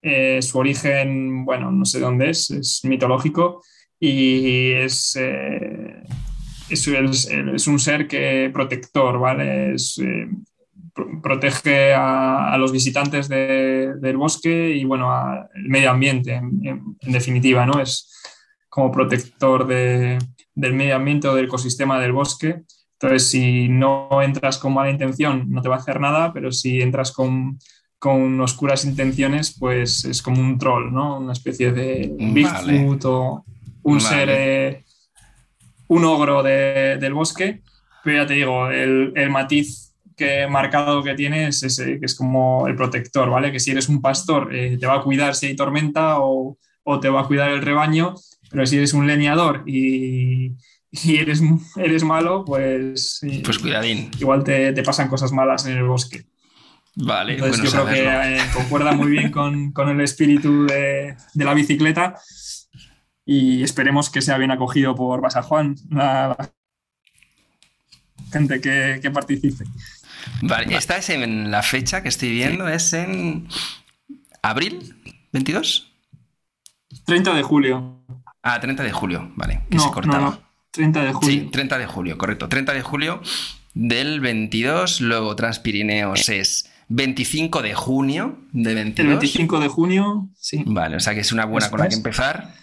[0.00, 3.60] Eh, su origen, bueno, no sé dónde es, es mitológico
[4.00, 6.02] y es, eh,
[6.68, 9.74] es, un ser que protector, ¿vale?
[9.74, 10.28] Eh,
[11.22, 17.80] protege a, los visitantes del bosque y, bueno, al medio ambiente, en, definitiva, ¿no?
[17.80, 18.22] Es
[18.68, 20.18] como protector del
[20.74, 22.62] medio ambiente o del ecosistema del bosque.
[22.92, 26.80] Entonces, si no entras con mala intención, no te va a hacer nada, pero si
[26.80, 27.58] entras con,
[27.98, 31.18] con oscuras intenciones, pues es como un troll, ¿no?
[31.18, 33.44] Una especie de Bigfoot o
[33.84, 34.84] un ser, eh,
[35.88, 37.62] un ogro del bosque,
[38.02, 42.68] pero ya te digo, el, matiz que marcado que tiene es ese, que es como
[42.68, 43.50] el protector, ¿vale?
[43.50, 46.58] Que si eres un pastor eh, te va a cuidar si hay tormenta o,
[47.00, 48.14] te va a cuidar el rebaño,
[48.50, 50.52] pero si eres un leñador y,
[50.90, 51.40] y eres,
[51.76, 53.20] eres malo, pues...
[53.42, 54.10] Pues cuidadín.
[54.20, 56.26] Igual te, te pasan cosas malas en el bosque.
[56.96, 61.44] Vale, Entonces yo creo que eh, concuerda muy bien con, con el espíritu de, de,
[61.44, 62.14] la bicicleta
[63.26, 66.52] y esperemos que sea bien acogido por Basa Juan, la, la
[68.32, 69.64] gente que, que, participe.
[70.42, 73.48] Vale, esta es en la fecha que estoy viendo, es en
[74.42, 74.94] abril
[75.32, 75.92] 22.
[77.04, 78.04] 30 de julio.
[78.42, 80.18] Ah, 30 de julio, vale, que no, se cortaba.
[80.18, 80.40] No, no,
[80.70, 81.30] 30 de julio.
[81.30, 82.48] Sí, 30 de julio, correcto.
[82.48, 83.22] 30 de julio
[83.72, 89.12] del 22, luego Transpirineos es 25 de junio de 22.
[89.12, 90.62] El 25 de junio, sí.
[90.66, 92.54] Vale, o sea que es una buena con la que empezar.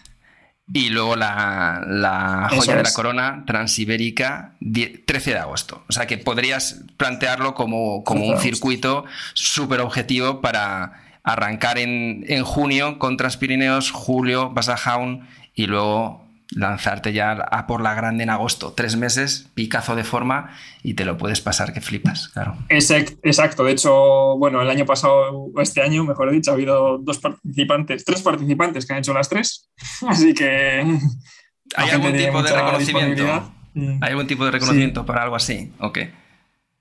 [0.73, 5.84] Y luego la, la joya de la corona transibérica, 10 13 de agosto.
[5.89, 10.93] O sea que podrías plantearlo como, como 13 de un circuito súper objetivo para
[11.23, 16.20] arrancar en, en junio con Transpirineos, julio vas a Jaun y luego
[16.52, 18.73] lanzarte ya a por la grande en agosto.
[18.73, 20.52] Tres meses, picazo de forma
[20.84, 22.57] y te lo puedes pasar que flipas, claro.
[22.69, 26.98] Exact- Exacto, de hecho, bueno, el año pasado, o este año, mejor dicho, ha habido
[26.98, 29.69] dos participantes, tres participantes que han hecho las tres,
[30.07, 30.84] así que...
[30.86, 33.52] la ¿Hay algún tipo de reconocimiento?
[33.73, 34.03] Mm.
[34.03, 35.72] ¿Hay algún tipo de reconocimiento para algo así?
[35.80, 36.11] ¿O qué?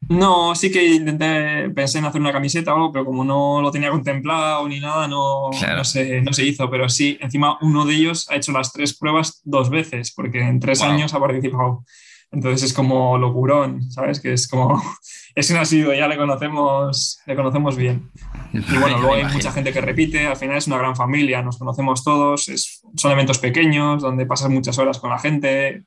[0.08, 3.70] No, sí que intenté, pensé en hacer una camiseta o algo, pero como no lo
[3.70, 5.78] tenía contemplado ni nada, no, Claro.
[5.78, 6.68] no, se, no se hizo.
[6.70, 10.58] Pero sí, encima uno de ellos ha hecho las tres pruebas dos veces, porque en
[10.58, 10.88] tres Wow.
[10.90, 11.84] años ha participado.
[12.32, 14.20] Entonces es como locurón, ¿sabes?
[14.20, 14.80] Que es como,
[15.34, 18.10] es un asiduo, ya le conocemos, le conocemos bien.
[18.52, 21.58] Y bueno, luego hay mucha gente que repite, al final es una gran familia, nos
[21.58, 25.82] conocemos todos, es- son eventos pequeños donde pasas muchas horas con la gente.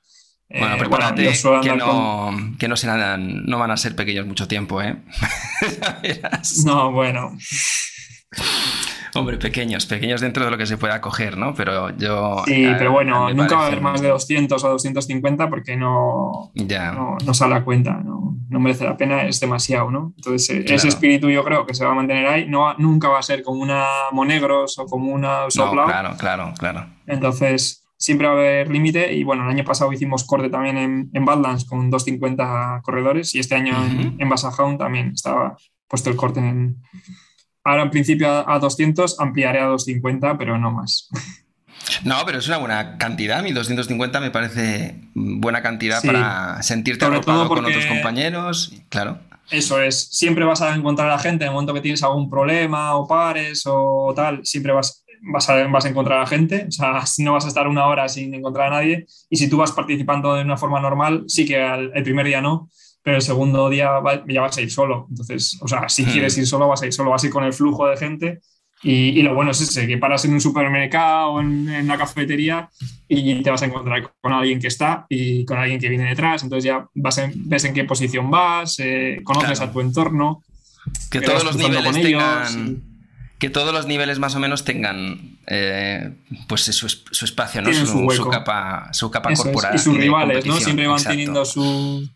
[0.53, 1.97] Bueno, Eh, prepárate que, andar con-
[2.51, 4.97] no, que no, serán, no van a ser pequeños mucho tiempo, ¿eh?
[6.65, 7.31] No, bueno,
[9.15, 11.53] Hombre, pequeños, pequeños dentro de lo que se pueda coger, ¿no?
[11.53, 12.41] Pero yo...
[12.47, 16.51] Sí, a- pero bueno, nunca va a haber más de 200 o 250 porque no,
[16.55, 20.13] Ya, no, no sale a cuenta, no, no merece la pena, es demasiado, ¿no?
[20.17, 20.77] Entonces, eh, Claro.
[20.77, 23.43] ese espíritu yo creo que se va a mantener ahí, no, nunca va a ser
[23.43, 26.87] como una Monegros o como una no, Soplao, claro, claro, claro.
[27.05, 31.09] entonces siempre va a haber límite y bueno, el año pasado hicimos corte también en,
[31.13, 35.55] en Badlands con 250 corredores y este año en, en Basajaun también estaba
[35.87, 36.83] puesto el corte en...
[37.63, 41.09] Ahora en principio a, a 200, ampliaré a 250, pero no más.
[42.05, 43.43] No, pero es una buena cantidad.
[43.43, 46.07] 1250 me parece buena cantidad Sí.
[46.07, 48.73] para sentirte arropado con otros compañeros.
[48.87, 49.19] Claro.
[49.51, 52.29] Eso es, siempre vas a encontrar a la gente en el momento que tienes algún
[52.29, 56.71] problema o pares o tal, siempre vas, vas, a, vas a encontrar a gente, o
[56.71, 59.71] sea, no vas a estar una hora sin encontrar a nadie y si tú vas
[59.71, 62.69] participando de una forma normal, sí que al- el primer día no,
[63.03, 66.09] pero el segundo día va- ya vas a ir solo, entonces, o sea, si Hmm.
[66.11, 68.39] quieres ir solo, vas a ir solo, vas a ir con el flujo de gente
[68.81, 71.97] y, y lo bueno es ese, que paras en un supermercado o en, en una
[71.97, 72.69] cafetería
[73.07, 76.43] y te vas a encontrar con alguien que está y con alguien que viene detrás.
[76.43, 79.69] Entonces ya vas en- ves en qué posición vas, eh, conoces Claro.
[79.69, 80.43] a tu entorno.
[81.09, 82.21] Que todos los niveles con ellos
[82.51, 82.81] tengan...
[83.43, 86.13] Que todos los niveles más o menos tengan eh,
[86.47, 87.73] pues su, es- su espacio, ¿no?
[87.73, 89.45] Su, su capa, su capa Eso es.
[89.47, 89.75] corporal.
[89.75, 90.55] Y sus rivales, ¿no?
[90.61, 91.11] Siempre van Exacto.
[91.13, 92.09] teniendo su...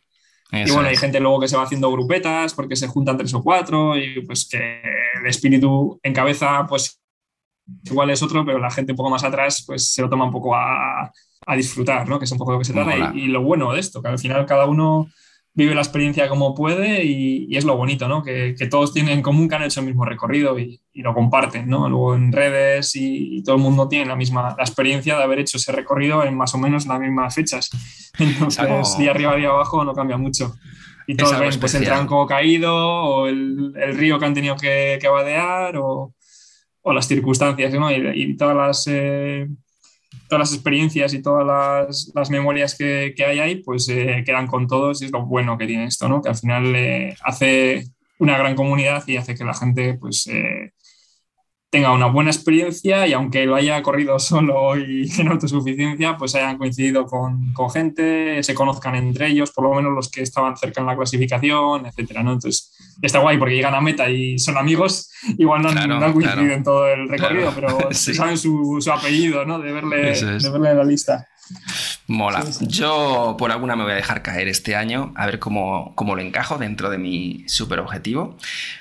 [0.54, 3.44] Y bueno, hay gente luego que se va haciendo grupetas porque se juntan tres o
[3.44, 4.82] cuatro y pues que
[5.20, 7.02] el espíritu en cabeza pues
[7.84, 10.32] igual es otro, pero la gente un poco más atrás pues se lo toma un
[10.32, 11.12] poco a,
[11.46, 12.18] a disfrutar, ¿no?
[12.20, 14.08] Que es un poco lo que se trata y, y lo bueno de esto, que
[14.08, 15.10] al final cada uno
[15.58, 18.24] vive la experiencia como puede y, y es lo bonito, ¿no?
[18.24, 21.14] Que, que todos tienen en común que han hecho el mismo recorrido y, y lo
[21.14, 21.90] comparten, ¿no?
[21.90, 25.40] Luego en redes y, y todo el mundo tiene la misma la experiencia de haber
[25.40, 27.70] hecho ese recorrido en más o menos las mismas fechas.
[28.20, 30.56] Entonces, algo- día arriba, día abajo no cambia mucho.
[31.08, 35.00] Y todos ven pues, el tranco caído o el, el río que han tenido que,
[35.02, 36.14] que vadear o,
[36.84, 37.92] o las circunstancias, ¿no?
[37.92, 38.86] Y, y todas las...
[38.88, 39.48] eh,
[40.28, 44.48] todas las experiencias y todas las, las memorias que, que hay ahí, pues eh, quedan
[44.48, 46.22] con todos y es lo bueno que tiene esto, ¿no?
[46.22, 47.86] Que al final eh, hace
[48.20, 50.74] una gran comunidad y hace que la gente pues eh,
[51.70, 56.58] tenga una buena experiencia y aunque lo haya corrido solo y en autosuficiencia, pues hayan
[56.58, 60.82] coincidido con, con gente, se conozcan entre ellos, por lo menos los que estaban cerca
[60.82, 62.34] en la clasificación, etcétera, ¿no?
[62.34, 66.06] Entonces está guay porque llegan a meta y son amigos, igual no han, Claro, no
[66.06, 66.54] han coincidido claro.
[66.58, 68.14] en todo el recorrido, Claro, pero sí.
[68.14, 69.60] saben su, su apellido, ¿no?
[69.60, 70.22] De verle, es.
[70.22, 71.28] de verle en la lista.
[72.08, 72.42] Mola.
[72.44, 72.68] Sí, sí.
[72.68, 76.22] Yo por alguna me voy a dejar caer este año, a ver cómo, cómo lo
[76.22, 78.38] encajo dentro de mi super objetivo.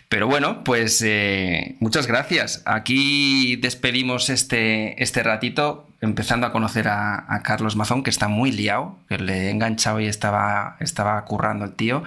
[0.08, 2.62] Pero bueno, pues eh, muchas gracias.
[2.64, 8.52] Aquí despedimos este, este ratito, empezando a conocer a, a Carlos Mazón, que está muy
[8.52, 12.04] liado, que le he enganchado y estaba, estaba currando el tío.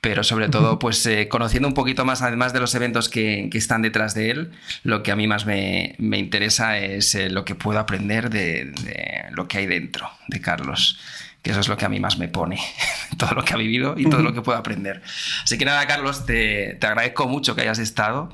[0.00, 3.58] Pero sobre todo, pues eh, conociendo un poquito más, además de los eventos que, que
[3.58, 4.52] están detrás de él,
[4.84, 8.66] lo que a mí más me, me interesa es eh, lo que puedo aprender de,
[8.66, 10.98] de lo que hay dentro de Carlos
[11.42, 12.58] que eso es lo que a mí más me pone,
[13.18, 15.02] todo lo que ha vivido y todo lo que puedo aprender.
[15.42, 18.30] Así que nada, Carlos, te, te agradezco mucho que hayas estado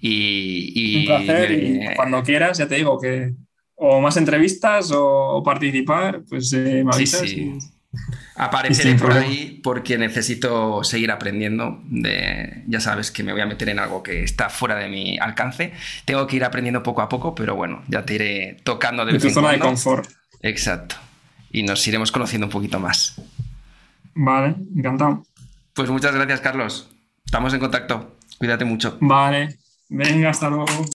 [0.00, 1.00] y...
[1.00, 3.32] Un placer y cuando quieras, ya te digo que
[3.74, 7.22] o más entrevistas o, participar, pues eh, me avisas.
[7.22, 7.58] Sí, sí.
[8.36, 11.80] Apareceré por ahí porque necesito seguir aprendiendo.
[11.86, 15.18] De, ya sabes que me voy a meter en algo que está fuera de mi
[15.18, 15.72] alcance.
[16.04, 19.18] Tengo que ir aprendiendo poco a poco, pero bueno, ya te iré tocando de, de
[19.18, 20.08] tu zona de confort.
[20.42, 20.94] Exacto.
[21.52, 23.20] Y nos iremos conociendo un poquito más.
[24.14, 25.24] Vale, encantado.
[25.74, 26.88] Pues muchas gracias, Carlos.
[27.24, 28.16] Estamos en contacto.
[28.38, 28.98] Cuídate mucho.
[29.00, 29.58] Vale.
[29.88, 30.86] Venga, hasta luego.